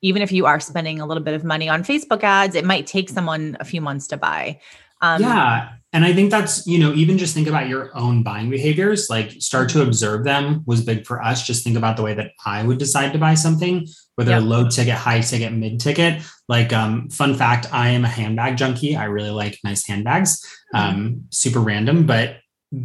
even 0.00 0.20
if 0.20 0.32
you 0.32 0.46
are 0.46 0.58
spending 0.58 1.00
a 1.00 1.06
little 1.06 1.22
bit 1.22 1.34
of 1.34 1.44
money 1.44 1.68
on 1.68 1.84
Facebook 1.84 2.24
ads, 2.24 2.56
it 2.56 2.64
might 2.64 2.86
take 2.86 3.08
someone 3.08 3.56
a 3.60 3.64
few 3.64 3.80
months 3.80 4.08
to 4.08 4.16
buy. 4.16 4.60
Um, 5.02 5.20
yeah. 5.20 5.68
And 5.94 6.06
I 6.06 6.14
think 6.14 6.30
that's, 6.30 6.66
you 6.66 6.78
know, 6.78 6.94
even 6.94 7.18
just 7.18 7.34
think 7.34 7.48
about 7.48 7.68
your 7.68 7.94
own 7.94 8.22
buying 8.22 8.48
behaviors, 8.48 9.10
like 9.10 9.32
start 9.32 9.68
to 9.70 9.82
observe 9.82 10.24
them 10.24 10.62
was 10.66 10.82
big 10.82 11.06
for 11.06 11.22
us. 11.22 11.46
Just 11.46 11.64
think 11.64 11.76
about 11.76 11.98
the 11.98 12.02
way 12.02 12.14
that 12.14 12.30
I 12.46 12.62
would 12.62 12.78
decide 12.78 13.12
to 13.12 13.18
buy 13.18 13.34
something, 13.34 13.86
whether 14.14 14.30
yep. 14.30 14.42
low 14.42 14.68
ticket, 14.68 14.94
high 14.94 15.20
ticket, 15.20 15.52
mid 15.52 15.80
ticket. 15.80 16.22
Like, 16.48 16.72
um, 16.72 17.10
fun 17.10 17.34
fact, 17.34 17.66
I 17.72 17.90
am 17.90 18.06
a 18.06 18.08
handbag 18.08 18.56
junkie. 18.56 18.96
I 18.96 19.04
really 19.04 19.30
like 19.30 19.58
nice 19.64 19.86
handbags, 19.86 20.42
mm-hmm. 20.74 20.96
um, 20.96 21.24
super 21.30 21.60
random, 21.60 22.06
but 22.06 22.36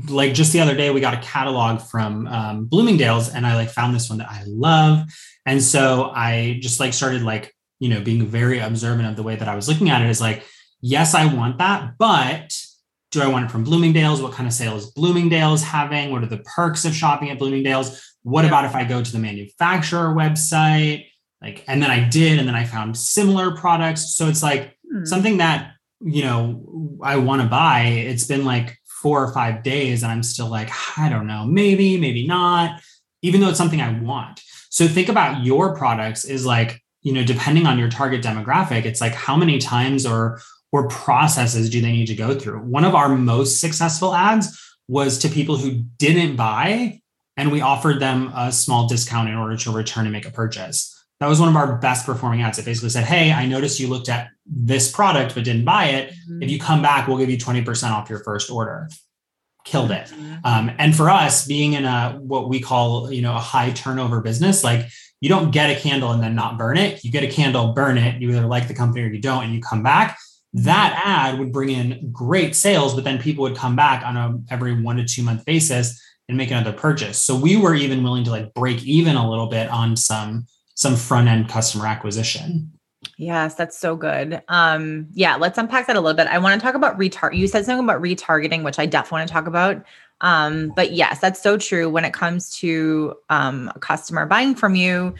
like 0.09 0.33
just 0.33 0.51
the 0.51 0.59
other 0.59 0.75
day 0.75 0.89
we 0.89 0.99
got 0.99 1.13
a 1.13 1.21
catalog 1.25 1.79
from 1.81 2.27
um, 2.27 2.65
bloomingdale's 2.65 3.29
and 3.29 3.47
i 3.47 3.55
like 3.55 3.69
found 3.69 3.95
this 3.95 4.09
one 4.09 4.19
that 4.19 4.29
i 4.29 4.43
love 4.45 5.07
and 5.45 5.63
so 5.63 6.11
i 6.13 6.59
just 6.61 6.79
like 6.79 6.93
started 6.93 7.21
like 7.21 7.53
you 7.79 7.87
know 7.87 8.01
being 8.01 8.25
very 8.25 8.59
observant 8.59 9.07
of 9.07 9.15
the 9.15 9.23
way 9.23 9.37
that 9.37 9.47
i 9.47 9.55
was 9.55 9.69
looking 9.69 9.89
at 9.89 10.01
it 10.01 10.09
is 10.09 10.19
like 10.19 10.43
yes 10.81 11.13
i 11.13 11.25
want 11.33 11.57
that 11.57 11.93
but 11.97 12.53
do 13.11 13.21
i 13.21 13.27
want 13.27 13.45
it 13.45 13.51
from 13.51 13.63
bloomingdale's? 13.63 14.21
What 14.21 14.33
kind 14.33 14.47
of 14.47 14.53
sales 14.53 14.91
bloomingdale's 14.91 15.63
having? 15.63 16.11
What 16.11 16.23
are 16.23 16.27
the 16.27 16.43
perks 16.55 16.85
of 16.85 16.93
shopping 16.93 17.29
at 17.29 17.39
bloomingdale's? 17.39 18.03
What 18.23 18.45
about 18.45 18.65
if 18.65 18.75
i 18.75 18.83
go 18.83 19.01
to 19.01 19.11
the 19.11 19.19
manufacturer 19.19 20.13
website? 20.13 21.05
Like 21.41 21.63
and 21.67 21.81
then 21.81 21.89
i 21.89 22.07
did 22.07 22.39
and 22.39 22.47
then 22.47 22.55
i 22.55 22.65
found 22.65 22.97
similar 22.97 23.55
products. 23.55 24.15
So 24.15 24.27
it's 24.27 24.43
like 24.43 24.75
hmm. 24.89 25.05
something 25.05 25.37
that 25.37 25.73
you 26.01 26.21
know 26.23 26.99
i 27.01 27.15
want 27.15 27.41
to 27.41 27.47
buy. 27.47 27.81
It's 27.81 28.25
been 28.25 28.43
like 28.43 28.77
four 29.01 29.23
or 29.23 29.31
five 29.31 29.63
days 29.63 30.03
and 30.03 30.11
I'm 30.11 30.23
still 30.23 30.49
like, 30.49 30.69
I 30.97 31.07
don't 31.07 31.27
know, 31.27 31.45
maybe, 31.45 31.97
maybe 31.97 32.25
not, 32.25 32.81
even 33.21 33.41
though 33.41 33.49
it's 33.49 33.57
something 33.57 33.81
I 33.81 33.99
want. 33.99 34.41
So 34.69 34.87
think 34.87 35.07
about 35.07 35.43
your 35.43 35.75
products 35.75 36.25
is 36.25 36.45
like, 36.45 36.81
you 37.03 37.13
know, 37.13 37.23
depending 37.23 37.67
on 37.67 37.77
your 37.77 37.89
target 37.89 38.23
demographic, 38.23 38.85
it's 38.85 38.99
like 38.99 39.13
how 39.13 39.37
many 39.37 39.59
times 39.59 40.05
or 40.05 40.41
or 40.77 40.87
processes 40.87 41.69
do 41.71 41.81
they 41.81 41.91
need 41.91 42.05
to 42.05 42.15
go 42.15 42.37
through? 42.37 42.59
One 42.59 42.85
of 42.85 42.93
our 42.93 43.09
most 43.09 43.59
successful 43.59 44.13
ads 44.13 44.75
was 44.87 45.17
to 45.19 45.29
people 45.29 45.57
who 45.57 45.83
didn't 45.97 46.35
buy 46.35 47.01
and 47.35 47.51
we 47.51 47.61
offered 47.61 47.99
them 47.99 48.31
a 48.35 48.51
small 48.51 48.87
discount 48.87 49.27
in 49.27 49.35
order 49.35 49.57
to 49.57 49.71
return 49.71 50.05
and 50.05 50.13
make 50.13 50.27
a 50.27 50.31
purchase. 50.31 50.93
That 51.19 51.27
was 51.27 51.39
one 51.39 51.49
of 51.49 51.55
our 51.55 51.77
best 51.77 52.05
performing 52.05 52.43
ads. 52.43 52.59
It 52.59 52.65
basically 52.65 52.89
said, 52.89 53.05
Hey, 53.05 53.31
I 53.31 53.47
noticed 53.47 53.79
you 53.79 53.87
looked 53.87 54.07
at 54.07 54.29
this 54.45 54.91
product 54.91 55.33
but 55.33 55.43
didn't 55.43 55.65
buy 55.65 55.85
it. 55.85 56.11
Mm-hmm. 56.11 56.43
If 56.43 56.51
you 56.51 56.59
come 56.59 56.83
back, 56.83 57.07
we'll 57.07 57.17
give 57.17 57.29
you 57.29 57.37
20% 57.37 57.91
off 57.91 58.09
your 58.09 58.23
first 58.23 58.51
order. 58.51 58.87
Killed 59.65 59.89
it. 59.89 60.07
Mm-hmm. 60.07 60.35
Um, 60.43 60.71
and 60.77 60.95
for 60.95 61.09
us, 61.09 61.47
being 61.47 61.73
in 61.73 61.85
a 61.85 62.19
what 62.21 62.49
we 62.49 62.59
call, 62.59 63.11
you 63.11 63.23
know, 63.23 63.35
a 63.35 63.39
high 63.39 63.71
turnover 63.71 64.21
business, 64.21 64.63
like 64.63 64.87
you 65.21 65.29
don't 65.29 65.49
get 65.49 65.75
a 65.75 65.79
candle 65.79 66.11
and 66.11 66.21
then 66.21 66.35
not 66.35 66.59
burn 66.59 66.77
it. 66.77 67.03
You 67.03 67.11
get 67.11 67.23
a 67.23 67.27
candle, 67.27 67.73
burn 67.73 67.97
it. 67.97 68.21
You 68.21 68.29
either 68.29 68.45
like 68.45 68.67
the 68.67 68.75
company 68.75 69.03
or 69.03 69.07
you 69.07 69.19
don't, 69.19 69.43
and 69.43 69.53
you 69.53 69.61
come 69.61 69.81
back. 69.81 70.17
That 70.53 71.01
ad 71.03 71.39
would 71.39 71.51
bring 71.51 71.69
in 71.69 72.09
great 72.11 72.55
sales, 72.55 72.95
but 72.95 73.03
then 73.03 73.19
people 73.19 73.43
would 73.43 73.55
come 73.55 73.75
back 73.75 74.03
on 74.05 74.17
a 74.17 74.39
every 74.49 74.81
one 74.81 74.95
to 74.97 75.05
two 75.05 75.23
month 75.23 75.45
basis 75.45 76.01
and 76.27 76.37
make 76.37 76.51
another 76.51 76.73
purchase. 76.73 77.19
So 77.19 77.35
we 77.35 77.57
were 77.57 77.75
even 77.75 78.03
willing 78.03 78.23
to 78.25 78.31
like 78.31 78.53
break 78.53 78.83
even 78.83 79.15
a 79.15 79.29
little 79.29 79.47
bit 79.47 79.69
on 79.69 79.95
some 79.95 80.47
some 80.75 80.95
front 80.95 81.27
end 81.27 81.49
customer 81.49 81.87
acquisition. 81.87 82.71
Yes, 83.17 83.55
that's 83.55 83.77
so 83.77 83.95
good. 83.95 84.41
Um, 84.47 85.07
yeah, 85.13 85.35
let's 85.35 85.57
unpack 85.57 85.87
that 85.87 85.95
a 85.95 85.99
little 85.99 86.15
bit. 86.15 86.27
I 86.27 86.37
want 86.37 86.59
to 86.59 86.65
talk 86.65 86.75
about 86.75 86.97
retarget. 86.99 87.37
You 87.37 87.47
said 87.47 87.65
something 87.65 87.83
about 87.83 88.01
retargeting, 88.01 88.63
which 88.63 88.79
I 88.79 88.85
definitely 88.85 89.19
want 89.19 89.27
to 89.29 89.33
talk 89.33 89.47
about. 89.47 89.85
Um, 90.21 90.73
but 90.75 90.91
yes, 90.93 91.19
that's 91.19 91.41
so 91.41 91.57
true. 91.57 91.89
When 91.89 92.05
it 92.05 92.13
comes 92.13 92.55
to 92.57 93.15
um, 93.29 93.71
a 93.75 93.79
customer 93.79 94.25
buying 94.25 94.55
from 94.55 94.75
you, 94.75 95.13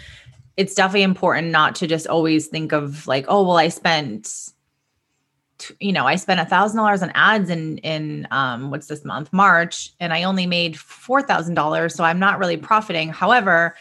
it's 0.57 0.73
definitely 0.73 1.03
important 1.03 1.49
not 1.49 1.75
to 1.75 1.87
just 1.87 2.07
always 2.07 2.47
think 2.47 2.71
of 2.71 3.05
like, 3.07 3.25
oh, 3.27 3.43
well, 3.43 3.57
I 3.57 3.69
spent, 3.69 4.51
you 5.79 5.91
know, 5.91 6.05
I 6.05 6.15
spent 6.15 6.39
a 6.39 6.45
thousand 6.45 6.77
dollars 6.77 7.01
on 7.01 7.11
ads 7.15 7.49
in 7.49 7.77
in 7.79 8.27
um, 8.31 8.71
what's 8.71 8.87
this 8.87 9.03
month, 9.03 9.31
March, 9.33 9.93
and 9.99 10.13
I 10.13 10.23
only 10.23 10.45
made 10.45 10.77
four 10.77 11.21
thousand 11.21 11.55
dollars, 11.55 11.95
so 11.95 12.03
I'm 12.03 12.19
not 12.19 12.39
really 12.39 12.57
profiting. 12.57 13.09
However, 13.09 13.75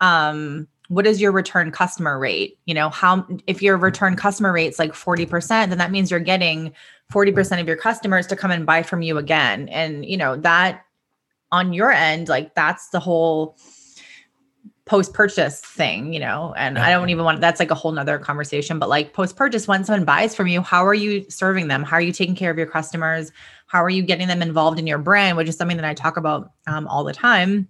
um, 0.00 0.68
what 0.88 1.06
is 1.06 1.20
your 1.20 1.32
return 1.32 1.70
customer 1.70 2.18
rate? 2.18 2.58
You 2.64 2.74
know, 2.74 2.88
how 2.88 3.26
if 3.46 3.62
your 3.62 3.76
return 3.76 4.16
customer 4.16 4.52
rate's 4.52 4.78
like 4.78 4.92
40%, 4.92 5.48
then 5.68 5.78
that 5.78 5.90
means 5.90 6.10
you're 6.10 6.20
getting 6.20 6.72
40% 7.12 7.60
of 7.60 7.66
your 7.66 7.76
customers 7.76 8.26
to 8.28 8.36
come 8.36 8.50
and 8.50 8.64
buy 8.64 8.82
from 8.82 9.02
you 9.02 9.18
again. 9.18 9.68
And, 9.68 10.04
you 10.04 10.16
know, 10.16 10.36
that 10.36 10.84
on 11.52 11.72
your 11.74 11.92
end, 11.92 12.28
like 12.28 12.54
that's 12.54 12.88
the 12.88 13.00
whole 13.00 13.56
post 14.88 15.12
purchase 15.12 15.60
thing, 15.60 16.12
you 16.14 16.18
know, 16.18 16.54
and 16.56 16.76
yeah. 16.76 16.86
I 16.86 16.90
don't 16.90 17.10
even 17.10 17.24
want 17.24 17.40
that's 17.40 17.60
like 17.60 17.70
a 17.70 17.74
whole 17.74 17.92
nother 17.92 18.18
conversation, 18.18 18.78
but 18.78 18.88
like 18.88 19.12
post 19.12 19.36
purchase, 19.36 19.68
when 19.68 19.84
someone 19.84 20.04
buys 20.04 20.34
from 20.34 20.48
you, 20.48 20.62
how 20.62 20.84
are 20.84 20.94
you 20.94 21.28
serving 21.28 21.68
them? 21.68 21.82
How 21.82 21.96
are 21.96 22.00
you 22.00 22.12
taking 22.12 22.34
care 22.34 22.50
of 22.50 22.56
your 22.56 22.66
customers? 22.66 23.30
How 23.66 23.84
are 23.84 23.90
you 23.90 24.02
getting 24.02 24.28
them 24.28 24.40
involved 24.40 24.78
in 24.78 24.86
your 24.86 24.98
brand, 24.98 25.36
which 25.36 25.48
is 25.48 25.56
something 25.56 25.76
that 25.76 25.84
I 25.84 25.92
talk 25.94 26.16
about 26.16 26.52
um, 26.66 26.88
all 26.88 27.04
the 27.04 27.12
time. 27.12 27.68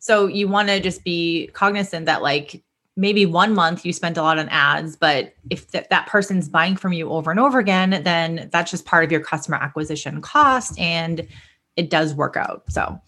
So 0.00 0.26
you 0.26 0.48
want 0.48 0.68
to 0.68 0.80
just 0.80 1.04
be 1.04 1.48
cognizant 1.52 2.06
that 2.06 2.20
like 2.20 2.62
maybe 2.96 3.26
one 3.26 3.54
month 3.54 3.86
you 3.86 3.92
spent 3.92 4.16
a 4.16 4.22
lot 4.22 4.38
on 4.38 4.48
ads, 4.48 4.96
but 4.96 5.34
if 5.50 5.70
th- 5.70 5.86
that 5.90 6.06
person's 6.08 6.48
buying 6.48 6.76
from 6.76 6.92
you 6.92 7.10
over 7.10 7.30
and 7.30 7.38
over 7.38 7.58
again, 7.58 8.02
then 8.02 8.48
that's 8.52 8.70
just 8.70 8.86
part 8.86 9.04
of 9.04 9.12
your 9.12 9.20
customer 9.20 9.56
acquisition 9.56 10.20
cost 10.20 10.78
and 10.80 11.26
it 11.76 11.90
does 11.90 12.14
work 12.14 12.36
out. 12.36 12.64
So 12.68 13.00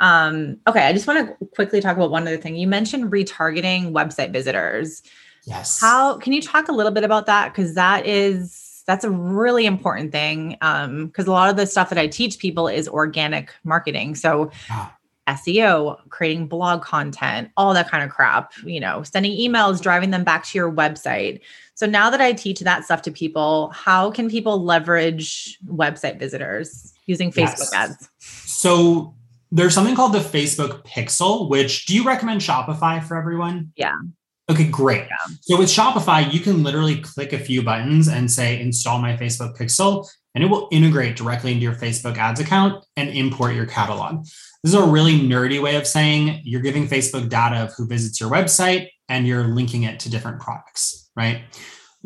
um, 0.00 0.58
okay, 0.66 0.86
I 0.86 0.92
just 0.92 1.06
want 1.06 1.28
to 1.28 1.46
quickly 1.46 1.80
talk 1.80 1.96
about 1.96 2.10
one 2.10 2.22
other 2.22 2.36
thing. 2.36 2.56
You 2.56 2.68
mentioned 2.68 3.10
retargeting 3.10 3.92
website 3.92 4.32
visitors. 4.32 5.02
Yes. 5.44 5.80
How 5.80 6.18
can 6.18 6.32
you 6.32 6.42
talk 6.42 6.68
a 6.68 6.72
little 6.72 6.92
bit 6.92 7.04
about 7.04 7.26
that? 7.26 7.52
Because 7.52 7.74
that 7.74 8.06
is 8.06 8.82
that's 8.86 9.04
a 9.04 9.10
really 9.10 9.66
important 9.66 10.12
thing. 10.12 10.56
Um, 10.60 11.06
because 11.06 11.26
a 11.26 11.32
lot 11.32 11.50
of 11.50 11.56
the 11.56 11.66
stuff 11.66 11.88
that 11.88 11.98
I 11.98 12.06
teach 12.06 12.38
people 12.38 12.68
is 12.68 12.88
organic 12.88 13.52
marketing. 13.64 14.14
So. 14.14 14.50
SEO, 15.28 15.98
creating 16.08 16.46
blog 16.46 16.82
content, 16.82 17.50
all 17.56 17.74
that 17.74 17.90
kind 17.90 18.04
of 18.04 18.10
crap, 18.10 18.52
you 18.64 18.78
know, 18.78 19.02
sending 19.02 19.32
emails, 19.32 19.82
driving 19.82 20.10
them 20.10 20.22
back 20.22 20.44
to 20.44 20.56
your 20.56 20.70
website. 20.70 21.40
So 21.74 21.84
now 21.84 22.10
that 22.10 22.20
I 22.20 22.32
teach 22.32 22.60
that 22.60 22.84
stuff 22.84 23.02
to 23.02 23.10
people, 23.10 23.70
how 23.70 24.10
can 24.12 24.30
people 24.30 24.62
leverage 24.62 25.58
website 25.66 26.20
visitors 26.20 26.94
using 27.06 27.32
Facebook 27.32 27.72
yes. 27.72 27.74
ads? 27.74 28.08
So 28.18 29.14
there's 29.56 29.72
something 29.72 29.94
called 29.94 30.12
the 30.12 30.18
Facebook 30.18 30.84
Pixel, 30.84 31.48
which 31.48 31.86
do 31.86 31.94
you 31.94 32.04
recommend 32.04 32.42
Shopify 32.42 33.02
for 33.02 33.16
everyone? 33.16 33.72
Yeah. 33.74 33.96
Okay, 34.50 34.68
great. 34.68 35.06
Yeah. 35.08 35.34
So 35.40 35.58
with 35.58 35.68
Shopify, 35.68 36.30
you 36.30 36.40
can 36.40 36.62
literally 36.62 37.00
click 37.00 37.32
a 37.32 37.38
few 37.38 37.62
buttons 37.62 38.06
and 38.06 38.30
say 38.30 38.60
install 38.60 38.98
my 38.98 39.16
Facebook 39.16 39.56
Pixel, 39.56 40.06
and 40.34 40.44
it 40.44 40.48
will 40.48 40.68
integrate 40.70 41.16
directly 41.16 41.52
into 41.52 41.62
your 41.62 41.74
Facebook 41.74 42.18
ads 42.18 42.38
account 42.38 42.84
and 42.96 43.08
import 43.08 43.54
your 43.54 43.64
catalog. 43.64 44.24
This 44.62 44.74
is 44.74 44.74
a 44.74 44.84
really 44.84 45.18
nerdy 45.18 45.60
way 45.60 45.76
of 45.76 45.86
saying 45.86 46.42
you're 46.44 46.60
giving 46.60 46.86
Facebook 46.86 47.30
data 47.30 47.56
of 47.56 47.72
who 47.74 47.86
visits 47.86 48.20
your 48.20 48.30
website 48.30 48.88
and 49.08 49.26
you're 49.26 49.44
linking 49.44 49.84
it 49.84 50.00
to 50.00 50.10
different 50.10 50.38
products, 50.38 51.10
right? 51.16 51.42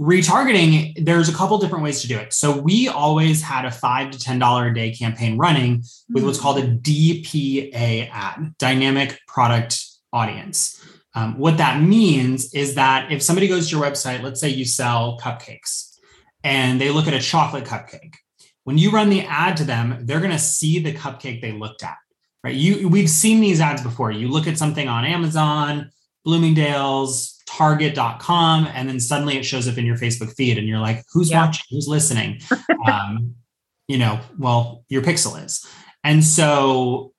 Retargeting 0.01 1.05
there's 1.05 1.29
a 1.29 1.35
couple 1.35 1.59
different 1.59 1.85
ways 1.85 2.01
to 2.01 2.09
do 2.09 2.17
it. 2.17 2.33
So 2.33 2.59
we 2.59 2.89
always 2.89 3.43
had 3.43 3.67
a 3.67 3.71
five 3.71 4.11
to 4.13 4.19
ten 4.19 4.39
dollar 4.39 4.69
a 4.69 4.75
day 4.75 4.95
campaign 4.95 5.37
running 5.37 5.85
with 6.09 6.25
what's 6.25 6.41
called 6.41 6.59
a 6.59 6.67
dpa 6.67 8.09
ad 8.11 8.55
dynamic 8.59 9.21
product 9.29 9.85
audience. 10.11 10.83
Um, 11.15 11.39
what 11.39 11.59
that 11.59 11.83
means 11.83 12.55
is 12.55 12.77
that 12.77 13.13
if 13.13 13.23
somebody 13.23 13.47
goes 13.47 13.69
to 13.69 13.77
your 13.77 13.85
website 13.85 14.23
let's 14.23 14.41
say 14.41 14.49
you 14.49 14.65
sell 14.65 15.19
cupcakes 15.19 15.99
and 16.45 16.81
they 16.81 16.91
look 16.91 17.07
at 17.07 17.15
a 17.15 17.21
chocolate 17.21 17.65
cupcake 17.65 18.15
when 18.65 18.79
you 18.79 18.91
run 18.91 19.11
the 19.11 19.23
ad 19.23 19.57
to 19.59 19.65
them 19.65 20.07
they're 20.07 20.21
going 20.21 20.31
to 20.31 20.39
see 20.39 20.79
the 20.79 20.93
cupcake 20.93 21.43
they 21.43 21.53
looked 21.53 21.83
at 21.83 21.97
right? 22.43 22.55
You 22.55 22.89
we've 22.89 23.11
seen 23.11 23.41
these 23.41 23.61
ads 23.61 23.83
before. 23.83 24.13
You 24.13 24.29
look 24.29 24.47
at 24.47 24.57
something 24.57 24.89
on 24.89 25.05
amazon 25.05 25.91
bloomingdale's 26.25 27.40
target.com 27.57 28.69
and 28.75 28.89
then 28.89 29.01
suddenly 29.01 29.37
it 29.37 29.45
shows 29.45 29.67
up 29.67 29.77
in 29.77 29.85
your 29.85 29.97
facebook 29.97 30.35
feed 30.35 30.59
and 30.59 30.69
you're 30.69 30.79
like 30.79 31.05
who's 31.13 31.31
yeah. 31.31 31.47
watching? 31.47 31.65
Who's 31.71 31.89
listening? 31.89 32.41
Um, 32.87 33.35
you 33.89 33.99
know 33.99 34.21
well 34.39 34.85
your 34.89 35.03
pixel 35.03 35.45
is. 35.45 35.67
And 36.03 36.25
so 36.25 37.13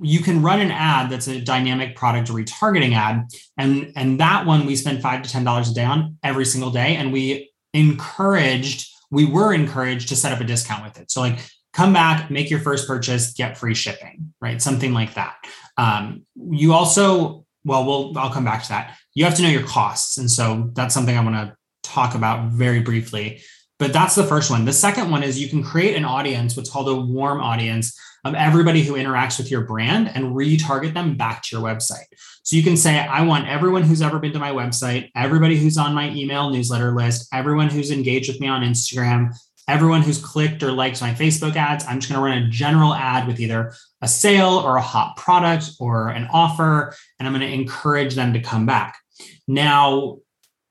you 0.00 0.20
can 0.20 0.42
run 0.42 0.60
an 0.60 0.70
ad 0.70 1.10
that's 1.10 1.28
a 1.28 1.40
dynamic 1.40 1.94
product 1.94 2.28
retargeting 2.28 2.94
ad 2.94 3.28
and 3.56 3.92
and 3.94 4.18
that 4.18 4.44
one 4.44 4.66
we 4.66 4.74
spend 4.74 5.02
five 5.02 5.22
to 5.22 5.30
ten 5.30 5.44
dollars 5.44 5.70
a 5.70 5.74
day 5.74 5.84
on 5.84 6.18
every 6.22 6.44
single 6.44 6.70
day 6.70 6.96
and 6.96 7.12
we 7.12 7.52
encouraged 7.74 8.88
we 9.10 9.24
were 9.24 9.52
encouraged 9.54 10.08
to 10.08 10.16
set 10.16 10.32
up 10.32 10.40
a 10.40 10.44
discount 10.44 10.82
with 10.82 10.98
it. 10.98 11.10
So 11.10 11.20
like 11.20 11.38
come 11.72 11.92
back 11.92 12.30
make 12.30 12.50
your 12.50 12.60
first 12.60 12.88
purchase 12.88 13.32
get 13.32 13.56
free 13.56 13.74
shipping 13.74 14.32
right? 14.40 14.60
Something 14.60 14.92
like 14.92 15.14
that. 15.14 15.36
Um, 15.76 16.26
you 16.34 16.72
also 16.72 17.46
well, 17.64 17.84
we'll 17.84 18.18
I'll 18.18 18.30
come 18.30 18.44
back 18.44 18.62
to 18.64 18.68
that. 18.70 18.96
You 19.18 19.24
have 19.24 19.34
to 19.34 19.42
know 19.42 19.48
your 19.48 19.66
costs. 19.66 20.16
And 20.16 20.30
so 20.30 20.70
that's 20.74 20.94
something 20.94 21.18
I 21.18 21.24
want 21.24 21.34
to 21.34 21.56
talk 21.82 22.14
about 22.14 22.52
very 22.52 22.78
briefly. 22.78 23.40
But 23.80 23.92
that's 23.92 24.14
the 24.14 24.22
first 24.22 24.48
one. 24.48 24.64
The 24.64 24.72
second 24.72 25.10
one 25.10 25.24
is 25.24 25.40
you 25.40 25.48
can 25.48 25.64
create 25.64 25.96
an 25.96 26.04
audience, 26.04 26.56
what's 26.56 26.70
called 26.70 26.88
a 26.88 26.94
warm 26.94 27.40
audience 27.40 27.98
of 28.24 28.34
everybody 28.34 28.84
who 28.84 28.92
interacts 28.92 29.36
with 29.36 29.50
your 29.50 29.62
brand 29.62 30.08
and 30.14 30.36
retarget 30.36 30.94
them 30.94 31.16
back 31.16 31.42
to 31.42 31.56
your 31.56 31.66
website. 31.66 32.06
So 32.44 32.54
you 32.54 32.62
can 32.62 32.76
say, 32.76 32.96
I 32.96 33.22
want 33.22 33.48
everyone 33.48 33.82
who's 33.82 34.02
ever 34.02 34.20
been 34.20 34.34
to 34.34 34.38
my 34.38 34.52
website, 34.52 35.10
everybody 35.16 35.56
who's 35.56 35.78
on 35.78 35.94
my 35.94 36.10
email 36.10 36.50
newsletter 36.50 36.94
list, 36.94 37.26
everyone 37.32 37.70
who's 37.70 37.90
engaged 37.90 38.30
with 38.30 38.40
me 38.40 38.46
on 38.46 38.62
Instagram, 38.62 39.36
everyone 39.66 40.02
who's 40.02 40.24
clicked 40.24 40.62
or 40.62 40.70
liked 40.70 41.00
my 41.00 41.12
Facebook 41.12 41.56
ads, 41.56 41.84
I'm 41.86 41.98
just 41.98 42.12
going 42.12 42.20
to 42.20 42.24
run 42.24 42.38
a 42.44 42.50
general 42.50 42.94
ad 42.94 43.26
with 43.26 43.40
either 43.40 43.72
a 44.00 44.06
sale 44.06 44.62
or 44.64 44.76
a 44.76 44.80
hot 44.80 45.16
product 45.16 45.72
or 45.80 46.10
an 46.10 46.28
offer, 46.32 46.94
and 47.18 47.26
I'm 47.26 47.34
going 47.34 47.44
to 47.44 47.52
encourage 47.52 48.14
them 48.14 48.32
to 48.34 48.40
come 48.40 48.64
back. 48.64 48.96
Now, 49.46 50.18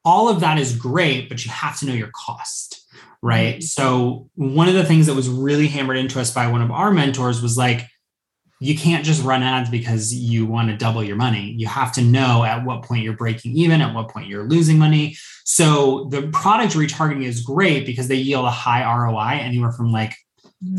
all 0.06 0.30
of 0.30 0.40
that 0.40 0.58
is 0.58 0.76
great, 0.76 1.30
but 1.30 1.46
you 1.46 1.52
have 1.52 1.78
to 1.80 1.86
know 1.86 1.94
your 1.94 2.12
cost, 2.14 2.86
right? 3.22 3.56
Mm-hmm. 3.56 3.62
So, 3.62 4.30
one 4.36 4.68
of 4.68 4.74
the 4.74 4.86
things 4.86 5.08
that 5.08 5.16
was 5.16 5.30
really 5.30 5.68
hammered 5.68 5.98
into 5.98 6.20
us 6.20 6.34
by 6.34 6.48
one 6.48 6.62
of 6.62 6.72
our 6.72 6.92
mentors 6.92 7.42
was 7.42 7.58
like, 7.58 7.82
you 8.60 8.78
can't 8.78 9.06
just 9.06 9.24
run 9.24 9.44
ads 9.44 9.70
because 9.70 10.14
you 10.14 10.46
want 10.46 10.70
to 10.70 10.78
double 10.78 11.04
your 11.04 11.16
money. 11.16 11.54
You 11.58 11.68
have 11.68 11.92
to 11.94 12.02
know 12.02 12.44
at 12.44 12.66
what 12.66 12.84
point 12.84 13.04
you're 13.04 13.14
breaking 13.14 13.56
even, 13.56 13.82
at 13.82 13.94
what 13.94 14.10
point 14.10 14.28
you're 14.28 14.48
losing 14.48 14.80
money. 14.80 15.16
So 15.44 16.06
the 16.06 16.28
product 16.30 16.74
retargeting 16.74 17.24
is 17.24 17.42
great 17.42 17.86
because 17.86 18.08
they 18.08 18.16
yield 18.16 18.46
a 18.46 18.52
high 18.52 18.84
ROI, 18.84 19.40
anywhere 19.42 19.72
from 19.72 19.92
like. 19.92 20.14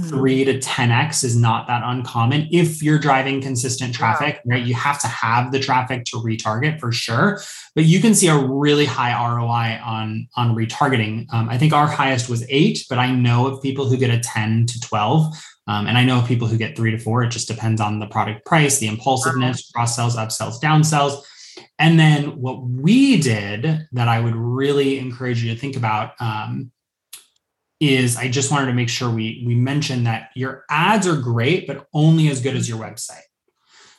Three 0.08 0.44
to 0.44 0.58
10x 0.58 1.22
is 1.22 1.36
not 1.36 1.68
that 1.68 1.82
uncommon 1.84 2.48
if 2.50 2.82
you're 2.82 2.98
driving 2.98 3.40
consistent 3.40 3.94
traffic, 3.94 4.40
right? 4.44 4.64
You 4.64 4.74
have 4.74 5.00
to 5.02 5.06
have 5.06 5.52
the 5.52 5.60
traffic 5.60 6.04
to 6.06 6.16
retarget 6.16 6.80
for 6.80 6.90
sure, 6.90 7.40
but 7.76 7.84
you 7.84 8.00
can 8.00 8.12
see 8.14 8.26
a 8.26 8.36
really 8.36 8.86
high 8.86 9.12
ROI 9.12 9.80
on, 9.84 10.28
on 10.34 10.56
retargeting. 10.56 11.32
Um, 11.32 11.48
I 11.48 11.58
think 11.58 11.72
our 11.72 11.86
highest 11.86 12.28
was 12.28 12.44
eight, 12.48 12.84
but 12.88 12.98
I 12.98 13.12
know 13.12 13.46
of 13.46 13.62
people 13.62 13.88
who 13.88 13.96
get 13.96 14.10
a 14.10 14.18
10 14.18 14.66
to 14.66 14.80
12 14.80 15.32
um, 15.68 15.86
and 15.86 15.98
I 15.98 16.04
know 16.04 16.18
of 16.18 16.26
people 16.26 16.48
who 16.48 16.56
get 16.56 16.76
three 16.76 16.90
to 16.90 16.98
four. 16.98 17.22
It 17.22 17.30
just 17.30 17.46
depends 17.46 17.80
on 17.80 17.98
the 17.98 18.06
product 18.06 18.46
price, 18.46 18.78
the 18.78 18.88
impulsiveness, 18.88 19.70
cross 19.70 19.94
sells, 19.94 20.16
upsells, 20.16 20.60
downsells. 20.60 21.22
And 21.78 22.00
then 22.00 22.40
what 22.40 22.62
we 22.62 23.20
did 23.20 23.86
that 23.92 24.08
I 24.08 24.18
would 24.18 24.34
really 24.34 24.98
encourage 24.98 25.44
you 25.44 25.54
to 25.54 25.60
think 25.60 25.76
about 25.76 26.12
um, 26.20 26.72
is 27.80 28.16
I 28.16 28.28
just 28.28 28.50
wanted 28.50 28.66
to 28.66 28.72
make 28.72 28.88
sure 28.88 29.10
we 29.10 29.42
we 29.46 29.54
mention 29.54 30.04
that 30.04 30.30
your 30.34 30.64
ads 30.68 31.06
are 31.06 31.16
great, 31.16 31.66
but 31.66 31.86
only 31.92 32.28
as 32.28 32.40
good 32.40 32.56
as 32.56 32.68
your 32.68 32.78
website. 32.78 33.22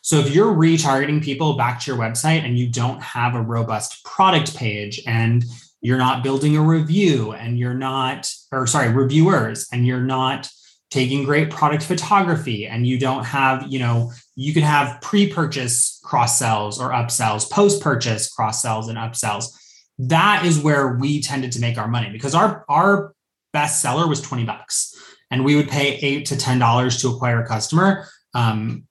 So 0.02 0.18
if 0.18 0.34
you're 0.34 0.54
retargeting 0.54 1.24
people 1.24 1.56
back 1.56 1.80
to 1.82 1.92
your 1.92 2.00
website 2.00 2.44
and 2.44 2.58
you 2.58 2.68
don't 2.68 3.02
have 3.02 3.36
a 3.36 3.42
robust 3.42 4.04
product 4.04 4.56
page 4.56 5.02
and 5.06 5.46
you're 5.82 5.98
not 5.98 6.24
building 6.24 6.58
a 6.58 6.62
review 6.62 7.32
and 7.32 7.58
you're 7.58 7.74
not, 7.74 8.30
or 8.52 8.68
sorry, 8.68 8.92
reviewers, 8.92 9.68
and 9.72 9.86
you're 9.86 10.02
not 10.02 10.50
taking 10.90 11.24
great 11.24 11.50
product 11.50 11.84
photography 11.84 12.66
and 12.66 12.88
you 12.88 12.98
don't 12.98 13.24
have 13.24 13.72
you 13.72 13.80
know 13.80 14.12
you 14.36 14.54
can 14.54 14.64
have 14.64 15.00
pre-purchase 15.02 16.00
cross 16.04 16.40
sells 16.40 16.82
or 16.82 16.90
upsells 16.90 17.50
post-purchase 17.50 18.32
cross 18.32 18.62
sells 18.62 18.88
and 18.88 18.98
upsells 18.98 19.56
that 20.00 20.44
is 20.46 20.60
where 20.60 20.96
we 20.96 21.22
tended 21.22 21.52
to 21.52 21.60
make 21.60 21.78
our 21.78 21.88
money 21.88 22.10
because 22.10 22.34
our 22.34 22.66
our 22.68 23.14
best 23.54 23.82
seller 23.82 24.08
was 24.08 24.22
20 24.22 24.46
bucks. 24.46 24.96
And 25.32 25.46
we 25.46 25.56
would 25.56 25.70
pay 25.70 25.98
eight 25.98 26.26
to 26.28 26.38
ten 26.38 26.58
dollars 26.58 27.02
to 27.02 27.10
acquire 27.10 27.44
a 27.44 27.48
customer 27.48 28.08
um, 28.34 28.88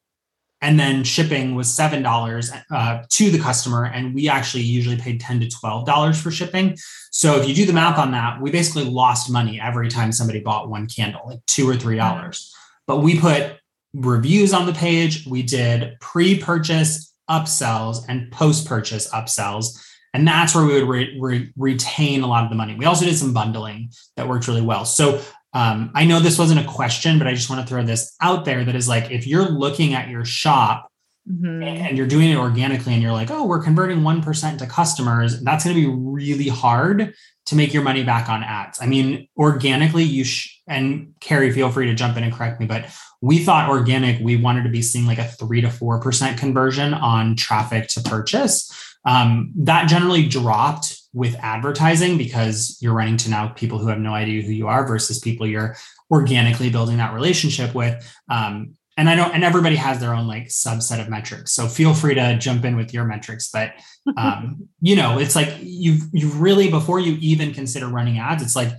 and 0.61 0.79
then 0.79 1.05
shipping 1.05 1.55
was 1.55 1.73
seven 1.73 2.03
dollars 2.03 2.51
uh, 2.71 3.03
to 3.09 3.31
the 3.31 3.39
customer 3.39 3.87
and 3.87 4.15
we 4.15 4.29
actually 4.29 4.63
usually 4.63 4.97
paid 4.97 5.21
10 5.21 5.41
to 5.41 5.49
12 5.49 5.87
dollars 5.87 6.21
for 6.21 6.31
shipping. 6.31 6.77
So 7.11 7.41
if 7.41 7.49
you 7.49 7.55
do 7.55 7.67
the 7.67 7.73
math 7.73 7.99
on 7.99 8.13
that 8.13 8.41
we 8.41 8.51
basically 8.51 8.85
lost 8.85 9.31
money 9.31 9.61
every 9.61 9.89
time 9.89 10.13
somebody 10.13 10.41
bought 10.41 10.69
one 10.69 10.87
candle 10.87 11.23
like 11.27 11.45
two 11.47 11.69
or 11.69 11.77
three 11.77 11.97
dollars. 11.97 12.55
But 12.87 12.99
we 12.99 13.19
put 13.19 13.59
reviews 13.95 14.53
on 14.53 14.67
the 14.67 14.73
page 14.73 15.27
we 15.27 15.43
did 15.43 15.97
pre-purchase 16.01 17.13
upsells 17.29 18.05
and 18.09 18.31
post-purchase 18.31 19.11
upsells 19.11 19.83
and 20.15 20.27
that's 20.27 20.55
where 20.55 20.65
we 20.65 20.75
would 20.75 20.89
re- 20.89 21.19
re- 21.21 21.53
retain 21.57 22.23
a 22.23 22.27
lot 22.27 22.45
of 22.45 22.51
the 22.51 22.57
money 22.57 22.75
we 22.75 22.85
also 22.85 23.05
did 23.05 23.17
some 23.17 23.33
bundling 23.33 23.91
that 24.17 24.29
worked 24.29 24.49
really 24.49 24.63
well 24.63 24.85
so 24.85 25.21
um, 25.55 25.91
I 25.95 26.05
know 26.05 26.21
this 26.21 26.39
wasn't 26.39 26.61
a 26.61 26.65
question, 26.65 27.19
but 27.19 27.27
I 27.27 27.35
just 27.35 27.49
want 27.49 27.63
to 27.63 27.67
throw 27.67 27.83
this 27.83 28.15
out 28.21 28.45
there 28.45 28.65
that 28.65 28.77
is 28.77 28.89
like, 28.89 29.11
if 29.11 29.27
you're 29.27 29.49
looking 29.49 29.95
at 29.95 30.09
your 30.09 30.25
shop 30.25 30.91
mm-hmm. 31.29 31.63
and 31.63 31.97
you're 31.97 32.07
doing 32.07 32.29
it 32.29 32.37
organically 32.37 32.93
and 32.93 33.03
you're 33.03 33.13
like, 33.13 33.31
oh, 33.31 33.47
we're 33.47 33.63
converting 33.63 34.01
1% 34.01 34.59
to 34.59 34.67
customers, 34.67 35.41
that's 35.41 35.65
going 35.65 35.75
to 35.75 35.81
be 35.81 35.89
really 35.89 36.49
hard 36.49 37.15
to 37.47 37.57
make 37.57 37.73
your 37.73 37.83
money 37.83 38.05
back 38.05 38.29
on 38.29 38.45
ads. 38.45 38.79
I 38.81 38.87
mean, 38.87 39.27
organically, 39.39 40.05
you 40.05 40.25
sh- 40.25 40.61
and 40.67 41.15
Kerrie, 41.21 41.51
feel 41.51 41.71
free 41.71 41.87
to 41.87 41.95
jump 41.95 42.19
in 42.19 42.25
and 42.25 42.33
correct 42.33 42.61
me, 42.61 42.67
but 42.67 42.85
we 43.23 43.39
thought 43.39 43.71
organic, 43.71 44.21
we 44.21 44.37
wanted 44.37 44.65
to 44.65 44.69
be 44.69 44.83
seeing 44.83 45.07
like 45.07 45.19
a 45.19 45.25
three 45.25 45.63
to 45.63 45.69
4% 45.69 46.39
conversion 46.39 46.93
on 46.93 47.37
traffic 47.37 47.89
to 47.89 48.03
purchase. 48.03 48.88
Um, 49.09 49.53
that 49.57 49.89
generally 49.89 50.29
dropped 50.29 51.01
with 51.15 51.35
advertising 51.37 52.19
because 52.19 52.77
you're 52.83 52.93
running 52.93 53.17
to 53.17 53.31
now 53.31 53.49
people 53.49 53.79
who 53.79 53.89
have 53.89 53.99
no 53.99 54.13
idea 54.13 54.43
who 54.43 54.53
you 54.53 54.69
are 54.69 54.87
versus 54.87 55.19
people 55.19 55.47
you're 55.47 55.77
organically 56.11 56.69
building 56.69 56.99
that 56.99 57.15
relationship 57.15 57.75
with. 57.75 58.07
Um, 58.29 58.75
and 58.99 59.09
I 59.09 59.15
know, 59.15 59.31
and 59.33 59.45
everybody 59.45 59.77
has 59.77 59.99
their 59.99 60.13
own 60.13 60.27
like 60.27 60.49
subset 60.49 61.01
of 61.01 61.09
metrics. 61.09 61.53
So 61.53 61.69
feel 61.69 61.95
free 61.95 62.17
to 62.17 62.37
jump 62.37 62.67
in 62.67 62.77
with 62.77 62.93
your 62.93 63.07
metrics. 63.07 63.49
But 63.51 63.73
um, 64.19 64.69
you 64.83 64.95
know, 64.95 65.19
it's 65.19 65.35
like 65.35 65.57
you've 65.63 66.03
you've 66.13 66.39
really 66.39 66.69
before 66.71 67.01
you 67.01 67.17
even 67.21 67.55
consider 67.55 67.89
running 67.89 68.19
ads, 68.19 68.43
it's 68.43 68.57
like, 68.57 68.73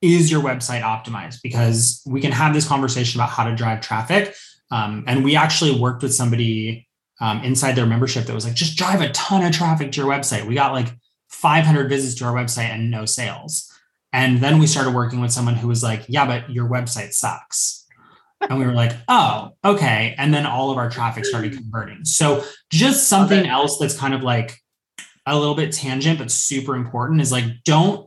is 0.00 0.30
your 0.30 0.42
website 0.42 0.80
optimized? 0.80 1.42
Because 1.42 2.00
we 2.06 2.22
can 2.22 2.32
have 2.32 2.54
this 2.54 2.66
conversation 2.66 3.20
about 3.20 3.30
how 3.30 3.44
to 3.44 3.54
drive 3.54 3.82
traffic. 3.82 4.34
Um, 4.70 5.04
and 5.06 5.24
we 5.24 5.36
actually 5.36 5.78
worked 5.78 6.02
with 6.02 6.14
somebody 6.14 6.87
um, 7.20 7.42
inside 7.42 7.72
their 7.72 7.86
membership 7.86 8.26
that 8.26 8.34
was 8.34 8.44
like, 8.44 8.54
just 8.54 8.76
drive 8.76 9.00
a 9.00 9.10
ton 9.10 9.44
of 9.44 9.52
traffic 9.52 9.92
to 9.92 10.00
your 10.00 10.10
website. 10.10 10.46
We 10.46 10.54
got 10.54 10.72
like 10.72 10.88
500 11.30 11.88
visits 11.88 12.14
to 12.16 12.24
our 12.24 12.34
website 12.34 12.70
and 12.70 12.90
no 12.90 13.04
sales. 13.04 13.72
And 14.12 14.40
then 14.40 14.58
we 14.58 14.66
started 14.66 14.94
working 14.94 15.20
with 15.20 15.32
someone 15.32 15.54
who 15.54 15.68
was 15.68 15.82
like, 15.82 16.04
yeah, 16.08 16.26
but 16.26 16.50
your 16.50 16.68
website 16.68 17.12
sucks 17.12 17.86
and 18.40 18.58
we 18.58 18.66
were 18.66 18.72
like, 18.72 18.92
oh, 19.08 19.50
okay. 19.64 20.14
And 20.18 20.32
then 20.32 20.46
all 20.46 20.70
of 20.70 20.78
our 20.78 20.90
traffic 20.90 21.24
started 21.24 21.52
converting. 21.54 22.04
So 22.04 22.44
just 22.70 23.08
something 23.08 23.46
else 23.46 23.78
that's 23.78 23.98
kind 23.98 24.14
of 24.14 24.22
like 24.22 24.58
a 25.26 25.38
little 25.38 25.54
bit 25.54 25.72
tangent, 25.72 26.18
but 26.18 26.30
super 26.30 26.74
important 26.74 27.20
is 27.20 27.32
like, 27.32 27.44
don't 27.64 28.06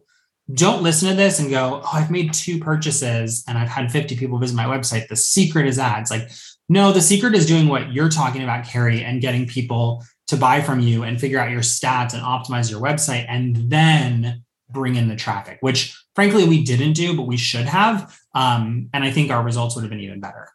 don't 0.53 0.83
listen 0.83 1.07
to 1.07 1.15
this 1.15 1.39
and 1.39 1.49
go, 1.49 1.81
oh, 1.81 1.89
I've 1.93 2.11
made 2.11 2.33
two 2.33 2.59
purchases 2.59 3.43
and 3.47 3.57
I've 3.57 3.69
had 3.69 3.89
50 3.89 4.17
people 4.17 4.37
visit 4.37 4.55
my 4.55 4.65
website. 4.65 5.07
The 5.07 5.15
secret 5.15 5.65
is 5.65 5.79
ads. 5.79 6.11
Like, 6.11 6.29
no, 6.71 6.93
the 6.93 7.01
secret 7.01 7.35
is 7.35 7.45
doing 7.45 7.67
what 7.67 7.91
you're 7.91 8.07
talking 8.07 8.43
about, 8.43 8.63
Kerrie, 8.63 9.03
and 9.03 9.19
getting 9.19 9.45
people 9.45 10.05
to 10.27 10.37
buy 10.37 10.61
from 10.61 10.79
you 10.79 11.03
and 11.03 11.19
figure 11.19 11.37
out 11.37 11.51
your 11.51 11.59
stats 11.59 12.13
and 12.13 12.23
optimize 12.23 12.71
your 12.71 12.79
website 12.79 13.25
and 13.27 13.57
then 13.69 14.41
bring 14.69 14.95
in 14.95 15.09
the 15.09 15.17
traffic, 15.17 15.57
which 15.59 16.01
frankly 16.15 16.47
we 16.47 16.63
didn't 16.63 16.93
do, 16.93 17.13
but 17.13 17.23
we 17.23 17.35
should 17.35 17.65
have. 17.65 18.17
Um, 18.33 18.87
and 18.93 19.03
I 19.03 19.11
think 19.11 19.31
our 19.31 19.43
results 19.43 19.75
would 19.75 19.81
have 19.81 19.89
been 19.89 19.99
even 19.99 20.21
better. 20.21 20.47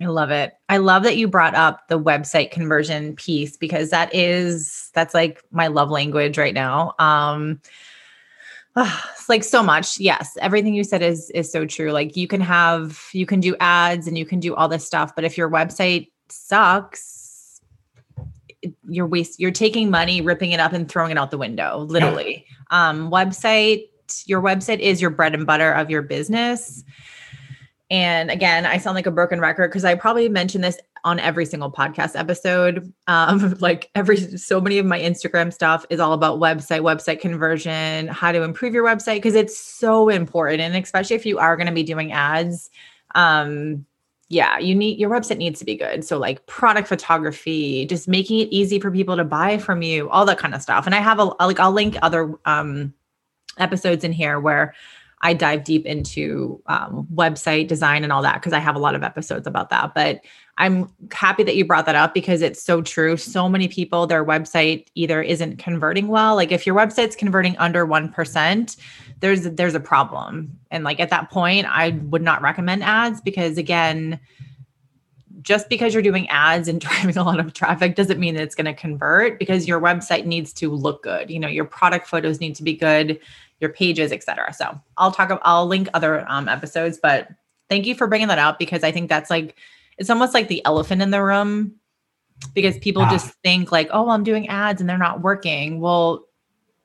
I 0.00 0.06
love 0.06 0.32
it. 0.32 0.54
I 0.68 0.78
love 0.78 1.04
that 1.04 1.16
you 1.16 1.28
brought 1.28 1.54
up 1.54 1.86
the 1.86 2.00
website 2.00 2.50
conversion 2.50 3.14
piece 3.14 3.56
because 3.56 3.90
that 3.90 4.12
is 4.12 4.90
that's 4.94 5.14
like 5.14 5.44
my 5.52 5.68
love 5.68 5.90
language 5.90 6.38
right 6.38 6.54
now. 6.54 6.96
Um 6.98 7.60
it's 8.76 9.19
like 9.30 9.44
so 9.44 9.62
much. 9.62 9.98
Yes, 9.98 10.36
everything 10.40 10.74
you 10.74 10.84
said 10.84 11.00
is 11.00 11.30
is 11.30 11.50
so 11.50 11.64
true. 11.64 11.90
Like 11.92 12.16
you 12.16 12.28
can 12.28 12.42
have 12.42 13.02
you 13.12 13.24
can 13.24 13.40
do 13.40 13.56
ads 13.60 14.06
and 14.06 14.18
you 14.18 14.26
can 14.26 14.40
do 14.40 14.54
all 14.54 14.68
this 14.68 14.86
stuff, 14.86 15.14
but 15.14 15.24
if 15.24 15.38
your 15.38 15.48
website 15.48 16.10
sucks, 16.28 17.62
you're 18.86 19.06
waste 19.06 19.40
you're 19.40 19.50
taking 19.50 19.90
money, 19.90 20.20
ripping 20.20 20.52
it 20.52 20.60
up 20.60 20.74
and 20.74 20.90
throwing 20.90 21.12
it 21.12 21.16
out 21.16 21.30
the 21.30 21.38
window, 21.38 21.78
literally. 21.78 22.44
Yeah. 22.70 22.90
Um 22.90 23.10
website 23.10 23.86
your 24.26 24.42
website 24.42 24.80
is 24.80 25.00
your 25.00 25.10
bread 25.10 25.34
and 25.34 25.46
butter 25.46 25.72
of 25.72 25.88
your 25.88 26.02
business. 26.02 26.82
And 27.90 28.30
again, 28.30 28.66
I 28.66 28.78
sound 28.78 28.94
like 28.94 29.06
a 29.06 29.10
broken 29.10 29.40
record 29.40 29.68
because 29.68 29.84
I 29.84 29.96
probably 29.96 30.28
mention 30.28 30.60
this 30.60 30.78
on 31.02 31.18
every 31.18 31.44
single 31.44 31.72
podcast 31.72 32.18
episode. 32.18 32.92
Um, 33.08 33.56
like 33.60 33.90
every 33.94 34.16
so 34.38 34.60
many 34.60 34.78
of 34.78 34.86
my 34.86 35.00
Instagram 35.00 35.52
stuff 35.52 35.84
is 35.90 35.98
all 35.98 36.12
about 36.12 36.38
website, 36.38 36.82
website 36.82 37.20
conversion, 37.20 38.06
how 38.08 38.30
to 38.30 38.42
improve 38.42 38.74
your 38.74 38.84
website 38.84 39.16
because 39.16 39.34
it's 39.34 39.58
so 39.58 40.08
important. 40.08 40.60
And 40.60 40.76
especially 40.76 41.16
if 41.16 41.26
you 41.26 41.38
are 41.38 41.56
going 41.56 41.66
to 41.66 41.72
be 41.72 41.82
doing 41.82 42.12
ads, 42.12 42.70
um, 43.16 43.84
yeah, 44.28 44.60
you 44.60 44.76
need 44.76 45.00
your 45.00 45.10
website 45.10 45.38
needs 45.38 45.58
to 45.58 45.64
be 45.64 45.74
good. 45.74 46.04
So 46.04 46.16
like 46.16 46.46
product 46.46 46.86
photography, 46.86 47.86
just 47.86 48.06
making 48.06 48.38
it 48.38 48.48
easy 48.52 48.78
for 48.78 48.92
people 48.92 49.16
to 49.16 49.24
buy 49.24 49.58
from 49.58 49.82
you, 49.82 50.08
all 50.10 50.24
that 50.26 50.38
kind 50.38 50.54
of 50.54 50.62
stuff. 50.62 50.86
And 50.86 50.94
I 50.94 51.00
have 51.00 51.18
a 51.18 51.24
like 51.44 51.58
I'll 51.58 51.72
link 51.72 51.96
other 52.02 52.38
um 52.44 52.94
episodes 53.58 54.04
in 54.04 54.12
here 54.12 54.38
where 54.38 54.74
I 55.22 55.34
dive 55.34 55.64
deep 55.64 55.84
into 55.84 56.62
um, 56.66 57.06
website 57.14 57.68
design 57.68 58.04
and 58.04 58.12
all 58.12 58.22
that 58.22 58.34
because 58.34 58.52
I 58.52 58.58
have 58.58 58.74
a 58.74 58.78
lot 58.78 58.94
of 58.94 59.02
episodes 59.02 59.46
about 59.46 59.68
that. 59.70 59.92
But 59.94 60.22
I'm 60.56 60.92
happy 61.12 61.42
that 61.42 61.56
you 61.56 61.64
brought 61.64 61.86
that 61.86 61.94
up 61.94 62.14
because 62.14 62.42
it's 62.42 62.62
so 62.62 62.82
true. 62.82 63.16
So 63.16 63.48
many 63.48 63.68
people, 63.68 64.06
their 64.06 64.24
website 64.24 64.86
either 64.94 65.22
isn't 65.22 65.58
converting 65.58 66.08
well. 66.08 66.36
Like 66.36 66.52
if 66.52 66.66
your 66.66 66.74
website's 66.74 67.16
converting 67.16 67.56
under 67.58 67.86
one 67.86 68.10
percent, 68.10 68.76
there's 69.20 69.42
there's 69.42 69.74
a 69.74 69.80
problem. 69.80 70.58
And 70.70 70.84
like 70.84 71.00
at 71.00 71.10
that 71.10 71.30
point, 71.30 71.66
I 71.68 71.90
would 72.04 72.22
not 72.22 72.42
recommend 72.42 72.82
ads 72.82 73.20
because 73.20 73.58
again, 73.58 74.20
just 75.42 75.68
because 75.68 75.94
you're 75.94 76.02
doing 76.02 76.28
ads 76.28 76.68
and 76.68 76.80
driving 76.80 77.16
a 77.16 77.24
lot 77.24 77.40
of 77.40 77.52
traffic 77.52 77.94
doesn't 77.94 78.20
mean 78.20 78.34
that 78.34 78.42
it's 78.42 78.54
going 78.54 78.66
to 78.66 78.74
convert 78.74 79.38
because 79.38 79.66
your 79.68 79.80
website 79.80 80.24
needs 80.24 80.52
to 80.54 80.70
look 80.70 81.02
good. 81.02 81.30
You 81.30 81.38
know, 81.38 81.48
your 81.48 81.64
product 81.64 82.06
photos 82.06 82.40
need 82.40 82.54
to 82.56 82.62
be 82.62 82.74
good, 82.74 83.18
your 83.60 83.70
pages, 83.70 84.12
etc. 84.12 84.52
So 84.52 84.80
I'll 84.96 85.12
talk. 85.12 85.38
I'll 85.42 85.66
link 85.66 85.88
other 85.94 86.24
um, 86.28 86.48
episodes, 86.48 86.98
but 87.00 87.28
thank 87.68 87.86
you 87.86 87.94
for 87.94 88.06
bringing 88.06 88.28
that 88.28 88.38
up 88.38 88.58
because 88.58 88.82
I 88.82 88.90
think 88.90 89.08
that's 89.08 89.30
like 89.30 89.56
it's 89.98 90.10
almost 90.10 90.34
like 90.34 90.48
the 90.48 90.64
elephant 90.64 91.02
in 91.02 91.10
the 91.10 91.22
room 91.22 91.74
because 92.54 92.78
people 92.78 93.02
ah. 93.02 93.10
just 93.10 93.34
think 93.42 93.70
like, 93.70 93.88
oh, 93.92 94.08
I'm 94.08 94.24
doing 94.24 94.48
ads 94.48 94.80
and 94.80 94.88
they're 94.88 94.98
not 94.98 95.20
working. 95.20 95.80
Well, 95.80 96.26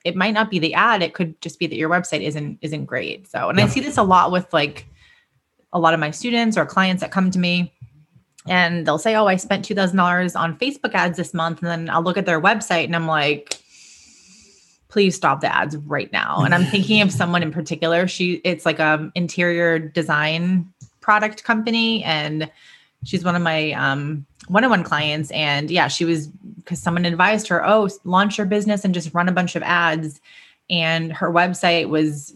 it 0.03 0.15
might 0.15 0.33
not 0.33 0.51
be 0.51 0.59
the 0.59 0.73
ad; 0.73 1.01
it 1.01 1.13
could 1.13 1.39
just 1.41 1.59
be 1.59 1.67
that 1.67 1.77
your 1.77 1.89
website 1.89 2.21
isn't 2.21 2.59
isn't 2.61 2.85
great. 2.85 3.27
So, 3.27 3.49
and 3.49 3.57
yeah. 3.57 3.65
I 3.65 3.67
see 3.67 3.79
this 3.79 3.97
a 3.97 4.03
lot 4.03 4.31
with 4.31 4.51
like 4.53 4.85
a 5.73 5.79
lot 5.79 5.93
of 5.93 5.99
my 5.99 6.11
students 6.11 6.57
or 6.57 6.65
clients 6.65 7.01
that 7.01 7.11
come 7.11 7.31
to 7.31 7.39
me 7.39 7.73
and 8.47 8.85
they'll 8.85 8.99
say, 8.99 9.15
"Oh, 9.15 9.25
I 9.25 9.35
spent 9.37 9.65
two 9.65 9.75
thousand 9.75 9.97
dollars 9.97 10.35
on 10.35 10.57
Facebook 10.57 10.93
ads 10.93 11.17
this 11.17 11.33
month," 11.33 11.61
and 11.61 11.67
then 11.67 11.89
I'll 11.89 12.03
look 12.03 12.17
at 12.17 12.25
their 12.25 12.41
website 12.41 12.85
and 12.85 12.95
I'm 12.95 13.07
like, 13.07 13.59
"Please 14.95 15.13
stop 15.13 15.41
the 15.41 15.53
ads 15.53 15.75
right 15.75 16.09
now." 16.13 16.43
And 16.45 16.55
I'm 16.55 16.63
thinking 16.63 17.01
of 17.01 17.11
someone 17.11 17.43
in 17.43 17.51
particular. 17.51 18.07
She, 18.07 18.35
it's 18.45 18.65
like 18.65 18.79
a 18.79 19.11
interior 19.13 19.77
design 19.77 20.71
product 21.01 21.43
company, 21.43 22.01
and 22.05 22.49
she's 23.03 23.25
one 23.25 23.35
of 23.35 23.41
my 23.41 23.73
um, 23.73 24.25
one-on-one 24.47 24.83
clients. 24.83 25.31
And 25.31 25.69
yeah, 25.69 25.89
she 25.89 26.05
was 26.05 26.27
because 26.27 26.79
someone 26.79 27.03
advised 27.03 27.49
her, 27.49 27.67
"Oh, 27.67 27.89
launch 28.05 28.37
your 28.37 28.47
business 28.47 28.85
and 28.85 28.93
just 28.93 29.13
run 29.13 29.27
a 29.27 29.33
bunch 29.33 29.57
of 29.57 29.63
ads." 29.63 30.21
And 30.69 31.11
her 31.11 31.29
website 31.29 31.89
was 31.89 32.33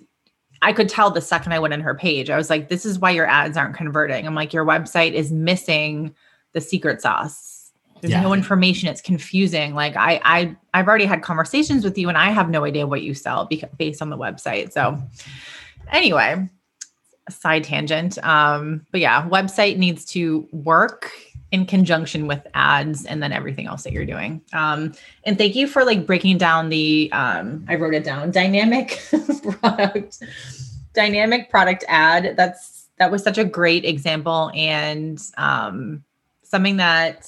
I 0.62 0.74
could 0.74 0.90
tell 0.90 1.12
the 1.12 1.22
second 1.22 1.54
I 1.54 1.60
went 1.60 1.74
in 1.74 1.80
her 1.80 1.96
page. 1.96 2.30
I 2.30 2.36
was 2.36 2.50
like, 2.50 2.68
this 2.68 2.86
is 2.86 3.00
why 3.00 3.12
your 3.12 3.26
ads 3.26 3.56
aren't 3.56 3.78
converting. 3.78 4.28
I'm 4.28 4.36
like, 4.36 4.52
your 4.52 4.66
website 4.66 5.14
is 5.14 5.32
missing 5.32 6.14
the 6.52 6.60
secret 6.60 7.02
sauce. 7.02 7.49
There's 8.02 8.12
yeah. 8.12 8.22
no 8.22 8.34
information. 8.34 8.90
It's 8.90 9.02
confusing. 9.02 9.74
Like 9.74 9.96
I, 9.96 10.22
I, 10.24 10.56
I've 10.74 10.88
already 10.88 11.06
had 11.06 11.22
conversations 11.22 11.84
with 11.84 11.98
you, 11.98 12.10
and 12.10 12.18
I 12.18 12.30
have 12.32 12.50
no 12.50 12.66
idea 12.66 12.88
what 12.88 13.02
you 13.02 13.14
sell 13.14 13.46
because, 13.46 13.70
based 13.78 14.02
on 14.02 14.10
the 14.10 14.18
website. 14.18 14.72
So, 14.72 14.98
anyway, 15.92 16.48
side 17.30 17.64
tangent. 17.64 18.18
Um, 18.24 18.86
but 18.92 19.02
yeah, 19.02 19.28
website 19.28 19.78
needs 19.78 20.06
to 20.06 20.48
work 20.52 21.12
in 21.52 21.66
conjunction 21.66 22.28
with 22.28 22.46
ads 22.54 23.06
and 23.06 23.24
then 23.24 23.32
everything 23.32 23.66
else 23.66 23.84
that 23.84 23.94
you're 23.94 24.06
doing. 24.06 24.42
Um, 24.54 24.94
and 25.24 25.38
thank 25.38 25.56
you 25.56 25.68
for 25.68 25.84
like 25.84 26.06
breaking 26.06 26.38
down 26.38 26.70
the 26.70 27.10
um, 27.12 27.66
I 27.68 27.76
wrote 27.76 27.94
it 27.94 28.04
down 28.04 28.32
dynamic 28.32 29.02
product 29.62 30.22
dynamic 30.94 31.50
product 31.50 31.84
ad. 31.88 32.36
That's 32.38 32.88
that 32.98 33.12
was 33.12 33.24
such 33.24 33.38
a 33.38 33.46
great 33.46 33.86
example 33.86 34.52
and 34.54 35.20
um, 35.38 36.04
something 36.44 36.78
that 36.78 37.26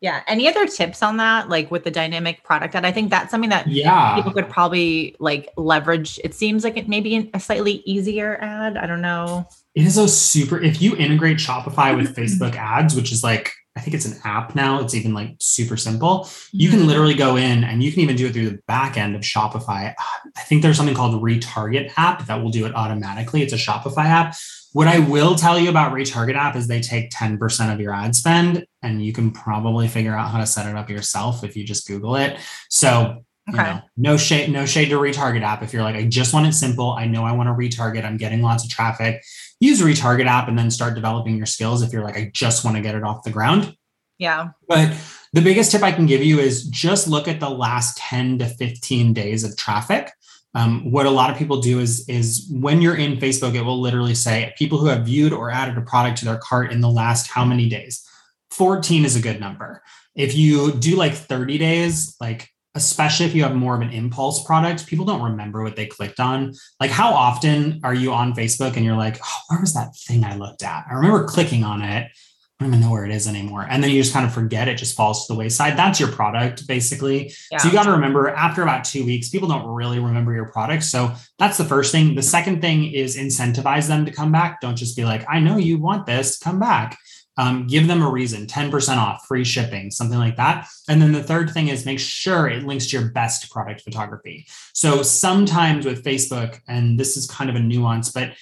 yeah. 0.00 0.22
Any 0.26 0.48
other 0.48 0.66
tips 0.66 1.02
on 1.02 1.18
that, 1.18 1.48
like 1.48 1.70
with 1.70 1.84
the 1.84 1.90
dynamic 1.90 2.42
product 2.42 2.74
ad? 2.74 2.84
I 2.84 2.92
think 2.92 3.10
that's 3.10 3.30
something 3.30 3.50
that 3.50 3.66
yeah 3.66 4.14
people 4.16 4.32
could 4.32 4.48
probably 4.48 5.16
like 5.18 5.50
leverage. 5.56 6.18
It 6.24 6.34
seems 6.34 6.64
like 6.64 6.76
it 6.76 6.88
may 6.88 7.00
be 7.00 7.30
a 7.34 7.40
slightly 7.40 7.82
easier 7.84 8.38
ad. 8.40 8.76
I 8.76 8.86
don't 8.86 9.02
know 9.02 9.46
it 9.74 9.86
is 9.86 9.96
a 9.96 10.08
super 10.08 10.60
if 10.60 10.82
you 10.82 10.96
integrate 10.96 11.38
shopify 11.38 11.96
with 11.96 12.14
facebook 12.16 12.56
ads 12.56 12.94
which 12.94 13.12
is 13.12 13.22
like 13.22 13.52
i 13.76 13.80
think 13.80 13.94
it's 13.94 14.06
an 14.06 14.18
app 14.24 14.54
now 14.54 14.80
it's 14.80 14.94
even 14.94 15.14
like 15.14 15.34
super 15.38 15.76
simple 15.76 16.28
you 16.52 16.68
can 16.68 16.80
mm-hmm. 16.80 16.88
literally 16.88 17.14
go 17.14 17.36
in 17.36 17.64
and 17.64 17.82
you 17.82 17.92
can 17.92 18.00
even 18.00 18.16
do 18.16 18.26
it 18.26 18.32
through 18.32 18.50
the 18.50 18.60
back 18.66 18.96
end 18.96 19.14
of 19.14 19.22
shopify 19.22 19.94
i 20.36 20.40
think 20.42 20.62
there's 20.62 20.76
something 20.76 20.94
called 20.94 21.22
retarget 21.22 21.92
app 21.96 22.26
that 22.26 22.42
will 22.42 22.50
do 22.50 22.66
it 22.66 22.74
automatically 22.74 23.42
it's 23.42 23.52
a 23.52 23.56
shopify 23.56 24.04
app 24.04 24.34
what 24.72 24.86
i 24.86 24.98
will 24.98 25.34
tell 25.34 25.58
you 25.58 25.70
about 25.70 25.92
retarget 25.92 26.34
app 26.34 26.56
is 26.56 26.66
they 26.66 26.80
take 26.80 27.10
10% 27.10 27.72
of 27.72 27.80
your 27.80 27.94
ad 27.94 28.14
spend 28.14 28.66
and 28.82 29.04
you 29.04 29.12
can 29.12 29.30
probably 29.30 29.88
figure 29.88 30.14
out 30.14 30.30
how 30.30 30.38
to 30.38 30.46
set 30.46 30.68
it 30.68 30.76
up 30.76 30.88
yourself 30.90 31.44
if 31.44 31.56
you 31.56 31.64
just 31.64 31.86
google 31.86 32.16
it 32.16 32.38
so 32.68 33.22
Okay. 33.48 33.66
You 33.66 33.74
know, 33.74 33.82
no 33.96 34.16
shade, 34.16 34.50
no 34.50 34.66
shade 34.66 34.90
to 34.90 34.96
retarget 34.96 35.42
app. 35.42 35.62
If 35.62 35.72
you're 35.72 35.82
like, 35.82 35.96
I 35.96 36.04
just 36.04 36.32
want 36.34 36.46
it 36.46 36.52
simple. 36.52 36.90
I 36.92 37.06
know 37.06 37.24
I 37.24 37.32
want 37.32 37.48
to 37.48 37.52
retarget. 37.52 38.04
I'm 38.04 38.16
getting 38.16 38.42
lots 38.42 38.64
of 38.64 38.70
traffic. 38.70 39.22
Use 39.60 39.80
retarget 39.80 40.26
app 40.26 40.48
and 40.48 40.58
then 40.58 40.70
start 40.70 40.94
developing 40.94 41.36
your 41.36 41.46
skills. 41.46 41.82
If 41.82 41.92
you're 41.92 42.04
like, 42.04 42.16
I 42.16 42.30
just 42.32 42.64
want 42.64 42.76
to 42.76 42.82
get 42.82 42.94
it 42.94 43.02
off 43.02 43.24
the 43.24 43.30
ground. 43.30 43.76
Yeah. 44.18 44.50
But 44.68 44.94
the 45.32 45.40
biggest 45.40 45.72
tip 45.72 45.82
I 45.82 45.92
can 45.92 46.06
give 46.06 46.22
you 46.22 46.38
is 46.38 46.64
just 46.68 47.08
look 47.08 47.28
at 47.28 47.40
the 47.40 47.48
last 47.48 47.96
10 47.98 48.38
to 48.40 48.46
15 48.46 49.12
days 49.14 49.44
of 49.44 49.56
traffic. 49.56 50.12
Um, 50.54 50.90
what 50.90 51.06
a 51.06 51.10
lot 51.10 51.30
of 51.30 51.36
people 51.36 51.60
do 51.60 51.78
is 51.78 52.08
is 52.08 52.48
when 52.50 52.82
you're 52.82 52.96
in 52.96 53.18
Facebook, 53.18 53.54
it 53.54 53.62
will 53.62 53.80
literally 53.80 54.14
say 54.14 54.52
people 54.58 54.78
who 54.78 54.86
have 54.86 55.06
viewed 55.06 55.32
or 55.32 55.50
added 55.50 55.78
a 55.78 55.82
product 55.82 56.18
to 56.18 56.24
their 56.24 56.38
cart 56.38 56.72
in 56.72 56.80
the 56.80 56.90
last 56.90 57.28
how 57.28 57.44
many 57.44 57.68
days. 57.68 58.04
14 58.50 59.04
is 59.04 59.14
a 59.14 59.20
good 59.20 59.38
number. 59.38 59.82
If 60.16 60.34
you 60.34 60.72
do 60.72 60.96
like 60.96 61.14
30 61.14 61.58
days, 61.58 62.16
like 62.20 62.50
especially 62.74 63.26
if 63.26 63.34
you 63.34 63.42
have 63.42 63.54
more 63.54 63.74
of 63.74 63.80
an 63.80 63.90
impulse 63.90 64.44
product, 64.44 64.86
people 64.86 65.04
don't 65.04 65.22
remember 65.22 65.62
what 65.62 65.76
they 65.76 65.86
clicked 65.86 66.20
on. 66.20 66.54
Like, 66.78 66.90
how 66.90 67.12
often 67.12 67.80
are 67.82 67.94
you 67.94 68.12
on 68.12 68.32
Facebook 68.32 68.76
and 68.76 68.84
you're 68.84 68.96
like, 68.96 69.18
oh, 69.24 69.38
where 69.48 69.60
was 69.60 69.74
that 69.74 69.96
thing 69.96 70.24
I 70.24 70.36
looked 70.36 70.62
at? 70.62 70.84
I 70.88 70.94
remember 70.94 71.24
clicking 71.24 71.64
on 71.64 71.82
it. 71.82 72.10
I 72.60 72.64
don't 72.64 72.74
even 72.74 72.86
know 72.86 72.92
where 72.92 73.06
it 73.06 73.10
is 73.10 73.26
anymore. 73.26 73.66
And 73.70 73.82
then 73.82 73.90
you 73.90 74.02
just 74.02 74.12
kind 74.12 74.26
of 74.26 74.34
forget 74.34 74.68
it 74.68 74.76
just 74.76 74.94
falls 74.94 75.26
to 75.26 75.32
the 75.32 75.38
wayside. 75.38 75.78
That's 75.78 75.98
your 75.98 76.12
product, 76.12 76.66
basically. 76.66 77.32
Yeah. 77.50 77.56
So 77.56 77.68
you 77.68 77.74
got 77.74 77.84
to 77.84 77.92
remember 77.92 78.28
after 78.28 78.62
about 78.62 78.84
two 78.84 79.06
weeks, 79.06 79.30
people 79.30 79.48
don't 79.48 79.66
really 79.66 79.98
remember 79.98 80.34
your 80.34 80.48
product. 80.50 80.84
So 80.84 81.14
that's 81.38 81.56
the 81.56 81.64
first 81.64 81.90
thing. 81.90 82.14
The 82.14 82.22
second 82.22 82.60
thing 82.60 82.92
is 82.92 83.16
incentivize 83.16 83.88
them 83.88 84.04
to 84.04 84.12
come 84.12 84.30
back. 84.30 84.60
Don't 84.60 84.76
just 84.76 84.94
be 84.94 85.06
like, 85.06 85.24
I 85.26 85.40
know 85.40 85.56
you 85.56 85.78
want 85.78 86.04
this, 86.04 86.38
come 86.38 86.60
back 86.60 86.98
um, 87.40 87.66
give 87.66 87.86
them 87.86 88.02
a 88.02 88.10
reason 88.10 88.46
10% 88.46 88.96
off 88.98 89.24
free 89.26 89.44
shipping 89.44 89.90
something 89.90 90.18
like 90.18 90.36
that 90.36 90.68
and 90.88 91.00
then 91.00 91.12
the 91.12 91.22
third 91.22 91.50
thing 91.50 91.68
is 91.68 91.86
make 91.86 91.98
sure 91.98 92.48
it 92.48 92.64
links 92.64 92.88
to 92.88 92.98
your 92.98 93.08
best 93.10 93.50
product 93.50 93.80
photography 93.80 94.46
so 94.74 95.02
sometimes 95.02 95.86
with 95.86 96.04
facebook 96.04 96.60
and 96.68 96.98
this 96.98 97.16
is 97.16 97.26
kind 97.30 97.48
of 97.48 97.56
a 97.56 97.60
nuance 97.60 98.10
but 98.10 98.32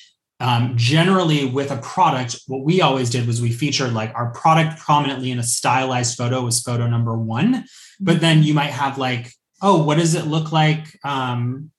um, 0.41 0.75
generally 0.77 1.47
with 1.47 1.71
a 1.71 1.79
product 1.79 2.41
what 2.47 2.65
we 2.65 2.81
always 2.81 3.11
did 3.11 3.27
was 3.27 3.43
we 3.43 3.53
featured 3.53 3.93
like 3.93 4.15
our 4.15 4.31
product 4.33 4.79
prominently 4.81 5.31
in 5.31 5.39
a 5.39 5.43
stylized 5.43 6.17
photo 6.17 6.43
was 6.43 6.63
photo 6.63 6.87
number 6.87 7.17
one 7.17 7.65
but 7.99 8.21
then 8.21 8.43
you 8.43 8.55
might 8.55 8.71
have 8.71 8.99
like 8.99 9.33
oh 9.63 9.83
what 9.83 9.99
does 9.99 10.15
it 10.15 10.27
look 10.27 10.53
like 10.53 10.87
um, 11.05 11.71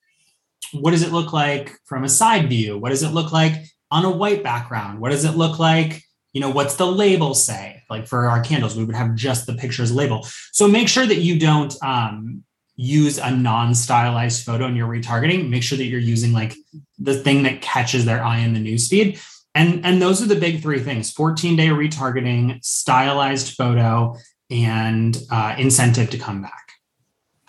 what 0.74 0.92
does 0.92 1.04
it 1.04 1.12
look 1.12 1.34
like 1.34 1.78
from 1.86 2.04
a 2.04 2.10
side 2.10 2.50
view? 2.50 2.78
What 2.78 2.90
does 2.90 3.04
it 3.04 3.10
look 3.10 3.32
like 3.32 3.54
on 3.92 4.06
a 4.06 4.12
white 4.12 4.44
background? 4.44 5.00
What 5.00 5.12
does 5.12 5.26
it 5.26 5.36
look 5.36 5.60
like 5.60 6.04
you 6.34 6.42
know 6.42 6.52
what's 6.52 6.76
the 6.76 6.86
label 6.86 7.34
say? 7.34 7.82
Like 7.90 8.08
for 8.08 8.28
our 8.28 8.44
candles 8.44 8.76
we 8.76 8.84
would 8.84 8.96
have 8.96 9.16
just 9.16 9.48
the 9.48 9.56
pictures 9.56 9.92
label. 9.92 10.28
So 10.52 10.68
make 10.68 10.88
sure 10.88 11.06
that 11.06 11.18
you 11.18 11.40
don't 11.40 11.76
um, 11.84 12.44
use 12.82 13.18
a 13.18 13.30
non-stylized 13.30 14.46
photo 14.46 14.66
in 14.66 14.76
your 14.76 14.88
retargeting 14.88 15.50
make 15.50 15.62
sure 15.62 15.78
that 15.78 15.84
you're 15.84 16.00
using 16.00 16.32
like 16.32 16.56
the 16.98 17.14
thing 17.14 17.44
that 17.44 17.62
catches 17.62 18.06
their 18.06 18.24
eye 18.24 18.40
in 18.40 18.54
the 18.54 18.60
newsfeed 18.60 19.20
and 19.56 19.86
and 19.86 20.02
those 20.02 20.22
are 20.22 20.28
the 20.28 20.36
big 20.36 20.62
three 20.62 20.80
things 20.80 21.12
14 21.12 21.56
day 21.56 21.68
retargeting 21.68 22.64
stylized 22.64 23.56
photo 23.56 24.16
and 24.50 25.22
uh, 25.30 25.56
incentive 25.58 26.10
to 26.10 26.18
come 26.18 26.42
back. 26.42 26.72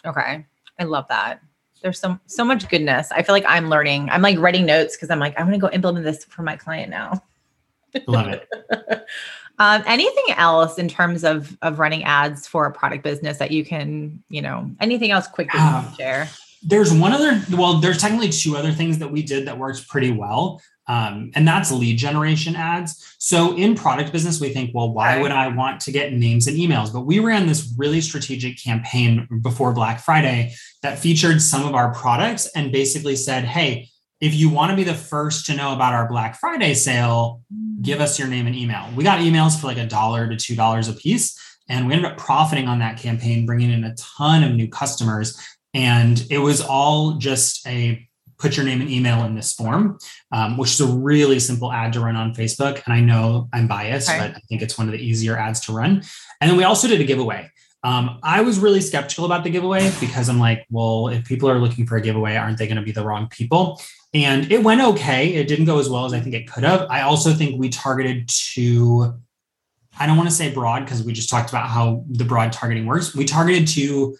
Okay. 0.04 0.44
I 0.78 0.84
love 0.84 1.06
that. 1.08 1.40
There's 1.82 1.98
so 1.98 2.18
so 2.26 2.44
much 2.44 2.68
goodness. 2.68 3.10
I 3.10 3.22
feel 3.22 3.34
like 3.34 3.44
i'm 3.46 3.70
learning. 3.70 4.10
I'm 4.10 4.22
like 4.22 4.38
writing 4.38 4.66
notes 4.66 4.96
because 4.96 5.10
i'm 5.10 5.18
like 5.18 5.38
i'm 5.38 5.46
going 5.46 5.58
to 5.58 5.66
go 5.66 5.72
implement 5.72 6.04
this 6.04 6.24
for 6.24 6.42
my 6.42 6.56
client 6.56 6.90
now. 6.90 7.22
Love 8.06 8.28
it. 8.28 8.48
um, 9.60 9.84
anything 9.86 10.34
else 10.36 10.78
in 10.78 10.88
terms 10.88 11.22
of 11.22 11.56
of 11.62 11.78
running 11.78 12.02
ads 12.02 12.48
for 12.48 12.64
a 12.66 12.72
product 12.72 13.04
business 13.04 13.38
that 13.38 13.52
you 13.52 13.64
can, 13.64 14.24
you 14.28 14.42
know, 14.42 14.70
anything 14.80 15.12
else 15.12 15.28
quick 15.28 15.52
that 15.52 15.84
you 15.90 15.96
share? 15.96 16.28
There's 16.62 16.92
one 16.92 17.12
other, 17.12 17.40
well, 17.52 17.74
there's 17.74 17.98
technically 17.98 18.30
two 18.30 18.56
other 18.56 18.72
things 18.72 18.98
that 18.98 19.10
we 19.10 19.22
did 19.22 19.46
that 19.46 19.56
worked 19.56 19.88
pretty 19.88 20.10
well. 20.10 20.60
Um, 20.88 21.30
and 21.34 21.46
that's 21.46 21.70
lead 21.70 21.96
generation 21.98 22.56
ads. 22.56 23.14
So 23.18 23.56
in 23.56 23.76
product 23.76 24.12
business, 24.12 24.40
we 24.40 24.48
think, 24.48 24.72
well, 24.74 24.92
why 24.92 25.20
would 25.20 25.30
I 25.30 25.48
want 25.48 25.80
to 25.82 25.92
get 25.92 26.12
names 26.12 26.48
and 26.48 26.58
emails? 26.58 26.92
But 26.92 27.02
we 27.02 27.20
ran 27.20 27.46
this 27.46 27.72
really 27.78 28.00
strategic 28.00 28.62
campaign 28.62 29.28
before 29.40 29.72
Black 29.72 30.00
Friday 30.00 30.52
that 30.82 30.98
featured 30.98 31.40
some 31.40 31.64
of 31.64 31.74
our 31.74 31.94
products 31.94 32.50
and 32.56 32.72
basically 32.72 33.14
said, 33.14 33.44
hey, 33.44 33.88
if 34.20 34.34
you 34.34 34.50
want 34.50 34.70
to 34.70 34.76
be 34.76 34.84
the 34.84 34.94
first 34.94 35.46
to 35.46 35.56
know 35.56 35.72
about 35.72 35.94
our 35.94 36.06
Black 36.08 36.38
Friday 36.38 36.74
sale, 36.74 37.42
give 37.80 38.00
us 38.00 38.18
your 38.18 38.28
name 38.28 38.46
and 38.46 38.54
email. 38.54 38.86
We 38.94 39.02
got 39.02 39.20
emails 39.20 39.58
for 39.58 39.66
like 39.66 39.78
a 39.78 39.86
dollar 39.86 40.28
to 40.28 40.36
two 40.36 40.54
dollars 40.54 40.88
a 40.88 40.92
piece, 40.92 41.38
and 41.68 41.86
we 41.86 41.94
ended 41.94 42.10
up 42.10 42.18
profiting 42.18 42.68
on 42.68 42.80
that 42.80 42.98
campaign, 42.98 43.46
bringing 43.46 43.70
in 43.70 43.84
a 43.84 43.94
ton 43.94 44.44
of 44.44 44.54
new 44.54 44.68
customers. 44.68 45.40
And 45.72 46.24
it 46.30 46.38
was 46.38 46.60
all 46.60 47.12
just 47.12 47.66
a 47.66 48.06
put 48.38 48.56
your 48.56 48.66
name 48.66 48.80
and 48.80 48.90
email 48.90 49.24
in 49.24 49.34
this 49.34 49.52
form, 49.52 49.98
um, 50.32 50.56
which 50.56 50.70
is 50.72 50.80
a 50.80 50.86
really 50.86 51.38
simple 51.38 51.70
ad 51.72 51.92
to 51.92 52.00
run 52.00 52.16
on 52.16 52.34
Facebook. 52.34 52.82
And 52.86 52.94
I 52.94 53.00
know 53.00 53.48
I'm 53.52 53.68
biased, 53.68 54.08
okay. 54.08 54.18
but 54.18 54.36
I 54.36 54.40
think 54.48 54.62
it's 54.62 54.78
one 54.78 54.88
of 54.88 54.92
the 54.92 54.98
easier 54.98 55.36
ads 55.36 55.60
to 55.66 55.72
run. 55.72 56.02
And 56.40 56.50
then 56.50 56.56
we 56.56 56.64
also 56.64 56.88
did 56.88 57.00
a 57.00 57.04
giveaway. 57.04 57.50
Um, 57.82 58.18
I 58.22 58.42
was 58.42 58.58
really 58.58 58.80
skeptical 58.80 59.24
about 59.24 59.44
the 59.44 59.50
giveaway 59.50 59.90
because 60.00 60.28
I'm 60.28 60.38
like, 60.38 60.66
well, 60.70 61.08
if 61.08 61.24
people 61.26 61.48
are 61.48 61.58
looking 61.58 61.86
for 61.86 61.96
a 61.96 62.00
giveaway, 62.00 62.36
aren't 62.36 62.58
they 62.58 62.66
going 62.66 62.76
to 62.76 62.82
be 62.82 62.92
the 62.92 63.04
wrong 63.04 63.28
people? 63.28 63.80
And 64.12 64.50
it 64.50 64.62
went 64.62 64.80
okay. 64.80 65.34
It 65.34 65.46
didn't 65.46 65.66
go 65.66 65.78
as 65.78 65.88
well 65.88 66.04
as 66.04 66.12
I 66.12 66.20
think 66.20 66.34
it 66.34 66.50
could 66.50 66.64
have. 66.64 66.86
I 66.90 67.02
also 67.02 67.32
think 67.32 67.58
we 67.58 67.68
targeted 67.68 68.28
to, 68.54 69.14
I 69.98 70.06
don't 70.06 70.16
want 70.16 70.28
to 70.28 70.34
say 70.34 70.52
broad 70.52 70.84
because 70.84 71.02
we 71.04 71.12
just 71.12 71.30
talked 71.30 71.50
about 71.50 71.68
how 71.68 72.04
the 72.08 72.24
broad 72.24 72.52
targeting 72.52 72.86
works. 72.86 73.14
We 73.14 73.24
targeted 73.24 73.68
to 73.68 74.16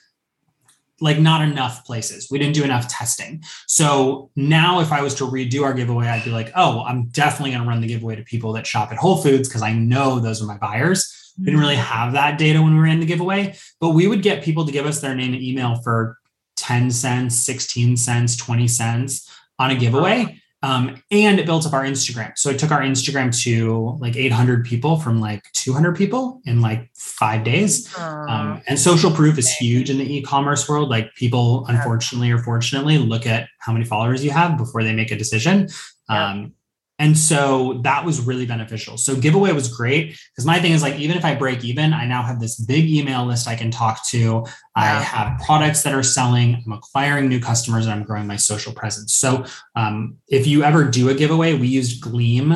like 1.00 1.18
not 1.18 1.42
enough 1.42 1.84
places. 1.84 2.28
We 2.30 2.38
didn't 2.38 2.54
do 2.54 2.62
enough 2.62 2.86
testing. 2.86 3.42
So 3.66 4.30
now 4.36 4.80
if 4.80 4.92
I 4.92 5.02
was 5.02 5.14
to 5.16 5.24
redo 5.24 5.62
our 5.64 5.72
giveaway, 5.72 6.06
I'd 6.06 6.24
be 6.24 6.30
like, 6.30 6.52
oh, 6.54 6.84
I'm 6.84 7.06
definitely 7.06 7.52
going 7.52 7.62
to 7.62 7.68
run 7.68 7.80
the 7.80 7.88
giveaway 7.88 8.16
to 8.16 8.22
people 8.22 8.52
that 8.52 8.66
shop 8.66 8.92
at 8.92 8.98
Whole 8.98 9.16
Foods 9.16 9.48
because 9.48 9.62
I 9.62 9.72
know 9.72 10.20
those 10.20 10.42
are 10.42 10.46
my 10.46 10.58
buyers. 10.58 11.32
We 11.38 11.46
didn't 11.46 11.60
really 11.60 11.76
have 11.76 12.12
that 12.12 12.38
data 12.38 12.62
when 12.62 12.74
we 12.74 12.82
ran 12.82 13.00
the 13.00 13.06
giveaway, 13.06 13.56
but 13.80 13.90
we 13.90 14.06
would 14.06 14.22
get 14.22 14.44
people 14.44 14.66
to 14.66 14.72
give 14.72 14.84
us 14.84 15.00
their 15.00 15.14
name 15.14 15.32
and 15.32 15.42
email 15.42 15.76
for 15.76 16.18
10 16.58 16.90
cents, 16.90 17.34
16 17.36 17.96
cents, 17.96 18.36
20 18.36 18.68
cents 18.68 19.26
on 19.60 19.70
a 19.70 19.76
giveaway. 19.76 20.40
Um, 20.62 21.02
and 21.10 21.38
it 21.38 21.46
built 21.46 21.66
up 21.66 21.72
our 21.72 21.84
Instagram. 21.84 22.36
So 22.36 22.50
it 22.50 22.58
took 22.58 22.70
our 22.70 22.82
Instagram 22.82 23.34
to 23.44 23.96
like 23.98 24.16
800 24.16 24.66
people 24.66 24.98
from 24.98 25.18
like 25.20 25.42
200 25.54 25.96
people 25.96 26.42
in 26.44 26.60
like 26.60 26.90
five 26.94 27.44
days. 27.44 27.96
Um, 28.28 28.62
and 28.66 28.78
social 28.78 29.10
proof 29.10 29.38
is 29.38 29.50
huge 29.50 29.88
in 29.88 29.96
the 29.96 30.16
e-commerce 30.16 30.68
world. 30.68 30.90
Like 30.90 31.14
people, 31.14 31.64
unfortunately 31.68 32.30
or 32.30 32.38
fortunately, 32.38 32.98
look 32.98 33.26
at 33.26 33.48
how 33.58 33.72
many 33.72 33.86
followers 33.86 34.22
you 34.22 34.32
have 34.32 34.58
before 34.58 34.82
they 34.82 34.92
make 34.92 35.10
a 35.10 35.16
decision. 35.16 35.68
Um, 36.10 36.52
and 37.00 37.16
so 37.16 37.80
that 37.82 38.04
was 38.04 38.20
really 38.20 38.44
beneficial. 38.44 38.98
So 38.98 39.16
giveaway 39.16 39.52
was 39.52 39.74
great 39.74 40.18
because 40.30 40.44
my 40.44 40.60
thing 40.60 40.72
is 40.72 40.82
like, 40.82 40.96
even 40.96 41.16
if 41.16 41.24
I 41.24 41.34
break 41.34 41.64
even, 41.64 41.94
I 41.94 42.04
now 42.04 42.22
have 42.22 42.40
this 42.40 42.60
big 42.60 42.90
email 42.90 43.24
list 43.24 43.48
I 43.48 43.56
can 43.56 43.70
talk 43.70 44.06
to. 44.08 44.44
I 44.76 44.86
have 44.86 45.40
products 45.40 45.82
that 45.84 45.94
are 45.94 46.02
selling, 46.02 46.62
I'm 46.66 46.72
acquiring 46.72 47.30
new 47.30 47.40
customers, 47.40 47.86
and 47.86 47.94
I'm 47.94 48.04
growing 48.04 48.26
my 48.26 48.36
social 48.36 48.74
presence. 48.74 49.14
So 49.14 49.46
um, 49.74 50.18
if 50.28 50.46
you 50.46 50.62
ever 50.62 50.84
do 50.84 51.08
a 51.08 51.14
giveaway, 51.14 51.54
we 51.54 51.68
used 51.68 52.02
Gleam. 52.02 52.52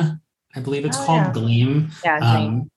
I 0.55 0.59
believe 0.59 0.85
it's 0.85 0.99
oh, 0.99 1.05
called 1.05 1.25
yeah. 1.25 1.33
Gleam. 1.33 1.89
Yeah, 2.03 2.19
um, 2.19 2.69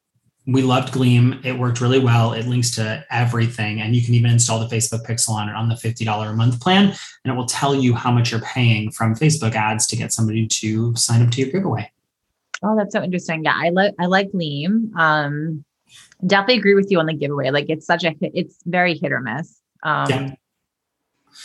we 0.48 0.62
loved 0.62 0.92
Gleam. 0.92 1.38
It 1.44 1.52
worked 1.52 1.82
really 1.82 1.98
well. 1.98 2.32
It 2.32 2.46
links 2.46 2.70
to 2.76 3.04
everything. 3.10 3.82
And 3.82 3.94
you 3.94 4.02
can 4.02 4.14
even 4.14 4.30
install 4.30 4.58
the 4.58 4.74
Facebook 4.74 5.06
Pixel 5.06 5.34
on 5.34 5.50
it 5.50 5.54
on 5.54 5.68
the 5.68 5.74
$50 5.74 6.26
a 6.26 6.32
month 6.32 6.58
plan. 6.58 6.86
And 6.86 7.32
it 7.32 7.36
will 7.36 7.44
tell 7.44 7.74
you 7.74 7.94
how 7.94 8.10
much 8.10 8.30
you're 8.30 8.40
paying 8.40 8.90
from 8.90 9.14
Facebook 9.14 9.54
ads 9.54 9.86
to 9.88 9.96
get 9.96 10.10
somebody 10.10 10.46
to 10.46 10.96
sign 10.96 11.20
up 11.20 11.30
to 11.32 11.42
your 11.42 11.50
giveaway. 11.52 11.92
Oh, 12.62 12.74
that's 12.76 12.94
so 12.94 13.02
interesting. 13.02 13.44
Yeah, 13.44 13.54
I 13.54 13.68
like 13.68 13.94
I 14.00 14.06
like 14.06 14.32
Gleam. 14.32 14.92
Um, 14.96 15.64
definitely 16.26 16.56
agree 16.56 16.74
with 16.74 16.90
you 16.90 16.98
on 16.98 17.06
the 17.06 17.14
giveaway. 17.14 17.50
Like 17.50 17.66
it's 17.68 17.86
such 17.86 18.04
a 18.04 18.10
hit, 18.18 18.32
it's 18.34 18.56
very 18.64 18.96
hit 18.96 19.12
or 19.12 19.20
miss. 19.20 19.60
Um, 19.82 20.10
yeah. 20.10 20.34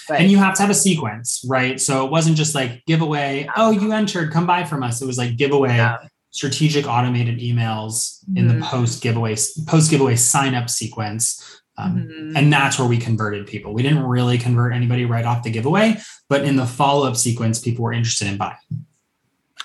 But, 0.08 0.22
and 0.22 0.32
you 0.32 0.38
have 0.38 0.56
to 0.56 0.62
have 0.62 0.72
a 0.72 0.76
sequence, 0.76 1.46
right? 1.48 1.80
So 1.80 2.06
it 2.06 2.12
wasn't 2.12 2.38
just 2.38 2.56
like 2.56 2.84
giveaway, 2.86 3.48
oh, 3.56 3.70
you 3.70 3.92
entered, 3.92 4.32
come 4.32 4.48
buy 4.48 4.64
from 4.64 4.82
us. 4.82 5.02
It 5.02 5.06
was 5.06 5.18
like 5.18 5.38
giveaway, 5.38 5.76
yeah 5.76 6.08
strategic 6.34 6.88
automated 6.88 7.40
emails 7.40 8.20
mm-hmm. 8.26 8.38
in 8.38 8.48
the 8.48 8.56
mm-hmm. 8.56 8.64
post 8.64 9.02
giveaway 9.02 9.36
post 9.68 9.90
giveaway 9.90 10.16
sign 10.16 10.56
up 10.56 10.70
sequence 10.70 11.62
um, 11.78 11.98
mm-hmm. 11.98 12.36
and 12.36 12.52
that's 12.52 12.78
where 12.78 12.88
we 12.88 12.98
converted 12.98 13.48
people 13.48 13.74
we 13.74 13.84
didn't 13.84 14.04
really 14.04 14.38
convert 14.38 14.74
anybody 14.74 15.06
right 15.06 15.26
off 15.26 15.44
the 15.44 15.52
giveaway 15.52 15.96
but 16.28 16.44
in 16.44 16.56
the 16.56 16.66
follow 16.66 17.08
up 17.08 17.16
sequence 17.16 17.60
people 17.60 17.84
were 17.84 17.94
interested 17.94 18.28
in 18.28 18.36
buying 18.36 18.58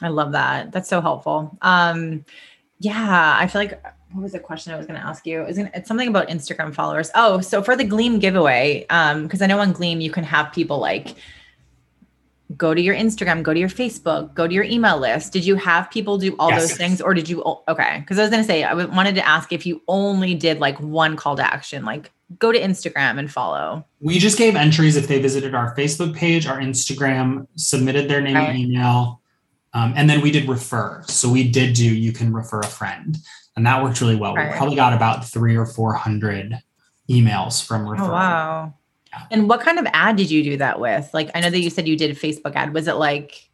i 0.03 0.09
love 0.09 0.33
that 0.33 0.71
that's 0.71 0.89
so 0.89 1.01
helpful 1.01 1.57
um, 1.62 2.25
yeah 2.79 3.37
i 3.41 3.47
feel 3.47 3.62
like 3.62 3.83
what 4.12 4.23
was 4.23 4.33
the 4.33 4.39
question 4.39 4.73
I 4.73 4.79
was 4.79 4.87
going 4.87 4.99
to 4.99 5.07
ask 5.07 5.27
you? 5.27 5.45
Is 5.45 5.59
it's 5.59 5.87
something 5.87 6.09
about 6.09 6.29
Instagram 6.29 6.75
followers? 6.75 7.11
Oh, 7.14 7.43
so 7.43 7.62
for 7.62 7.77
the 7.77 7.85
Gleam 7.85 8.19
giveaway, 8.19 8.87
um, 8.89 9.25
because 9.25 9.43
I 9.43 9.47
know 9.47 9.59
on 9.59 9.73
Gleam 9.73 10.01
you 10.01 10.11
can 10.11 10.25
have 10.25 10.51
people 10.51 10.79
like 10.79 11.14
go 12.59 12.75
to 12.75 12.81
your 12.81 12.95
Instagram, 12.95 13.43
go 13.43 13.55
to 13.55 13.61
your 13.61 13.69
Facebook, 13.69 14.35
go 14.35 14.47
to 14.47 14.53
your 14.53 14.65
email 14.65 14.99
list. 14.99 15.33
Did 15.33 15.47
you 15.47 15.55
have 15.57 15.91
people 15.91 16.19
do 16.19 16.37
all 16.39 16.51
yes. 16.51 16.63
those 16.63 16.77
things 16.77 17.01
or 17.01 17.15
did 17.15 17.29
you 17.29 17.43
okay, 17.69 18.05
cuz 18.07 18.19
I 18.19 18.23
was 18.23 18.31
going 18.31 18.43
to 18.43 18.47
say 18.47 18.65
I 18.65 18.75
wanted 18.75 19.15
to 19.15 19.27
ask 19.27 19.53
if 19.53 19.65
you 19.65 19.81
only 19.89 20.35
did 20.35 20.59
like 20.59 20.79
one 20.81 21.17
call 21.17 21.37
to 21.37 21.55
action 21.55 21.85
like 21.85 22.11
go 22.39 22.53
to 22.53 22.61
Instagram 22.61 23.19
and 23.19 23.31
follow. 23.31 23.87
We 24.01 24.19
just 24.19 24.37
gave 24.37 24.55
entries 24.55 24.97
if 24.97 25.09
they 25.09 25.21
visited 25.21 25.55
our 25.55 25.75
Facebook 25.75 26.15
page, 26.15 26.47
our 26.47 26.59
Instagram, 26.59 27.47
submitted 27.55 28.11
their 28.11 28.21
name 28.21 28.37
and 28.37 28.59
email. 28.59 29.23
Um, 29.73 29.95
and 29.97 30.11
then 30.11 30.21
we 30.21 30.31
did 30.31 30.49
refer. 30.49 31.03
So 31.07 31.31
we 31.31 31.49
did 31.49 31.75
do 31.75 31.85
you 31.85 32.13
can 32.13 32.33
refer 32.33 32.61
a 32.61 32.67
friend. 32.67 33.17
And 33.57 33.67
that 33.67 33.83
worked 33.83 34.01
really 34.01 34.17
well. 34.17 34.35
Right. 34.35 34.51
We 34.51 34.57
probably 34.57 34.77
got 34.77 34.93
about 34.93 35.27
three 35.27 35.57
or 35.57 35.67
400 35.67 36.61
emails 37.11 37.65
from 37.65 37.87
referrals. 37.87 38.09
Oh, 38.09 38.13
wow. 38.13 38.75
And 39.31 39.49
what 39.49 39.61
kind 39.61 39.79
of 39.79 39.87
ad 39.93 40.17
did 40.17 40.31
you 40.31 40.43
do 40.43 40.57
that 40.59 40.81
with? 40.81 41.09
Like, 41.13 41.31
I 41.35 41.41
know 41.41 41.51
that 41.51 41.59
you 41.61 41.71
said 41.71 41.89
you 41.89 41.97
did 41.97 42.11
a 42.11 42.15
Facebook 42.15 42.55
ad. 42.55 42.75
Was 42.75 42.87
it 42.89 42.95
like 42.97 43.49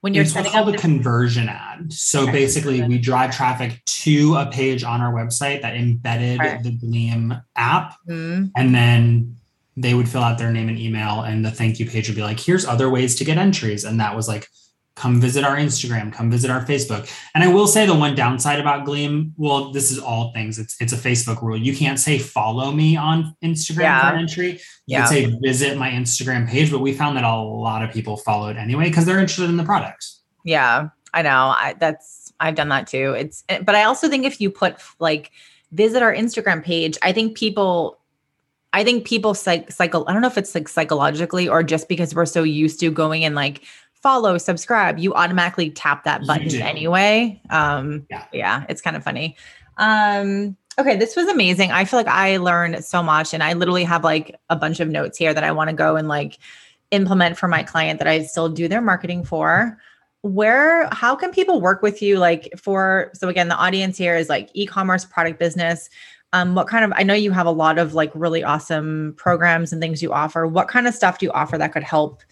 when 0.00 0.12
you're 0.14 0.24
it's 0.24 0.32
setting 0.32 0.52
called 0.52 0.68
up 0.68 0.74
a 0.74 0.76
the- 0.76 0.78
conversion 0.82 1.48
ad. 1.48 1.92
So 1.92 2.22
Okay, 2.24 2.32
basically, 2.32 2.82
we 2.82 2.98
drive 2.98 3.34
traffic 3.34 3.82
to 3.86 4.34
a 4.36 4.46
page 4.50 4.84
on 4.84 5.00
our 5.00 5.12
website 5.12 5.62
that 5.62 5.74
embedded 5.74 6.38
Right. 6.40 6.62
the 6.62 6.72
Gleam 6.72 7.34
app, 7.56 7.94
Hmm. 8.06 8.46
and 8.56 8.74
then 8.74 9.36
they 9.76 9.94
would 9.94 10.08
fill 10.08 10.22
out 10.22 10.36
their 10.38 10.52
name 10.52 10.68
and 10.68 10.78
email, 10.78 11.22
and 11.22 11.44
the 11.44 11.50
thank 11.50 11.80
you 11.80 11.86
page 11.86 12.06
would 12.08 12.16
be 12.16 12.22
like, 12.22 12.38
"Here's 12.38 12.64
other 12.66 12.88
ways 12.90 13.14
to 13.16 13.24
get 13.24 13.38
entries," 13.38 13.84
and 13.84 13.98
that 14.00 14.14
was 14.14 14.28
like. 14.28 14.48
Come 14.96 15.20
visit 15.20 15.42
our 15.42 15.56
Instagram, 15.56 16.12
come 16.12 16.30
visit 16.30 16.52
our 16.52 16.64
Facebook. 16.64 17.10
And 17.34 17.42
I 17.42 17.48
will 17.48 17.66
say 17.66 17.84
the 17.84 17.94
one 17.96 18.14
downside 18.14 18.60
about 18.60 18.84
Gleam, 18.84 19.34
well, 19.36 19.72
this 19.72 19.90
is 19.90 19.98
all 19.98 20.32
things. 20.32 20.56
It's 20.56 20.80
it's 20.80 20.92
a 20.92 20.96
Facebook 20.96 21.42
rule. 21.42 21.56
You 21.56 21.74
can't 21.76 21.98
say 21.98 22.16
follow 22.16 22.70
me 22.70 22.96
on 22.96 23.34
Instagram 23.42 23.80
Yeah. 23.80 24.08
for 24.10 24.14
an 24.16 24.22
entry. 24.22 24.50
You 24.52 24.58
Yeah. 24.86 24.98
can 25.00 25.08
say 25.08 25.36
visit 25.42 25.76
my 25.76 25.90
Instagram 25.90 26.48
page, 26.48 26.70
but 26.70 26.78
we 26.78 26.92
found 26.92 27.16
that 27.16 27.24
a 27.24 27.34
lot 27.36 27.82
of 27.82 27.90
people 27.92 28.16
followed 28.16 28.56
anyway 28.56 28.84
because 28.84 29.04
they're 29.04 29.18
interested 29.18 29.50
in 29.50 29.56
the 29.56 29.64
products. 29.64 30.20
Yeah, 30.44 30.88
I 31.12 31.22
know. 31.22 31.52
I 31.56 31.74
that's 31.78 32.32
I've 32.38 32.54
done 32.54 32.68
that 32.68 32.86
too. 32.86 33.14
It's 33.18 33.42
eh, 33.48 33.60
but 33.62 33.74
I 33.74 33.82
also 33.84 34.08
think 34.08 34.24
if 34.24 34.40
you 34.40 34.48
put 34.48 34.76
like 35.00 35.32
visit 35.72 36.02
our 36.04 36.14
Instagram 36.14 36.62
page, 36.62 36.96
I 37.02 37.10
think 37.12 37.36
people 37.36 37.98
I 38.72 38.84
think 38.84 39.06
people 39.06 39.34
psych 39.34 39.72
cycle 39.72 40.04
I 40.06 40.12
don't 40.12 40.22
know 40.22 40.28
if 40.28 40.38
it's 40.38 40.54
like 40.54 40.68
psychologically 40.68 41.48
or 41.48 41.64
just 41.64 41.88
because 41.88 42.14
we're 42.14 42.26
so 42.26 42.44
used 42.44 42.78
to 42.80 42.90
going 42.92 43.24
and 43.24 43.34
like 43.34 43.62
follow, 44.04 44.36
subscribe, 44.36 44.98
you 44.98 45.14
automatically 45.14 45.70
tap 45.70 46.04
that 46.04 46.26
button 46.26 46.54
anyway. 46.60 47.40
Um 47.48 48.06
Yeah. 48.10 48.26
yeah, 48.32 48.66
it's 48.68 48.82
kind 48.82 48.96
of 48.96 49.02
funny. 49.02 49.36
Um 49.78 50.56
okay, 50.78 50.96
this 50.96 51.16
was 51.16 51.26
amazing. 51.26 51.72
I 51.72 51.86
feel 51.86 51.98
like 51.98 52.06
I 52.06 52.36
learned 52.36 52.84
so 52.84 53.02
much 53.02 53.32
and 53.32 53.42
I 53.42 53.54
literally 53.54 53.84
have 53.84 54.04
like 54.04 54.36
a 54.50 54.56
bunch 54.56 54.78
of 54.80 54.88
notes 54.88 55.16
here 55.16 55.32
that 55.32 55.42
I 55.42 55.52
want 55.52 55.70
to 55.70 55.76
go 55.76 55.96
and 55.96 56.06
like 56.06 56.38
implement 56.90 57.38
for 57.38 57.48
my 57.48 57.62
client 57.62 57.98
that 57.98 58.06
I 58.06 58.24
still 58.24 58.50
do 58.50 58.68
their 58.68 58.82
marketing 58.82 59.24
for 59.24 59.78
where 60.20 60.86
how 60.92 61.16
can 61.16 61.30
people 61.30 61.60
work 61.60 61.80
with 61.80 62.02
you 62.02 62.18
like 62.18 62.52
for 62.58 63.10
so 63.14 63.28
again 63.28 63.48
the 63.48 63.56
audience 63.56 63.98
here 63.98 64.16
is 64.16 64.28
like 64.30 64.48
e-commerce 64.54 65.04
product 65.04 65.38
business 65.38 65.90
um 66.32 66.54
what 66.54 66.66
kind 66.66 66.82
of 66.82 66.90
i 66.96 67.02
know 67.02 67.12
you 67.12 67.30
have 67.30 67.44
a 67.44 67.50
lot 67.50 67.78
of 67.78 67.92
like 67.92 68.10
really 68.14 68.42
awesome 68.42 69.12
programs 69.18 69.70
and 69.70 69.82
things 69.82 70.02
you 70.02 70.14
offer 70.14 70.46
what 70.46 70.66
kind 70.66 70.86
of 70.86 70.94
stuff 70.94 71.18
do 71.18 71.26
you 71.26 71.32
offer 71.32 71.58
that 71.58 71.74
could 71.74 71.82
help 71.82 72.22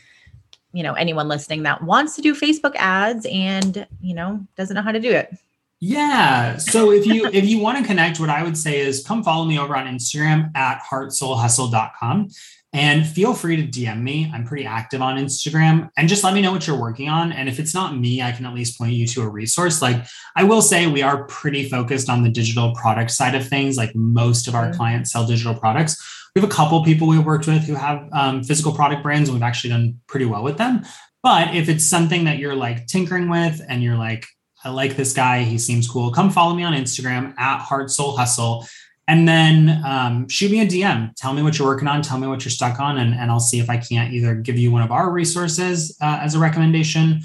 you 0.72 0.82
know 0.82 0.94
anyone 0.94 1.28
listening 1.28 1.62
that 1.64 1.82
wants 1.82 2.16
to 2.16 2.22
do 2.22 2.34
facebook 2.34 2.74
ads 2.76 3.26
and 3.30 3.86
you 4.00 4.14
know 4.14 4.40
doesn't 4.56 4.74
know 4.74 4.82
how 4.82 4.92
to 4.92 5.00
do 5.00 5.10
it 5.10 5.32
Yeah. 5.80 6.58
So 6.58 6.92
if 6.92 7.04
you 7.06 7.26
if 7.32 7.44
you 7.44 7.58
want 7.58 7.78
to 7.78 7.84
connect, 7.84 8.20
what 8.20 8.30
I 8.30 8.44
would 8.44 8.56
say 8.56 8.78
is 8.78 9.02
come 9.04 9.24
follow 9.24 9.44
me 9.44 9.58
over 9.58 9.74
on 9.76 9.86
Instagram 9.88 10.50
at 10.56 10.80
heartsoulhustle.com 10.88 12.28
and 12.74 13.06
feel 13.06 13.34
free 13.34 13.56
to 13.56 13.64
DM 13.66 14.00
me. 14.00 14.30
I'm 14.32 14.46
pretty 14.46 14.64
active 14.64 15.02
on 15.02 15.18
Instagram 15.18 15.90
and 15.96 16.08
just 16.08 16.24
let 16.24 16.32
me 16.34 16.40
know 16.40 16.52
what 16.52 16.66
you're 16.66 16.78
working 16.80 17.08
on. 17.08 17.32
And 17.32 17.48
if 17.48 17.58
it's 17.58 17.74
not 17.74 17.98
me, 17.98 18.22
I 18.22 18.32
can 18.32 18.46
at 18.46 18.54
least 18.54 18.78
point 18.78 18.92
you 18.94 19.06
to 19.08 19.22
a 19.22 19.28
resource. 19.28 19.82
Like 19.82 20.04
I 20.36 20.44
will 20.44 20.62
say 20.62 20.86
we 20.86 21.02
are 21.02 21.24
pretty 21.24 21.68
focused 21.68 22.08
on 22.08 22.22
the 22.22 22.30
digital 22.30 22.74
product 22.74 23.10
side 23.10 23.34
of 23.34 23.46
things. 23.46 23.76
Like 23.76 23.94
most 23.94 24.48
of 24.48 24.54
our 24.54 24.68
Mhm. 24.70 24.76
clients 24.76 25.12
sell 25.12 25.26
digital 25.26 25.54
products. 25.54 26.00
We 26.34 26.40
have 26.40 26.50
a 26.50 26.52
couple 26.52 26.82
people 26.82 27.08
we've 27.08 27.24
worked 27.24 27.46
with 27.46 27.64
who 27.64 27.74
have 27.74 28.08
um, 28.12 28.42
physical 28.42 28.72
product 28.72 29.02
brands 29.02 29.28
and 29.28 29.36
we've 29.36 29.42
actually 29.42 29.70
done 29.70 30.00
pretty 30.06 30.24
well 30.24 30.42
with 30.42 30.56
them. 30.56 30.82
But 31.22 31.54
if 31.54 31.68
it's 31.68 31.84
something 31.84 32.24
that 32.24 32.38
you're 32.38 32.54
like 32.54 32.86
tinkering 32.86 33.28
with 33.28 33.60
and 33.68 33.82
you're 33.82 33.96
like, 33.96 34.26
I 34.64 34.70
like 34.70 34.96
this 34.96 35.12
guy. 35.12 35.42
He 35.42 35.58
seems 35.58 35.88
cool. 35.88 36.10
Come 36.12 36.30
follow 36.30 36.54
me 36.54 36.62
on 36.62 36.72
Instagram 36.72 37.38
at 37.38 37.58
Heart 37.58 37.90
Soul 37.90 38.16
Hustle. 38.16 38.66
And 39.08 39.28
then 39.28 39.82
um, 39.84 40.28
shoot 40.28 40.50
me 40.50 40.60
a 40.60 40.66
DM. 40.66 41.14
Tell 41.16 41.34
me 41.34 41.42
what 41.42 41.58
you're 41.58 41.66
working 41.68 41.88
on. 41.88 42.02
Tell 42.02 42.18
me 42.18 42.28
what 42.28 42.44
you're 42.44 42.50
stuck 42.50 42.80
on. 42.80 42.98
And, 42.98 43.14
and 43.14 43.30
I'll 43.30 43.40
see 43.40 43.58
if 43.58 43.68
I 43.68 43.76
can't 43.76 44.12
either 44.12 44.34
give 44.34 44.58
you 44.58 44.70
one 44.70 44.82
of 44.82 44.92
our 44.92 45.10
resources 45.10 45.96
uh, 46.00 46.20
as 46.22 46.34
a 46.34 46.38
recommendation 46.38 47.20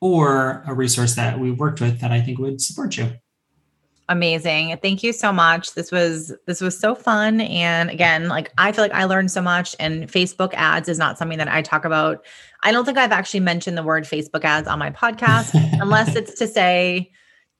or 0.00 0.64
a 0.66 0.74
resource 0.74 1.14
that 1.14 1.38
we 1.38 1.52
worked 1.52 1.80
with 1.80 2.00
that 2.00 2.10
I 2.10 2.20
think 2.20 2.38
would 2.38 2.60
support 2.60 2.96
you. 2.96 3.12
Amazing. 4.12 4.76
Thank 4.82 5.02
you 5.02 5.12
so 5.12 5.32
much. 5.32 5.74
This 5.74 5.90
was 5.90 6.32
this 6.46 6.60
was 6.60 6.78
so 6.78 6.94
fun. 6.94 7.40
And 7.40 7.90
again 7.90 8.28
like 8.28 8.52
i 8.58 8.70
feel 8.70 8.84
like 8.84 8.92
i 8.92 9.04
learned 9.04 9.30
so 9.30 9.42
much 9.42 9.74
and 9.80 10.06
facebook 10.06 10.54
ads 10.54 10.88
is 10.88 10.98
not 10.98 11.18
something 11.18 11.38
that 11.38 11.48
i 11.48 11.62
talk 11.62 11.84
about. 11.84 12.24
I 12.62 12.70
don't 12.70 12.84
think 12.84 12.98
i've 12.98 13.12
actually 13.12 13.40
mentioned 13.40 13.76
the 13.76 13.82
word 13.82 14.04
facebook 14.04 14.44
ads 14.44 14.68
on 14.68 14.78
my 14.78 14.90
podcast 14.90 15.50
unless 15.80 16.14
it's 16.14 16.38
to 16.38 16.46
say 16.46 17.10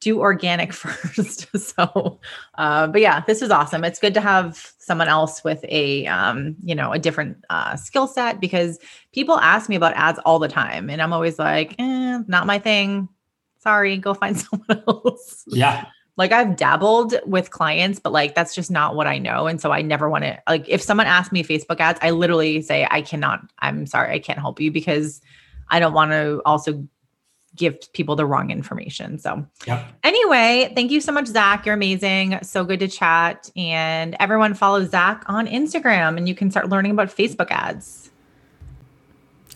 do 0.01 0.21
organic 0.21 0.73
first. 0.83 1.49
So 1.57 2.21
uh, 2.57 2.87
but 2.87 3.01
yeah 3.01 3.25
this 3.27 3.43
is 3.43 3.51
awesome. 3.51 3.83
It's 3.85 3.99
good 3.99 4.15
to 4.15 4.21
have 4.21 4.73
someone 4.79 5.09
else 5.09 5.43
with 5.43 5.65
a 5.69 6.07
um, 6.07 6.57
you 6.63 6.75
know 6.75 6.93
a 6.93 6.99
different 6.99 7.39
uh, 7.51 7.77
skill 7.77 8.07
set 8.07 8.41
because 8.41 8.79
people 9.13 9.39
ask 9.39 9.69
me 9.69 9.77
about 9.77 9.95
ads 9.95 10.19
all 10.25 10.39
the 10.39 10.49
time 10.49 10.91
and 10.91 11.01
i'm 11.01 11.13
always 11.13 11.39
like 11.39 11.75
eh, 11.79 12.19
not 12.27 12.47
my 12.47 12.59
thing. 12.59 13.09
Sorry 13.59 13.97
go 13.97 14.13
find 14.13 14.37
someone 14.47 14.83
else. 14.87 15.45
Yeah. 15.47 15.87
Like 16.17 16.33
I've 16.33 16.57
dabbled 16.57 17.15
with 17.25 17.51
clients, 17.51 17.99
but 17.99 18.13
like 18.13 18.35
that's 18.35 18.55
just 18.55 18.71
not 18.71 18.95
what 18.95 19.07
I 19.07 19.19
know. 19.19 19.47
And 19.47 19.61
so 19.61 19.73
I 19.73 19.83
never 19.83 20.11
want 20.11 20.25
to 20.25 20.39
like 20.49 20.69
if 20.69 20.83
someone 20.83 21.07
asks 21.07 21.33
me 21.33 21.43
Facebook 21.43 21.81
ads, 21.81 21.99
I 22.03 22.11
literally 22.11 22.61
say 22.63 22.87
I 22.91 23.03
cannot, 23.03 23.41
I'm 23.61 23.87
sorry, 23.87 24.13
I 24.15 24.19
can't 24.19 24.39
help 24.39 24.61
you 24.61 24.71
because 24.71 25.21
I 25.69 25.81
don't 25.81 25.95
want 25.95 26.11
to 26.13 26.43
also 26.45 26.87
give 27.55 27.93
people 27.93 28.17
the 28.17 28.25
wrong 28.27 28.51
information. 28.51 29.19
So 29.19 29.47
Yep. 29.67 29.87
anyway, 30.05 30.73
thank 30.75 30.91
you 30.91 31.01
so 31.01 31.13
much, 31.13 31.27
Zach. 31.27 31.67
You're 31.67 31.75
amazing. 31.75 32.39
So 32.43 32.65
good 32.65 32.81
to 32.81 32.89
chat. 32.89 33.51
And 33.57 34.17
everyone 34.21 34.55
follow 34.55 34.85
Zach 34.85 35.25
on 35.27 35.47
Instagram 35.47 36.17
and 36.17 36.29
you 36.29 36.35
can 36.35 36.51
start 36.51 36.69
learning 36.69 36.93
about 36.93 37.09
Facebook 37.09 37.51
ads. 37.51 38.11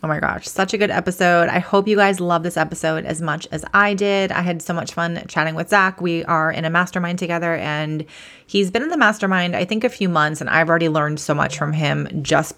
Oh 0.02 0.08
my 0.08 0.20
gosh, 0.20 0.46
such 0.46 0.74
a 0.74 0.78
good 0.78 0.90
episode. 0.90 1.48
I 1.48 1.58
hope 1.58 1.88
you 1.88 1.96
guys 1.96 2.20
love 2.20 2.42
this 2.42 2.58
episode 2.58 3.06
as 3.06 3.22
much 3.22 3.48
as 3.50 3.64
I 3.72 3.94
did. 3.94 4.30
I 4.30 4.42
had 4.42 4.60
so 4.60 4.74
much 4.74 4.92
fun 4.92 5.24
chatting 5.26 5.54
with 5.54 5.70
Zach. 5.70 6.02
We 6.02 6.22
are 6.24 6.52
in 6.52 6.66
a 6.66 6.70
mastermind 6.70 7.18
together, 7.18 7.54
and 7.54 8.04
he's 8.46 8.70
been 8.70 8.82
in 8.82 8.90
the 8.90 8.98
mastermind, 8.98 9.56
I 9.56 9.64
think, 9.64 9.84
a 9.84 9.88
few 9.88 10.10
months, 10.10 10.42
and 10.42 10.50
I've 10.50 10.68
already 10.68 10.90
learned 10.90 11.18
so 11.18 11.34
much 11.34 11.56
from 11.56 11.72
him 11.72 12.08
just 12.22 12.54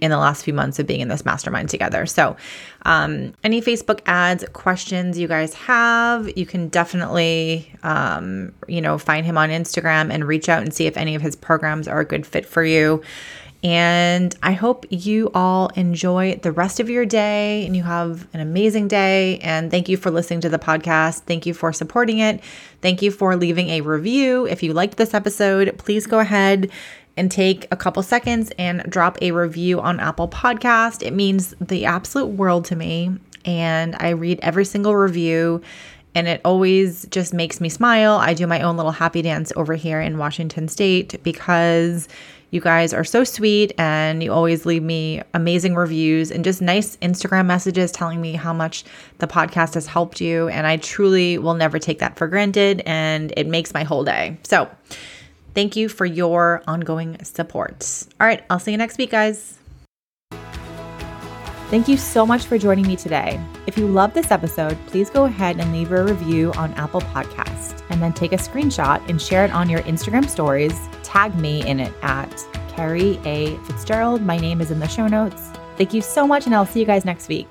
in 0.00 0.10
the 0.10 0.18
last 0.18 0.44
few 0.44 0.54
months 0.54 0.78
of 0.78 0.86
being 0.86 1.00
in 1.00 1.08
this 1.08 1.24
mastermind 1.24 1.68
together. 1.68 2.06
So, 2.06 2.36
um, 2.82 3.34
any 3.44 3.60
Facebook 3.60 4.00
ads 4.06 4.44
questions 4.52 5.18
you 5.18 5.28
guys 5.28 5.54
have, 5.54 6.36
you 6.36 6.46
can 6.46 6.68
definitely, 6.68 7.70
um, 7.82 8.52
you 8.66 8.80
know, 8.80 8.98
find 8.98 9.26
him 9.26 9.38
on 9.38 9.50
Instagram 9.50 10.10
and 10.10 10.26
reach 10.26 10.48
out 10.48 10.62
and 10.62 10.72
see 10.72 10.86
if 10.86 10.96
any 10.96 11.14
of 11.14 11.22
his 11.22 11.36
programs 11.36 11.86
are 11.86 12.00
a 12.00 12.04
good 12.04 12.26
fit 12.26 12.46
for 12.46 12.64
you. 12.64 13.02
And 13.64 14.36
I 14.42 14.52
hope 14.52 14.84
you 14.90 15.30
all 15.32 15.68
enjoy 15.68 16.38
the 16.42 16.52
rest 16.52 16.80
of 16.80 16.90
your 16.90 17.06
day 17.06 17.64
and 17.64 17.74
you 17.74 17.82
have 17.82 18.28
an 18.34 18.40
amazing 18.40 18.88
day. 18.88 19.38
And 19.38 19.70
thank 19.70 19.88
you 19.88 19.96
for 19.96 20.10
listening 20.10 20.42
to 20.42 20.50
the 20.50 20.58
podcast. 20.58 21.20
Thank 21.20 21.46
you 21.46 21.54
for 21.54 21.72
supporting 21.72 22.18
it. 22.18 22.44
Thank 22.82 23.00
you 23.00 23.10
for 23.10 23.36
leaving 23.36 23.70
a 23.70 23.80
review. 23.80 24.46
If 24.46 24.62
you 24.62 24.74
liked 24.74 24.98
this 24.98 25.14
episode, 25.14 25.78
please 25.78 26.06
go 26.06 26.18
ahead 26.18 26.70
and 27.16 27.30
take 27.30 27.66
a 27.70 27.76
couple 27.76 28.02
seconds 28.02 28.52
and 28.58 28.82
drop 28.82 29.16
a 29.22 29.30
review 29.30 29.80
on 29.80 29.98
Apple 29.98 30.28
Podcast. 30.28 31.02
It 31.02 31.14
means 31.14 31.54
the 31.58 31.86
absolute 31.86 32.26
world 32.26 32.66
to 32.66 32.76
me. 32.76 33.16
And 33.46 33.96
I 33.98 34.10
read 34.10 34.40
every 34.42 34.66
single 34.66 34.94
review 34.94 35.62
and 36.14 36.28
it 36.28 36.40
always 36.44 37.06
just 37.06 37.32
makes 37.32 37.62
me 37.62 37.70
smile. 37.70 38.16
I 38.16 38.34
do 38.34 38.46
my 38.46 38.60
own 38.60 38.76
little 38.76 38.92
happy 38.92 39.22
dance 39.22 39.52
over 39.56 39.74
here 39.74 40.00
in 40.00 40.18
Washington 40.18 40.68
State 40.68 41.20
because 41.22 42.08
you 42.54 42.60
guys 42.60 42.94
are 42.94 43.02
so 43.02 43.24
sweet 43.24 43.72
and 43.78 44.22
you 44.22 44.32
always 44.32 44.64
leave 44.64 44.82
me 44.84 45.20
amazing 45.34 45.74
reviews 45.74 46.30
and 46.30 46.44
just 46.44 46.62
nice 46.62 46.96
Instagram 46.98 47.46
messages 47.46 47.90
telling 47.90 48.20
me 48.20 48.34
how 48.34 48.52
much 48.52 48.84
the 49.18 49.26
podcast 49.26 49.74
has 49.74 49.88
helped 49.88 50.20
you. 50.20 50.46
And 50.48 50.64
I 50.64 50.76
truly 50.76 51.36
will 51.36 51.54
never 51.54 51.80
take 51.80 51.98
that 51.98 52.16
for 52.16 52.28
granted 52.28 52.80
and 52.86 53.34
it 53.36 53.48
makes 53.48 53.74
my 53.74 53.82
whole 53.82 54.04
day. 54.04 54.38
So, 54.44 54.70
thank 55.56 55.74
you 55.74 55.88
for 55.88 56.06
your 56.06 56.62
ongoing 56.68 57.22
support. 57.24 58.06
All 58.20 58.26
right, 58.26 58.44
I'll 58.48 58.60
see 58.60 58.70
you 58.70 58.78
next 58.78 58.98
week, 58.98 59.10
guys. 59.10 59.58
Thank 61.74 61.88
you 61.88 61.96
so 61.96 62.24
much 62.24 62.46
for 62.46 62.56
joining 62.56 62.86
me 62.86 62.94
today. 62.94 63.44
If 63.66 63.76
you 63.76 63.88
love 63.88 64.14
this 64.14 64.30
episode, 64.30 64.78
please 64.86 65.10
go 65.10 65.24
ahead 65.24 65.58
and 65.58 65.72
leave 65.72 65.90
a 65.90 66.04
review 66.04 66.52
on 66.52 66.72
Apple 66.74 67.00
Podcast 67.00 67.82
and 67.90 68.00
then 68.00 68.12
take 68.12 68.32
a 68.32 68.36
screenshot 68.36 69.04
and 69.08 69.20
share 69.20 69.44
it 69.44 69.50
on 69.50 69.68
your 69.68 69.80
Instagram 69.80 70.28
stories. 70.28 70.78
Tag 71.02 71.34
me 71.34 71.66
in 71.66 71.80
it 71.80 71.92
at 72.02 72.30
Kerrie 72.68 73.18
A. 73.24 73.56
Fitzgerald. 73.64 74.22
My 74.22 74.36
name 74.36 74.60
is 74.60 74.70
in 74.70 74.78
the 74.78 74.86
show 74.86 75.08
notes. 75.08 75.50
Thank 75.76 75.92
you 75.92 76.00
so 76.00 76.28
much, 76.28 76.46
and 76.46 76.54
I'll 76.54 76.64
see 76.64 76.78
you 76.78 76.86
guys 76.86 77.04
next 77.04 77.26
week. 77.26 77.48